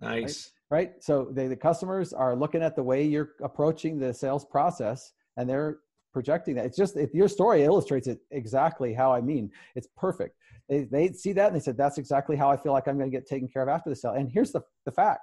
Nice. 0.00 0.50
Right. 0.68 0.78
right? 0.78 0.92
So 1.04 1.28
they, 1.30 1.46
the 1.46 1.54
customers 1.54 2.12
are 2.12 2.34
looking 2.34 2.60
at 2.60 2.74
the 2.74 2.82
way 2.82 3.04
you're 3.04 3.34
approaching 3.40 4.00
the 4.00 4.12
sales 4.12 4.44
process 4.44 5.12
and 5.36 5.48
they're 5.48 5.78
projecting 6.12 6.56
that. 6.56 6.66
It's 6.66 6.76
just, 6.76 6.96
if 6.96 7.14
your 7.14 7.28
story 7.28 7.62
illustrates 7.62 8.08
it 8.08 8.18
exactly 8.32 8.92
how 8.92 9.12
I 9.12 9.20
mean. 9.20 9.52
It's 9.76 9.86
perfect 9.96 10.34
they, 10.68 10.84
they 10.84 11.12
see 11.12 11.32
that 11.32 11.48
and 11.48 11.56
they 11.56 11.60
said, 11.60 11.76
that's 11.76 11.98
exactly 11.98 12.36
how 12.36 12.50
I 12.50 12.56
feel 12.56 12.72
like 12.72 12.88
I'm 12.88 12.98
going 12.98 13.10
to 13.10 13.16
get 13.16 13.26
taken 13.26 13.48
care 13.48 13.62
of 13.62 13.68
after 13.68 13.90
the 13.90 13.96
sale. 13.96 14.12
And 14.12 14.30
here's 14.30 14.52
the, 14.52 14.62
the 14.84 14.92
fact. 14.92 15.20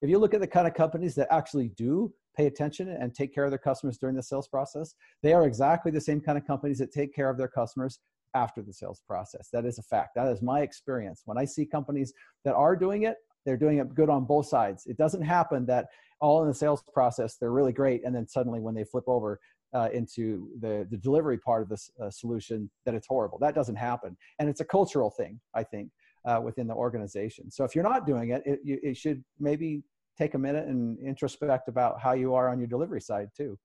If 0.00 0.08
you 0.08 0.18
look 0.18 0.34
at 0.34 0.40
the 0.40 0.46
kind 0.46 0.68
of 0.68 0.74
companies 0.74 1.14
that 1.16 1.26
actually 1.30 1.70
do 1.76 2.12
pay 2.36 2.46
attention 2.46 2.88
and 2.88 3.12
take 3.12 3.34
care 3.34 3.44
of 3.44 3.50
their 3.50 3.58
customers 3.58 3.98
during 3.98 4.14
the 4.14 4.22
sales 4.22 4.46
process, 4.46 4.94
they 5.22 5.32
are 5.32 5.44
exactly 5.44 5.90
the 5.90 6.00
same 6.00 6.20
kind 6.20 6.38
of 6.38 6.46
companies 6.46 6.78
that 6.78 6.92
take 6.92 7.12
care 7.12 7.28
of 7.28 7.36
their 7.36 7.48
customers 7.48 7.98
after 8.34 8.62
the 8.62 8.72
sales 8.72 9.02
process. 9.08 9.48
That 9.52 9.64
is 9.64 9.78
a 9.78 9.82
fact. 9.82 10.10
That 10.14 10.28
is 10.28 10.42
my 10.42 10.60
experience. 10.60 11.22
When 11.24 11.38
I 11.38 11.44
see 11.44 11.66
companies 11.66 12.12
that 12.44 12.54
are 12.54 12.76
doing 12.76 13.02
it, 13.02 13.16
they're 13.44 13.56
doing 13.56 13.78
it 13.78 13.94
good 13.94 14.10
on 14.10 14.24
both 14.24 14.46
sides. 14.46 14.86
It 14.86 14.98
doesn't 14.98 15.22
happen 15.22 15.66
that 15.66 15.86
all 16.20 16.42
in 16.42 16.48
the 16.48 16.54
sales 16.54 16.82
process 16.92 17.36
they're 17.36 17.50
really 17.50 17.72
great, 17.72 18.04
and 18.04 18.14
then 18.14 18.28
suddenly 18.28 18.60
when 18.60 18.74
they 18.74 18.84
flip 18.84 19.04
over, 19.06 19.40
uh, 19.74 19.88
into 19.92 20.48
the, 20.60 20.86
the 20.90 20.96
delivery 20.96 21.38
part 21.38 21.62
of 21.62 21.68
this 21.68 21.90
uh, 22.02 22.10
solution 22.10 22.70
that 22.84 22.94
it's 22.94 23.06
horrible. 23.06 23.38
That 23.38 23.54
doesn't 23.54 23.76
happen. 23.76 24.16
And 24.38 24.48
it's 24.48 24.60
a 24.60 24.64
cultural 24.64 25.10
thing, 25.10 25.40
I 25.54 25.62
think, 25.62 25.90
uh, 26.24 26.40
within 26.42 26.66
the 26.66 26.74
organization. 26.74 27.50
So 27.50 27.64
if 27.64 27.74
you're 27.74 27.84
not 27.84 28.06
doing 28.06 28.30
it, 28.30 28.42
it, 28.44 28.60
it 28.64 28.96
should 28.96 29.22
maybe 29.38 29.82
take 30.16 30.34
a 30.34 30.38
minute 30.38 30.66
and 30.66 30.98
introspect 30.98 31.68
about 31.68 32.00
how 32.00 32.12
you 32.12 32.34
are 32.34 32.48
on 32.48 32.58
your 32.58 32.68
delivery 32.68 33.00
side 33.00 33.28
too. 33.36 33.58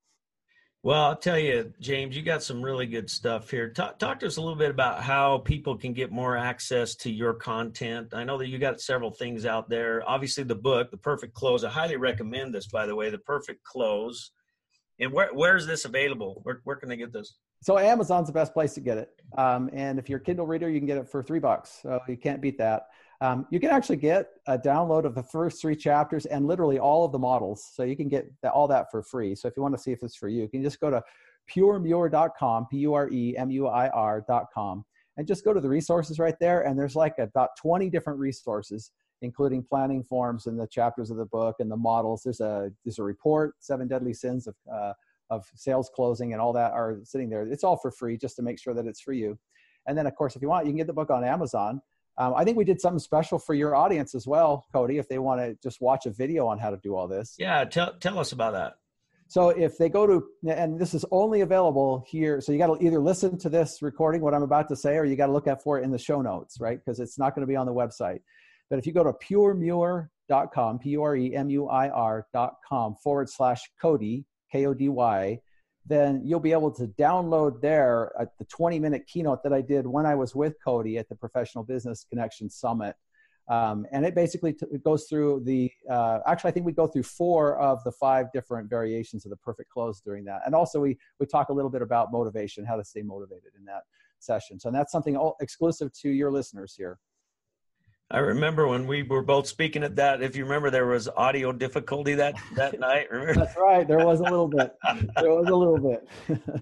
Well, 0.86 1.02
I'll 1.02 1.16
tell 1.16 1.40
you, 1.40 1.72
James, 1.80 2.14
you 2.14 2.24
got 2.24 2.44
some 2.44 2.62
really 2.62 2.86
good 2.86 3.10
stuff 3.10 3.50
here. 3.50 3.70
Talk, 3.70 4.00
talk 4.00 4.20
to 4.20 4.28
us 4.28 4.36
a 4.36 4.42
little 4.42 4.58
bit 4.58 4.70
about 4.70 5.02
how 5.02 5.38
people 5.38 5.78
can 5.78 5.94
get 5.94 6.12
more 6.12 6.36
access 6.36 6.94
to 6.96 7.10
your 7.10 7.34
content. 7.34 8.14
I 8.14 8.26
know 8.26 8.38
that 8.38 8.50
you 8.50 8.58
got 8.58 8.82
several 8.82 9.10
things 9.10 9.46
out 9.46 9.70
there. 9.70 10.04
Obviously, 10.06 10.44
the 10.44 10.56
book, 10.56 10.92
The 10.92 10.98
Perfect 10.98 11.36
Close. 11.36 11.64
I 11.64 11.70
highly 11.70 11.96
recommend 11.96 12.54
this, 12.54 12.68
by 12.68 12.86
the 12.86 12.98
way, 12.98 13.10
The 13.10 13.20
Perfect 13.20 13.64
Close. 13.64 14.32
And 15.04 15.14
where 15.14 15.32
where 15.34 15.56
is 15.56 15.68
this 15.68 15.86
available? 15.86 16.42
Where 16.44 16.60
where 16.64 16.76
can 16.76 16.90
they 16.90 16.98
get 16.98 17.14
this? 17.14 17.36
So 17.62 17.78
Amazon's 17.78 18.26
the 18.28 18.34
best 18.34 18.54
place 18.54 18.74
to 18.74 18.82
get 18.82 18.98
it. 18.98 19.10
Um, 19.38 19.70
and 19.74 20.00
if 20.00 20.10
you're 20.10 20.20
a 20.20 20.24
Kindle 20.24 20.48
reader, 20.48 20.70
you 20.70 20.80
can 20.80 20.88
get 20.88 20.98
it 20.98 21.08
for 21.10 21.24
three 21.24 21.40
bucks. 21.40 21.80
So 21.82 22.00
you 22.08 22.18
can't 22.18 22.42
beat 22.42 22.58
that. 22.58 22.88
Um, 23.22 23.46
you 23.52 23.60
can 23.60 23.70
actually 23.70 23.98
get 23.98 24.32
a 24.48 24.58
download 24.58 25.06
of 25.06 25.14
the 25.16 25.24
first 25.24 25.62
three 25.62 25.78
chapters 25.78 26.26
and 26.26 26.46
literally 26.46 26.80
all 26.80 27.06
of 27.06 27.14
the 27.14 27.20
models. 27.20 27.72
So 27.74 27.84
you 27.84 27.96
can 27.96 28.10
get 28.10 28.30
all 28.54 28.68
that 28.68 28.92
for 28.92 29.02
free. 29.02 29.34
So 29.36 29.48
if 29.48 29.56
you 29.56 29.64
want 29.64 29.78
to 29.78 29.82
see 29.82 29.94
if 29.94 30.04
it's 30.04 30.18
for 30.18 30.28
you, 30.28 30.42
you 30.42 30.50
can 30.50 30.62
just 30.62 30.82
go 30.82 30.90
to 30.90 31.02
puremuir.com, 31.50 32.68
P-U-R-E-M-U-I-R.com, 32.70 34.86
and 35.16 35.28
just 35.28 35.46
go 35.46 35.54
to 35.54 35.62
the 35.62 35.70
resources 35.70 36.20
right 36.20 36.36
there. 36.42 36.64
And 36.64 36.78
there's 36.78 36.98
like 36.98 37.18
about 37.18 37.52
20 37.62 37.90
different 37.90 38.20
resources 38.20 38.92
including 39.22 39.64
planning 39.64 40.04
forms 40.04 40.48
and 40.48 40.60
the 40.60 40.68
chapters 40.68 41.10
of 41.12 41.18
the 41.18 41.26
book 41.26 41.56
and 41.60 41.72
the 41.72 41.78
models. 41.78 42.24
There's 42.24 42.42
a 42.42 42.72
there's 42.84 43.00
a 43.00 43.04
report, 43.04 43.56
Seven 43.60 43.88
Deadly 43.88 44.14
Sins 44.14 44.48
of 44.48 44.56
uh, 44.72 44.94
of 45.30 45.46
sales 45.56 45.90
closing 45.96 46.34
and 46.34 46.42
all 46.42 46.54
that 46.54 46.72
are 46.74 47.00
sitting 47.04 47.30
there. 47.30 47.48
It's 47.48 47.64
all 47.64 47.78
for 47.78 47.92
free, 47.92 48.18
just 48.18 48.36
to 48.38 48.42
make 48.42 48.60
sure 48.60 48.74
that 48.74 48.86
it's 48.86 49.02
for 49.02 49.14
you. 49.14 49.38
And 49.88 49.98
then, 49.98 50.08
of 50.08 50.16
course, 50.16 50.36
if 50.36 50.42
you 50.42 50.50
want, 50.50 50.66
you 50.66 50.72
can 50.72 50.78
get 50.78 50.88
the 50.88 50.94
book 50.94 51.10
on 51.10 51.24
Amazon. 51.24 51.82
Um, 52.18 52.34
I 52.36 52.44
think 52.44 52.58
we 52.58 52.64
did 52.64 52.80
something 52.80 53.00
special 53.00 53.40
for 53.40 53.56
your 53.56 53.76
audience 53.76 54.14
as 54.14 54.28
well, 54.28 54.66
Kody. 54.74 55.00
If 55.00 55.10
they 55.10 55.18
want 55.18 55.42
to 55.42 55.58
just 55.64 55.82
watch 55.82 56.06
a 56.06 56.12
video 56.12 56.48
on 56.48 56.60
how 56.60 56.70
to 56.70 56.78
do 56.78 56.96
all 56.96 57.08
this, 57.08 57.36
yeah, 57.40 57.66
tell 57.66 57.94
tell 58.00 58.20
us 58.20 58.32
about 58.32 58.54
that. 58.54 58.74
So 59.28 59.50
if 59.50 59.80
they 59.80 59.90
go 59.90 60.06
to, 60.06 60.24
and 60.48 60.80
this 60.80 60.94
is 60.94 61.06
only 61.10 61.42
available 61.42 62.06
here, 62.08 62.40
so 62.40 62.52
you 62.52 62.60
got 62.60 62.68
to 62.68 62.86
either 62.86 63.00
listen 63.00 63.36
to 63.40 63.50
this 63.50 63.82
recording, 63.82 64.22
what 64.22 64.36
I'm 64.36 64.44
about 64.44 64.70
to 64.70 64.76
say, 64.76 64.96
or 64.96 65.06
you 65.06 65.16
got 65.16 65.26
to 65.26 65.32
look 65.32 65.48
at 65.48 65.64
for 65.64 65.80
it 65.80 65.84
in 65.84 65.90
the 65.90 65.98
show 65.98 66.22
notes, 66.22 66.60
right? 66.60 66.78
Because 66.78 67.00
it's 67.00 67.18
not 67.18 67.34
going 67.34 67.42
to 67.42 67.48
be 67.48 67.56
on 67.56 67.66
the 67.66 67.74
website. 67.74 68.20
But 68.74 68.80
if 68.80 68.88
you 68.88 68.92
go 68.92 69.04
to 69.04 69.14
puremuir.com, 69.14 70.80
P 70.80 70.90
U 70.90 71.04
R 71.04 71.16
E 71.16 71.36
M 71.36 71.48
U 71.48 71.68
I 71.68 71.90
R.com 71.90 72.96
forward 72.96 73.30
slash 73.30 73.70
Kody, 73.80 74.26
K 74.52 74.66
O 74.66 74.74
D 74.74 74.90
Y, 74.90 75.40
then 75.86 76.24
you'll 76.26 76.40
be 76.40 76.54
able 76.54 76.72
to 76.72 76.88
download 76.88 77.62
there 77.62 78.12
at 78.20 78.36
the 78.40 78.46
20 78.46 78.80
minute 78.80 79.06
keynote 79.06 79.44
that 79.44 79.54
I 79.54 79.62
did 79.62 79.86
when 79.86 80.08
I 80.08 80.16
was 80.16 80.34
with 80.34 80.56
Kody 80.66 80.98
at 80.98 81.08
the 81.08 81.14
Professional 81.14 81.64
Business 81.64 82.04
Connection 82.10 82.50
Summit. 82.50 82.96
Um, 83.48 83.86
and 83.92 84.08
it 84.08 84.16
basically 84.16 84.54
t- 84.54 84.66
it 84.72 84.84
goes 84.84 85.04
through 85.04 85.44
the, 85.46 85.72
uh, 85.88 86.22
actually, 86.26 86.48
I 86.48 86.54
think 86.54 86.66
we 86.66 86.72
go 86.72 86.88
through 86.88 87.04
four 87.04 87.60
of 87.60 87.84
the 87.84 87.92
five 87.92 88.32
different 88.34 88.72
variations 88.72 89.24
of 89.24 89.30
the 89.30 89.38
perfect 89.38 89.70
close 89.70 90.02
during 90.02 90.26
that. 90.26 90.42
And 90.48 90.56
also, 90.56 90.80
we, 90.80 90.98
we 91.20 91.28
talk 91.28 91.50
a 91.50 91.54
little 91.54 91.70
bit 91.70 91.84
about 91.84 92.12
motivation, 92.12 92.66
how 92.66 92.78
to 92.78 92.84
stay 92.84 93.04
motivated 93.04 93.52
in 93.56 93.66
that 93.66 93.84
session. 94.18 94.60
So, 94.60 94.72
that's 94.72 94.92
something 94.92 95.16
all 95.16 95.36
exclusive 95.42 95.94
to 96.02 96.10
your 96.10 96.32
listeners 96.32 96.74
here. 96.76 96.98
I 98.14 98.20
remember 98.20 98.68
when 98.68 98.86
we 98.86 99.02
were 99.02 99.24
both 99.24 99.48
speaking 99.48 99.84
at 99.84 99.96
that. 99.96 100.22
If 100.22 100.36
you 100.36 100.44
remember, 100.44 100.70
there 100.70 100.86
was 100.86 101.10
audio 101.10 101.52
difficulty 101.52 102.14
that 102.14 102.36
that 102.56 102.80
night. 102.80 103.10
Remember? 103.10 103.34
That's 103.34 103.58
right. 103.58 103.88
There 103.88 104.06
was 104.06 104.20
a 104.20 104.24
little 104.24 104.48
bit. 104.48 104.76
There 105.20 105.34
was 105.34 105.48
a 105.48 105.56
little 105.56 105.80
bit. 105.80 106.08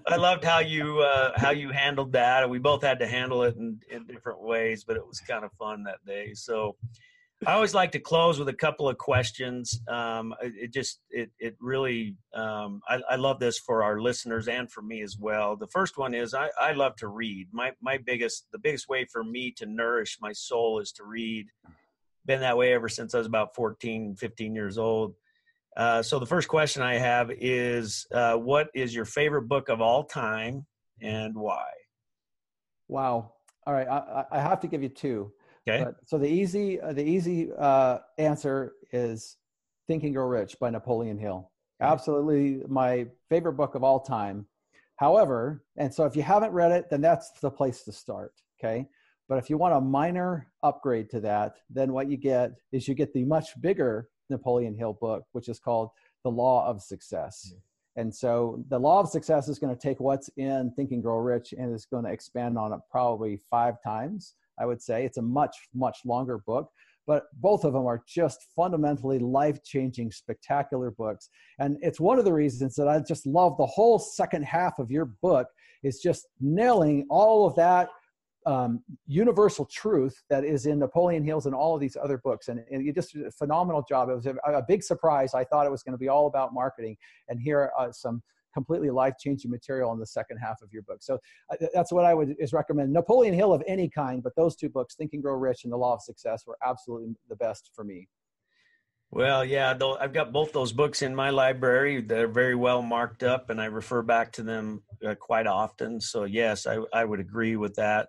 I 0.06 0.16
loved 0.16 0.44
how 0.44 0.60
you 0.60 1.00
uh, 1.00 1.32
how 1.36 1.50
you 1.50 1.68
handled 1.68 2.12
that. 2.12 2.48
We 2.48 2.58
both 2.58 2.82
had 2.82 2.98
to 3.00 3.06
handle 3.06 3.42
it 3.42 3.56
in, 3.56 3.78
in 3.90 4.06
different 4.06 4.40
ways, 4.40 4.82
but 4.82 4.96
it 4.96 5.06
was 5.06 5.20
kind 5.20 5.44
of 5.44 5.52
fun 5.52 5.82
that 5.84 6.02
day. 6.06 6.32
So, 6.32 6.74
I 7.44 7.54
always 7.54 7.74
like 7.74 7.90
to 7.92 7.98
close 7.98 8.38
with 8.38 8.48
a 8.48 8.54
couple 8.54 8.88
of 8.88 8.98
questions. 8.98 9.80
Um, 9.88 10.34
it 10.40 10.72
just 10.72 11.00
it 11.10 11.30
it 11.40 11.56
really 11.60 12.16
um, 12.34 12.80
I, 12.88 13.00
I, 13.10 13.16
love 13.16 13.40
this 13.40 13.58
for 13.58 13.82
our 13.82 14.00
listeners 14.00 14.46
and 14.46 14.70
for 14.70 14.80
me 14.80 15.02
as 15.02 15.18
well. 15.18 15.56
The 15.56 15.66
first 15.66 15.98
one 15.98 16.14
is 16.14 16.34
I, 16.34 16.50
I 16.60 16.72
love 16.72 16.94
to 16.96 17.08
read. 17.08 17.48
My 17.52 17.72
my 17.80 17.98
biggest 17.98 18.46
the 18.52 18.58
biggest 18.58 18.88
way 18.88 19.06
for 19.06 19.24
me 19.24 19.50
to 19.56 19.66
nourish 19.66 20.18
my 20.20 20.32
soul 20.32 20.78
is 20.78 20.92
to 20.92 21.04
read. 21.04 21.48
Been 22.26 22.40
that 22.42 22.56
way 22.56 22.72
ever 22.74 22.88
since 22.88 23.12
I 23.14 23.18
was 23.18 23.26
about 23.26 23.56
14, 23.56 24.14
15 24.14 24.54
years 24.54 24.78
old. 24.78 25.14
Uh, 25.76 26.02
so 26.02 26.20
the 26.20 26.26
first 26.26 26.46
question 26.46 26.82
I 26.82 26.98
have 26.98 27.32
is, 27.32 28.06
uh, 28.12 28.34
what 28.34 28.68
is 28.74 28.94
your 28.94 29.06
favorite 29.06 29.48
book 29.48 29.68
of 29.68 29.80
all 29.80 30.04
time 30.04 30.66
and 31.00 31.34
why? 31.34 31.66
Wow. 32.86 33.32
All 33.66 33.74
right, 33.74 33.88
I, 33.88 34.24
I 34.30 34.40
have 34.40 34.60
to 34.60 34.68
give 34.68 34.82
you 34.82 34.88
two. 34.88 35.32
Okay. 35.68 35.84
But, 35.84 35.96
so 36.06 36.18
the 36.18 36.28
easy 36.28 36.80
uh, 36.80 36.92
the 36.92 37.04
easy 37.04 37.50
uh, 37.56 37.98
answer 38.18 38.74
is 38.92 39.36
Think 39.86 40.02
and 40.04 40.14
Grow 40.14 40.26
Rich 40.26 40.56
by 40.60 40.70
Napoleon 40.70 41.18
Hill. 41.18 41.50
Absolutely 41.80 42.62
my 42.68 43.06
favorite 43.28 43.54
book 43.54 43.74
of 43.74 43.82
all 43.82 44.00
time. 44.00 44.46
However, 44.96 45.64
and 45.76 45.92
so 45.92 46.04
if 46.04 46.14
you 46.14 46.22
haven't 46.22 46.52
read 46.52 46.70
it, 46.70 46.90
then 46.90 47.00
that's 47.00 47.32
the 47.40 47.50
place 47.50 47.82
to 47.84 47.92
start. 47.92 48.32
Okay. 48.58 48.88
But 49.28 49.38
if 49.38 49.48
you 49.48 49.56
want 49.56 49.74
a 49.74 49.80
minor 49.80 50.48
upgrade 50.62 51.08
to 51.10 51.20
that, 51.20 51.56
then 51.70 51.92
what 51.92 52.10
you 52.10 52.16
get 52.16 52.52
is 52.70 52.86
you 52.86 52.94
get 52.94 53.12
the 53.12 53.24
much 53.24 53.60
bigger 53.60 54.08
Napoleon 54.30 54.76
Hill 54.76 54.98
book, 55.00 55.24
which 55.32 55.48
is 55.48 55.58
called 55.58 55.90
The 56.22 56.30
Law 56.30 56.66
of 56.66 56.82
Success. 56.82 57.48
Mm-hmm. 57.48 57.58
And 58.00 58.14
so 58.14 58.64
the 58.68 58.78
law 58.78 59.00
of 59.00 59.08
success 59.08 59.48
is 59.48 59.58
going 59.58 59.74
to 59.74 59.80
take 59.80 60.00
what's 60.00 60.30
in 60.36 60.72
Think 60.76 60.92
and 60.92 61.02
Grow 61.02 61.18
Rich 61.18 61.52
and 61.56 61.74
is 61.74 61.84
going 61.84 62.04
to 62.04 62.10
expand 62.10 62.56
on 62.56 62.72
it 62.72 62.80
probably 62.90 63.38
five 63.50 63.74
times. 63.82 64.34
I 64.62 64.66
would 64.66 64.80
say 64.80 65.04
it's 65.04 65.18
a 65.18 65.22
much, 65.22 65.56
much 65.74 65.98
longer 66.04 66.38
book, 66.46 66.70
but 67.06 67.24
both 67.40 67.64
of 67.64 67.72
them 67.72 67.84
are 67.86 68.02
just 68.06 68.46
fundamentally 68.54 69.18
life 69.18 69.62
changing, 69.64 70.12
spectacular 70.12 70.90
books. 70.92 71.28
And 71.58 71.76
it's 71.80 71.98
one 71.98 72.18
of 72.18 72.24
the 72.24 72.32
reasons 72.32 72.76
that 72.76 72.86
I 72.86 73.00
just 73.00 73.26
love 73.26 73.56
the 73.56 73.66
whole 73.66 73.98
second 73.98 74.44
half 74.44 74.78
of 74.78 74.90
your 74.90 75.06
book 75.20 75.48
is 75.82 75.98
just 75.98 76.28
nailing 76.40 77.06
all 77.10 77.46
of 77.46 77.56
that 77.56 77.88
um, 78.46 78.82
universal 79.06 79.64
truth 79.66 80.20
that 80.30 80.44
is 80.44 80.66
in 80.66 80.78
Napoleon 80.78 81.24
Hill's 81.24 81.46
and 81.46 81.54
all 81.54 81.74
of 81.74 81.80
these 81.80 81.96
other 81.96 82.18
books. 82.18 82.48
And, 82.48 82.60
and 82.70 82.84
you 82.84 82.92
just 82.92 83.12
did 83.12 83.26
a 83.26 83.30
phenomenal 83.32 83.84
job. 83.88 84.08
It 84.08 84.14
was 84.14 84.26
a, 84.26 84.34
a 84.46 84.62
big 84.66 84.82
surprise. 84.82 85.34
I 85.34 85.44
thought 85.44 85.66
it 85.66 85.70
was 85.70 85.82
going 85.82 85.92
to 85.92 85.98
be 85.98 86.08
all 86.08 86.26
about 86.26 86.54
marketing. 86.54 86.96
And 87.28 87.40
here 87.40 87.70
are 87.76 87.92
some 87.92 88.22
completely 88.52 88.90
life-changing 88.90 89.50
material 89.50 89.92
in 89.92 89.98
the 89.98 90.06
second 90.06 90.38
half 90.38 90.62
of 90.62 90.72
your 90.72 90.82
book. 90.82 90.98
So 91.00 91.18
uh, 91.50 91.66
that's 91.74 91.92
what 91.92 92.04
I 92.04 92.14
would 92.14 92.34
is 92.38 92.52
recommend. 92.52 92.92
Napoleon 92.92 93.34
Hill 93.34 93.52
of 93.52 93.62
any 93.66 93.88
kind, 93.88 94.22
but 94.22 94.34
those 94.36 94.56
two 94.56 94.68
books, 94.68 94.94
Think 94.94 95.12
and 95.12 95.22
Grow 95.22 95.34
Rich 95.34 95.64
and 95.64 95.72
The 95.72 95.76
Law 95.76 95.94
of 95.94 96.02
Success, 96.02 96.44
were 96.46 96.58
absolutely 96.64 97.14
the 97.28 97.36
best 97.36 97.70
for 97.74 97.84
me. 97.84 98.08
Well, 99.10 99.44
yeah, 99.44 99.76
I've 100.00 100.14
got 100.14 100.32
both 100.32 100.54
those 100.54 100.72
books 100.72 101.02
in 101.02 101.14
my 101.14 101.28
library. 101.28 102.00
They're 102.00 102.28
very 102.28 102.54
well 102.54 102.80
marked 102.80 103.22
up, 103.22 103.50
and 103.50 103.60
I 103.60 103.66
refer 103.66 104.00
back 104.00 104.32
to 104.32 104.42
them 104.42 104.82
uh, 105.06 105.14
quite 105.16 105.46
often. 105.46 106.00
So, 106.00 106.24
yes, 106.24 106.66
I, 106.66 106.78
I 106.94 107.04
would 107.04 107.20
agree 107.20 107.56
with 107.56 107.74
that. 107.74 108.08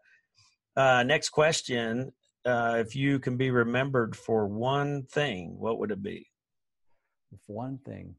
Uh, 0.77 1.03
next 1.03 1.29
question. 1.29 2.13
Uh, 2.45 2.77
if 2.79 2.95
you 2.95 3.19
can 3.19 3.35
be 3.35 3.51
remembered 3.51 4.15
for 4.15 4.47
one 4.47 5.03
thing, 5.03 5.55
what 5.59 5.77
would 5.79 5.91
it 5.91 6.01
be? 6.01 6.29
If 7.33 7.39
One 7.47 7.79
thing. 7.85 8.15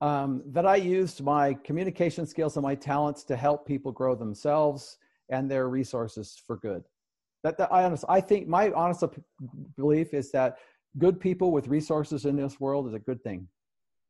Um, 0.00 0.42
that 0.46 0.66
I 0.66 0.76
used 0.76 1.22
my 1.22 1.54
communication 1.54 2.26
skills 2.26 2.56
and 2.56 2.62
my 2.62 2.74
talents 2.74 3.24
to 3.24 3.36
help 3.36 3.66
people 3.66 3.92
grow 3.92 4.14
themselves 4.14 4.98
and 5.30 5.50
their 5.50 5.68
resources 5.68 6.40
for 6.46 6.56
good. 6.58 6.84
That, 7.44 7.56
that 7.58 7.72
I 7.72 7.84
honest, 7.84 8.04
I 8.08 8.20
think 8.20 8.46
my 8.46 8.70
honest 8.72 9.04
belief 9.76 10.12
is 10.12 10.30
that 10.32 10.58
good 10.98 11.18
people 11.18 11.50
with 11.50 11.68
resources 11.68 12.26
in 12.26 12.36
this 12.36 12.60
world 12.60 12.86
is 12.88 12.94
a 12.94 12.98
good 12.98 13.22
thing. 13.22 13.48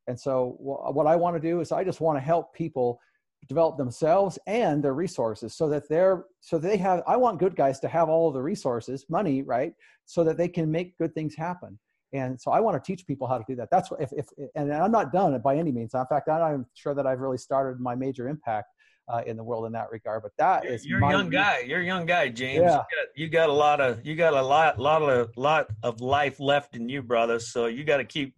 And 0.09 0.19
so, 0.19 0.57
what 0.59 1.07
I 1.07 1.17
want 1.17 1.37
to 1.37 1.41
do 1.41 1.61
is 1.61 1.73
I 1.73 1.85
just 1.85 2.01
want 2.01 2.17
to 2.17 2.23
help 2.23 2.55
people 2.55 3.01
develop 3.49 3.77
themselves 3.77 4.39
and 4.47 4.83
their 4.83 4.95
resources 4.95 5.55
so 5.55 5.69
that 5.69 5.89
they're 5.89 6.25
so 6.41 6.59
they 6.59 6.77
have 6.77 7.03
i 7.07 7.17
want 7.17 7.39
good 7.39 7.55
guys 7.55 7.79
to 7.79 7.87
have 7.89 8.09
all 8.09 8.33
the 8.33 8.43
resources 8.43 9.07
money 9.09 9.43
right 9.43 9.73
so 10.05 10.25
that 10.25 10.37
they 10.37 10.49
can 10.49 10.71
make 10.71 10.97
good 10.99 11.15
things 11.15 11.35
happen 11.35 11.79
and 12.13 12.41
so 12.41 12.51
i 12.51 12.61
want 12.61 12.83
to 12.83 12.87
teach 12.87 13.07
people 13.07 13.27
how 13.27 13.39
to 13.39 13.45
do 13.49 13.57
that. 13.57 13.69
That's 13.71 13.91
what 13.91 14.01
if, 14.01 14.13
if 14.13 14.27
and 14.55 14.73
i'm 14.73 14.93
not 14.93 15.13
done 15.13 15.39
by 15.41 15.57
any 15.57 15.73
means. 15.73 15.95
In 15.95 16.05
fact 16.07 16.29
i'm 16.29 16.67
sure 16.75 16.95
that 16.95 17.07
i've 17.07 17.21
really 17.21 17.39
started 17.39 17.81
my 17.81 17.95
major 17.95 18.29
impact 18.29 18.69
uh, 19.09 19.23
in 19.27 19.37
the 19.37 19.45
world 19.45 19.67
in 19.67 19.73
that 19.73 19.89
regard 19.93 20.23
but 20.23 20.33
that 20.37 20.65
you're, 20.65 20.73
is 20.73 20.85
you're 20.85 21.05
a 21.05 21.11
young 21.11 21.31
guy. 21.31 21.61
You're 21.61 21.81
a 21.81 21.85
young 21.85 22.07
guy 22.07 22.29
james. 22.29 22.65
Yeah. 22.65 22.71
you, 22.73 22.77
got, 22.77 23.09
you 23.15 23.29
got 23.29 23.49
a 23.49 23.53
lot 23.53 23.81
of 23.81 24.05
you 24.05 24.17
got 24.17 24.35
a 24.35 24.43
lot 24.43 24.79
lot 24.79 25.03
of 25.03 25.37
lot 25.37 25.69
of 25.83 26.01
life 26.01 26.41
left 26.41 26.75
in 26.75 26.89
you 26.89 27.03
brother. 27.03 27.39
So 27.39 27.67
you 27.67 27.85
got 27.85 27.99
to 27.99 28.05
keep 28.05 28.35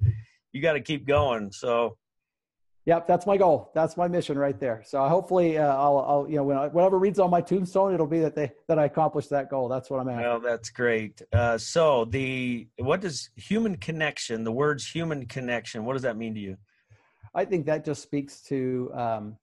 you 0.52 0.60
got 0.60 0.74
to 0.74 0.80
keep 0.80 1.06
going. 1.06 1.52
So 1.52 1.96
Yep, 2.89 3.07
that's 3.07 3.26
my 3.26 3.36
goal. 3.36 3.70
That's 3.74 3.99
my 3.99 4.09
mission 4.09 4.39
right 4.39 4.59
there. 4.59 4.82
So 4.82 5.07
hopefully, 5.07 5.59
uh, 5.59 5.76
I'll, 5.76 5.99
I'll, 5.99 6.26
you 6.26 6.36
know, 6.36 6.45
when 6.45 6.57
I, 6.57 6.68
whatever 6.68 6.99
reads 6.99 7.18
on 7.18 7.28
my 7.28 7.43
tombstone, 7.43 7.93
it'll 7.93 8.07
be 8.07 8.20
that 8.20 8.34
they 8.34 8.51
that 8.66 8.78
I 8.78 8.86
accomplished 8.86 9.28
that 9.28 9.51
goal. 9.51 9.68
That's 9.68 9.91
what 9.91 10.01
I'm 10.01 10.09
after. 10.09 10.22
Well, 10.22 10.41
that's 10.41 10.70
great. 10.70 11.20
Uh, 11.30 11.59
so 11.59 12.07
the 12.07 12.66
what 12.78 13.03
does 13.03 13.28
human 13.36 13.76
connection? 13.76 14.43
The 14.43 14.53
words 14.53 14.89
human 14.89 15.26
connection. 15.26 15.84
What 15.84 15.93
does 15.93 16.03
that 16.03 16.16
mean 16.16 16.32
to 16.32 16.41
you? 16.41 16.57
I 17.34 17.45
think 17.45 17.66
that 17.66 17.84
just 17.84 18.01
speaks 18.03 18.41
to 18.45 18.91
um, 18.95 19.36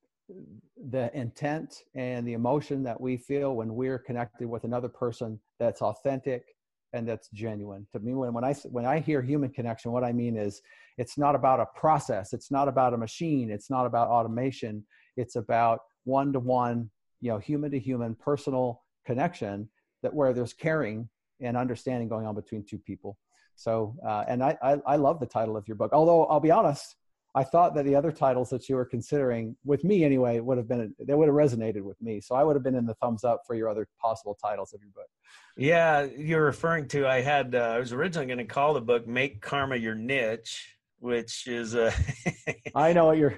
the 0.89 1.16
intent 1.16 1.84
and 1.93 2.28
the 2.28 2.34
emotion 2.34 2.82
that 2.82 3.00
we 3.00 3.16
feel 3.16 3.56
when 3.56 3.76
we're 3.76 4.00
connected 4.00 4.48
with 4.48 4.64
another 4.64 4.89
person 4.89 5.39
that's 5.60 5.84
authentic 5.84 6.55
and 6.96 7.08
that's 7.08 7.28
genuine. 7.30 7.86
To 7.91 8.00
me 8.00 8.14
when, 8.14 8.34
when 8.34 8.43
i 8.43 8.54
when 8.72 8.86
i 8.86 9.00
hear 9.00 9.22
human 9.22 9.50
connection 9.50 9.91
what 9.91 10.04
i 10.04 10.12
mean 10.12 10.38
is 10.38 10.62
it's 10.98 11.18
not 11.18 11.36
about 11.36 11.60
a 11.60 11.66
process. 11.78 12.32
It's 12.32 12.50
not 12.50 12.68
about 12.68 12.93
a 12.93 12.98
machine. 12.98 13.52
It's 13.52 13.70
not 13.70 13.86
about 13.86 14.08
automation. 14.08 14.86
It's 15.18 15.36
about 15.36 15.82
one 16.06 16.32
to 16.34 16.39
one 16.39 16.89
you 17.22 17.32
know 17.32 17.38
human 17.38 17.72
to 17.72 17.80
human 17.80 18.16
personal 18.16 18.82
connection 19.06 19.70
that 20.04 20.14
where 20.14 20.34
there's 20.34 20.54
caring 20.54 21.10
and 21.41 21.58
understanding 21.58 22.08
going 22.08 22.26
on 22.26 22.36
between 22.36 22.64
two 22.64 22.78
people. 22.78 23.18
So 23.56 23.96
uh, 24.08 24.24
and 24.28 24.43
I, 24.43 24.58
I 24.62 24.78
i 24.86 24.96
love 24.96 25.20
the 25.20 25.26
title 25.26 25.56
of 25.58 25.68
your 25.68 25.78
book 25.78 25.91
although 25.93 26.26
i'll 26.26 26.39
be 26.39 26.52
honest 26.52 26.96
I 27.36 27.44
thought 27.44 27.76
that 27.76 27.84
the 27.84 27.96
other 27.96 28.14
titles 28.14 28.50
that 28.52 28.70
you 28.70 28.78
were 28.78 28.86
considering, 28.86 29.58
with 29.66 29.84
me 29.84 30.06
anyway, 30.06 30.40
would 30.40 30.58
have 30.58 30.70
been 30.70 30.96
they 30.98 31.14
would 31.14 31.28
have 31.28 31.36
resonated 31.36 31.82
with 31.82 32.02
me. 32.02 32.22
So 32.22 32.34
I 32.34 32.44
would 32.46 32.56
have 32.56 32.64
been 32.64 32.76
in 32.76 32.86
the 32.86 32.94
thumbs 32.96 33.26
up 33.26 33.42
for 33.46 33.56
your 33.56 33.68
other 33.68 33.88
possible 34.02 34.38
titles 34.42 34.74
of 34.74 34.80
your 34.82 34.92
book. 34.92 35.10
Yeah, 35.58 36.08
you're 36.18 36.46
referring 36.46 36.88
to. 36.90 37.06
I 37.06 37.20
had 37.20 37.54
uh, 37.54 37.60
I 37.60 37.80
was 37.80 37.92
originally 37.92 38.28
going 38.28 38.38
to 38.38 38.46
call 38.46 38.74
the 38.74 38.82
book 38.82 39.06
"Make 39.06 39.42
Karma 39.42 39.76
Your 39.76 39.96
Niche," 39.96 40.78
which 41.00 41.46
is 41.46 41.76
uh, 41.76 41.92
I 42.76 42.94
know 42.94 43.08
what 43.08 43.18
you're. 43.18 43.38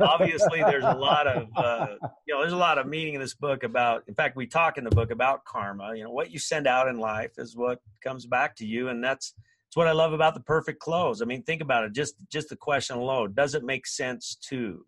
obviously, 0.00 0.60
there's 0.64 0.82
a 0.82 0.94
lot 0.94 1.28
of 1.28 1.46
uh, 1.56 1.86
you 2.26 2.34
know 2.34 2.40
there's 2.40 2.52
a 2.52 2.56
lot 2.56 2.78
of 2.78 2.88
meaning 2.88 3.14
in 3.14 3.20
this 3.20 3.34
book 3.34 3.62
about. 3.62 4.02
In 4.08 4.14
fact, 4.14 4.36
we 4.36 4.48
talk 4.48 4.78
in 4.78 4.84
the 4.84 4.90
book 4.90 5.12
about 5.12 5.44
karma. 5.44 5.94
You 5.94 6.02
know, 6.02 6.10
what 6.10 6.32
you 6.32 6.40
send 6.40 6.66
out 6.66 6.88
in 6.88 6.98
life 6.98 7.38
is 7.38 7.56
what 7.56 7.78
comes 8.02 8.26
back 8.26 8.56
to 8.56 8.66
you, 8.66 8.88
and 8.88 9.02
that's 9.02 9.34
it's 9.72 9.76
what 9.78 9.88
I 9.88 9.92
love 9.92 10.12
about 10.12 10.34
the 10.34 10.40
perfect 10.40 10.80
close. 10.80 11.22
I 11.22 11.24
mean, 11.24 11.44
think 11.44 11.62
about 11.62 11.84
it. 11.84 11.94
Just 11.94 12.16
just 12.30 12.50
the 12.50 12.56
question 12.56 12.98
alone. 12.98 13.32
Does 13.32 13.54
it 13.54 13.64
make 13.64 13.86
sense 13.86 14.36
to? 14.50 14.84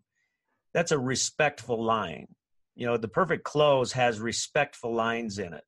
That's 0.74 0.92
a 0.92 0.98
respectful 0.98 1.82
line. 1.82 2.26
You 2.76 2.88
know, 2.88 2.98
the 2.98 3.08
perfect 3.08 3.44
close 3.44 3.92
has 3.92 4.20
respectful 4.20 4.94
lines 4.94 5.38
in 5.38 5.54
it. 5.54 5.64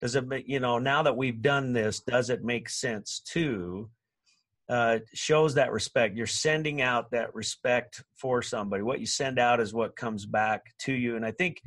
Does 0.00 0.14
it, 0.14 0.24
you 0.46 0.60
know, 0.60 0.78
now 0.78 1.02
that 1.02 1.16
we've 1.16 1.42
done 1.42 1.72
this, 1.72 1.98
does 1.98 2.30
it 2.30 2.44
make 2.44 2.68
sense 2.68 3.20
to? 3.32 3.90
Uh, 4.68 5.00
shows 5.12 5.54
that 5.54 5.72
respect. 5.72 6.16
You're 6.16 6.28
sending 6.28 6.80
out 6.80 7.10
that 7.10 7.34
respect 7.34 8.04
for 8.14 8.40
somebody. 8.40 8.84
What 8.84 9.00
you 9.00 9.06
send 9.06 9.40
out 9.40 9.58
is 9.58 9.74
what 9.74 9.96
comes 9.96 10.26
back 10.26 10.62
to 10.82 10.92
you. 10.92 11.16
And 11.16 11.26
I 11.26 11.32
think 11.32 11.60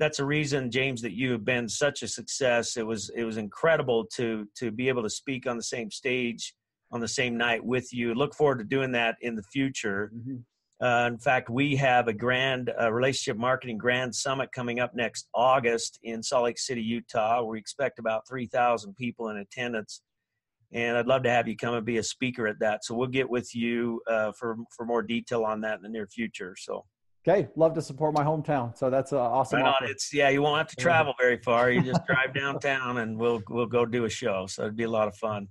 that's 0.00 0.18
a 0.18 0.24
reason, 0.24 0.70
James, 0.70 1.02
that 1.02 1.12
you 1.12 1.30
have 1.30 1.44
been 1.44 1.68
such 1.68 2.02
a 2.02 2.08
success. 2.08 2.76
It 2.76 2.86
was 2.86 3.10
it 3.14 3.22
was 3.22 3.36
incredible 3.36 4.06
to 4.16 4.48
to 4.56 4.70
be 4.72 4.88
able 4.88 5.02
to 5.02 5.10
speak 5.10 5.46
on 5.46 5.56
the 5.56 5.62
same 5.62 5.90
stage 5.90 6.54
on 6.90 7.00
the 7.00 7.08
same 7.08 7.36
night 7.36 7.64
with 7.64 7.92
you. 7.92 8.14
Look 8.14 8.34
forward 8.34 8.58
to 8.58 8.64
doing 8.64 8.92
that 8.92 9.16
in 9.20 9.36
the 9.36 9.42
future. 9.44 10.10
Mm-hmm. 10.14 10.84
Uh, 10.84 11.06
in 11.08 11.18
fact, 11.18 11.50
we 11.50 11.76
have 11.76 12.08
a 12.08 12.12
grand 12.12 12.72
uh, 12.80 12.90
relationship 12.90 13.36
marketing 13.36 13.76
grand 13.76 14.14
summit 14.14 14.50
coming 14.50 14.80
up 14.80 14.94
next 14.94 15.28
August 15.34 15.98
in 16.02 16.22
Salt 16.22 16.44
Lake 16.44 16.58
City, 16.58 16.82
Utah. 16.82 17.42
We 17.42 17.58
expect 17.58 17.98
about 17.98 18.26
3,000 18.26 18.96
people 18.96 19.28
in 19.28 19.36
attendance. 19.36 20.00
And 20.72 20.96
I'd 20.96 21.06
love 21.06 21.22
to 21.24 21.30
have 21.30 21.46
you 21.46 21.56
come 21.56 21.74
and 21.74 21.84
be 21.84 21.98
a 21.98 22.02
speaker 22.02 22.46
at 22.46 22.60
that. 22.60 22.84
So 22.84 22.94
we'll 22.94 23.08
get 23.08 23.28
with 23.28 23.54
you 23.54 24.00
uh, 24.08 24.32
for, 24.32 24.56
for 24.74 24.86
more 24.86 25.02
detail 25.02 25.44
on 25.44 25.60
that 25.60 25.76
in 25.76 25.82
the 25.82 25.88
near 25.90 26.06
future. 26.06 26.56
So 26.58 26.86
Okay, 27.28 27.48
love 27.54 27.74
to 27.74 27.82
support 27.82 28.14
my 28.14 28.24
hometown. 28.24 28.74
So 28.78 28.88
that's 28.88 29.12
uh, 29.12 29.20
awesome. 29.20 29.60
Right. 29.60 29.74
It's 29.82 30.12
yeah, 30.12 30.30
you 30.30 30.40
won't 30.40 30.56
have 30.56 30.68
to 30.68 30.76
travel 30.76 31.12
very 31.20 31.36
far. 31.36 31.70
You 31.70 31.82
just 31.82 32.00
drive 32.06 32.32
downtown, 32.32 32.96
and 32.98 33.18
we'll 33.18 33.42
we'll 33.50 33.66
go 33.66 33.84
do 33.84 34.06
a 34.06 34.10
show. 34.10 34.46
So 34.46 34.62
it'd 34.62 34.76
be 34.76 34.84
a 34.84 34.90
lot 34.90 35.06
of 35.06 35.14
fun. 35.16 35.48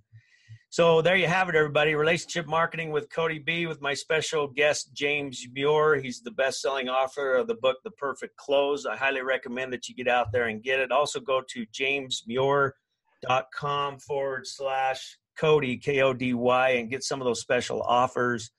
So 0.72 1.02
there 1.02 1.16
you 1.16 1.28
have 1.28 1.50
it, 1.50 1.56
everybody. 1.56 1.96
Relationship 1.96 2.48
marketing 2.48 2.92
with 2.92 3.10
Kody 3.10 3.44
B. 3.44 3.66
With 3.68 3.82
my 3.82 3.94
special 3.94 4.48
guest 4.48 4.92
James 4.94 5.46
Muir. 5.54 5.96
He's 5.96 6.22
the 6.22 6.32
best-selling 6.32 6.90
author 6.90 7.36
of 7.36 7.48
the 7.48 7.56
book 7.56 7.78
The 7.84 7.92
Perfect 7.92 8.38
Close. 8.38 8.86
I 8.86 8.96
highly 8.96 9.22
recommend 9.22 9.74
that 9.74 9.90
you 9.90 9.96
get 9.96 10.08
out 10.08 10.32
there 10.32 10.48
and 10.48 10.64
get 10.64 10.80
it. 10.80 10.92
Also, 10.92 11.20
go 11.20 11.42
to 11.50 11.66
jamesmuir.com 11.68 14.00
forward 14.00 14.46
slash 14.46 15.18
Kody 15.40 15.82
K 15.82 16.02
O 16.02 16.14
D 16.14 16.34
Y, 16.34 16.70
and 16.70 16.90
get 16.90 17.04
some 17.04 17.22
of 17.22 17.26
those 17.26 17.42
special 17.42 17.84
offers. 17.84 18.50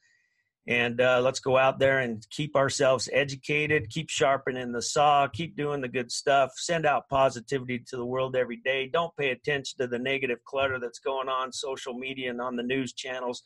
And 0.66 1.00
uh, 1.00 1.20
let's 1.22 1.40
go 1.40 1.56
out 1.56 1.78
there 1.78 2.00
and 2.00 2.24
keep 2.30 2.54
ourselves 2.54 3.08
educated, 3.12 3.88
keep 3.88 4.10
sharpening 4.10 4.72
the 4.72 4.82
saw, 4.82 5.26
keep 5.26 5.56
doing 5.56 5.80
the 5.80 5.88
good 5.88 6.12
stuff, 6.12 6.52
send 6.56 6.86
out 6.86 7.08
positivity 7.08 7.78
to 7.88 7.96
the 7.96 8.04
world 8.04 8.36
every 8.36 8.58
day. 8.58 8.86
Don't 8.86 9.16
pay 9.16 9.30
attention 9.30 9.78
to 9.78 9.86
the 9.86 9.98
negative 9.98 10.38
clutter 10.44 10.78
that's 10.78 10.98
going 10.98 11.28
on 11.28 11.52
social 11.52 11.94
media 11.94 12.30
and 12.30 12.40
on 12.40 12.56
the 12.56 12.62
news 12.62 12.92
channels. 12.92 13.42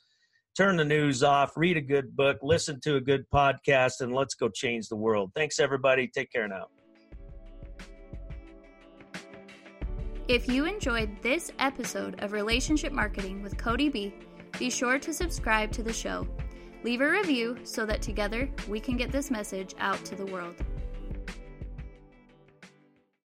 Turn 0.56 0.76
the 0.76 0.84
news 0.84 1.22
off, 1.22 1.56
read 1.56 1.76
a 1.76 1.80
good 1.80 2.14
book, 2.14 2.38
listen 2.42 2.80
to 2.82 2.96
a 2.96 3.00
good 3.00 3.24
podcast, 3.32 4.00
and 4.00 4.12
let's 4.14 4.34
go 4.34 4.48
change 4.48 4.88
the 4.88 4.96
world. 4.96 5.32
Thanks, 5.34 5.58
everybody. 5.58 6.08
Take 6.08 6.30
care 6.30 6.46
now. 6.46 6.66
If 10.26 10.48
you 10.48 10.64
enjoyed 10.64 11.22
this 11.22 11.52
episode 11.58 12.22
of 12.22 12.32
Relationship 12.32 12.92
Marketing 12.92 13.42
with 13.42 13.56
Kody 13.56 13.92
B, 13.92 14.14
be 14.58 14.70
sure 14.70 14.98
to 14.98 15.12
subscribe 15.12 15.70
to 15.72 15.82
the 15.82 15.92
show 15.92 16.26
Leave 16.84 17.00
a 17.00 17.10
review 17.10 17.56
so 17.64 17.86
that 17.86 18.02
together 18.02 18.46
we 18.68 18.78
can 18.78 18.98
get 18.98 19.10
this 19.10 19.30
message 19.30 19.74
out 19.78 20.04
to 20.04 20.14
the 20.14 20.26
world. 20.26 20.54